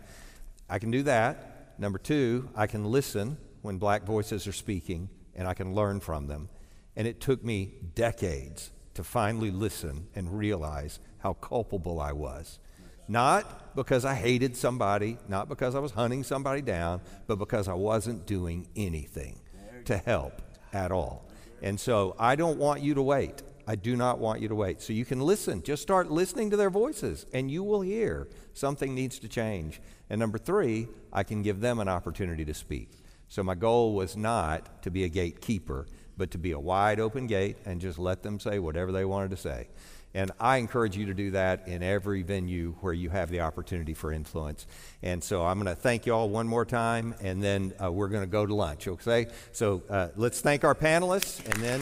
I 0.70 0.80
can 0.80 0.92
do 0.92 1.04
that. 1.04 1.80
Number 1.80 2.00
2, 2.00 2.50
I 2.56 2.68
can 2.68 2.84
listen 2.84 3.38
when 3.62 3.78
black 3.78 4.04
voices 4.04 4.46
are 4.48 4.54
speaking 4.54 5.10
and 5.36 5.48
I 5.48 5.54
can 5.54 5.74
learn 5.74 6.02
from 6.02 6.28
them. 6.28 6.50
And 6.98 7.08
it 7.08 7.22
took 7.22 7.44
me 7.44 7.76
decades 7.94 8.72
to 8.96 9.04
finally 9.04 9.52
listen 9.52 10.08
and 10.16 10.38
realize 10.38 11.00
how 11.26 11.34
culpable 11.34 12.00
I 12.00 12.12
was. 12.12 12.60
Not 13.08 13.76
because 13.76 14.06
I 14.06 14.14
hated 14.14 14.56
somebody, 14.56 15.18
not 15.28 15.50
because 15.50 15.74
I 15.74 15.80
was 15.80 15.92
hunting 15.92 16.24
somebody 16.24 16.62
down, 16.62 17.02
but 17.26 17.38
because 17.38 17.68
I 17.68 17.74
wasn't 17.74 18.28
doing 18.28 18.68
anything 18.76 19.40
to 19.86 19.98
help 19.98 20.40
at 20.72 20.92
all. 20.92 21.28
And 21.64 21.80
so 21.80 22.16
I 22.20 22.36
don't 22.36 22.60
want 22.60 22.84
you 22.84 22.94
to 22.94 23.02
wait. 23.02 23.42
I 23.68 23.76
do 23.76 23.96
not 23.96 24.20
want 24.20 24.40
you 24.40 24.50
to 24.50 24.56
wait. 24.56 24.84
So 24.84 24.94
you 24.94 25.04
can 25.04 25.20
listen. 25.20 25.64
Just 25.64 25.82
start 25.82 26.12
listening 26.12 26.52
to 26.52 26.58
their 26.58 26.70
voices, 26.70 27.26
and 27.34 27.50
you 27.50 27.64
will 27.64 27.82
hear 27.82 28.28
something 28.54 28.94
needs 28.94 29.18
to 29.18 29.28
change. 29.28 29.82
And 30.12 30.20
number 30.20 30.38
three, 30.38 30.88
I 31.12 31.24
can 31.24 31.42
give 31.42 31.60
them 31.60 31.80
an 31.80 31.88
opportunity 31.88 32.46
to 32.46 32.54
speak. 32.54 32.92
So 33.30 33.42
my 33.42 33.56
goal 33.56 33.96
was 33.96 34.16
not 34.16 34.84
to 34.84 34.92
be 34.92 35.04
a 35.06 35.10
gatekeeper, 35.10 35.88
but 36.18 36.30
to 36.32 36.38
be 36.38 36.52
a 36.52 36.60
wide 36.60 37.00
open 37.00 37.26
gate 37.26 37.58
and 37.66 37.82
just 37.82 37.98
let 37.98 38.22
them 38.22 38.40
say 38.40 38.60
whatever 38.60 38.92
they 38.92 39.06
wanted 39.06 39.32
to 39.32 39.38
say. 39.38 39.70
And 40.16 40.32
I 40.40 40.58
encourage 40.58 40.96
you 40.96 41.08
to 41.08 41.14
do 41.14 41.32
that 41.32 41.68
in 41.68 41.84
every 41.84 42.24
venue 42.24 42.74
where 42.80 42.94
you 42.94 43.10
have 43.10 43.30
the 43.30 43.42
opportunity 43.42 43.94
for 43.94 44.14
influence. 44.14 44.66
And 45.04 45.22
so 45.22 45.46
I'm 45.46 45.62
going 45.62 45.76
to 45.76 45.80
thank 45.80 46.06
you 46.06 46.14
all 46.14 46.30
one 46.30 46.48
more 46.48 46.64
time, 46.64 47.14
and 47.22 47.44
then 47.44 47.74
uh, 47.84 47.92
we're 47.92 48.08
going 48.08 48.24
to 48.24 48.30
go 48.30 48.46
to 48.46 48.56
lunch, 48.56 48.88
okay? 48.88 49.28
So 49.52 49.84
uh, 49.90 50.08
let's 50.16 50.40
thank 50.40 50.64
our 50.64 50.74
panelists, 50.74 51.44
and 51.46 51.62
then 51.62 51.82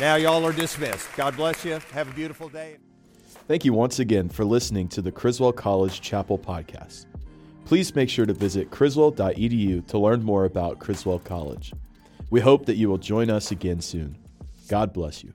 now 0.00 0.16
y'all 0.16 0.46
are 0.46 0.54
dismissed. 0.54 1.10
God 1.14 1.36
bless 1.36 1.62
you. 1.62 1.78
Have 1.92 2.08
a 2.08 2.14
beautiful 2.14 2.48
day. 2.48 2.78
Thank 3.46 3.66
you 3.66 3.74
once 3.74 3.98
again 3.98 4.30
for 4.30 4.46
listening 4.46 4.88
to 4.88 5.02
the 5.02 5.12
Criswell 5.12 5.52
College 5.52 6.00
Chapel 6.00 6.38
podcast. 6.38 7.04
Please 7.66 7.94
make 7.94 8.08
sure 8.08 8.24
to 8.24 8.32
visit 8.32 8.70
criswell.edu 8.70 9.86
to 9.86 9.98
learn 9.98 10.22
more 10.22 10.46
about 10.46 10.78
Criswell 10.78 11.18
College. 11.18 11.74
We 12.30 12.40
hope 12.40 12.64
that 12.64 12.76
you 12.76 12.88
will 12.88 12.98
join 12.98 13.28
us 13.28 13.50
again 13.50 13.82
soon. 13.82 14.16
God 14.68 14.94
bless 14.94 15.22
you. 15.22 15.34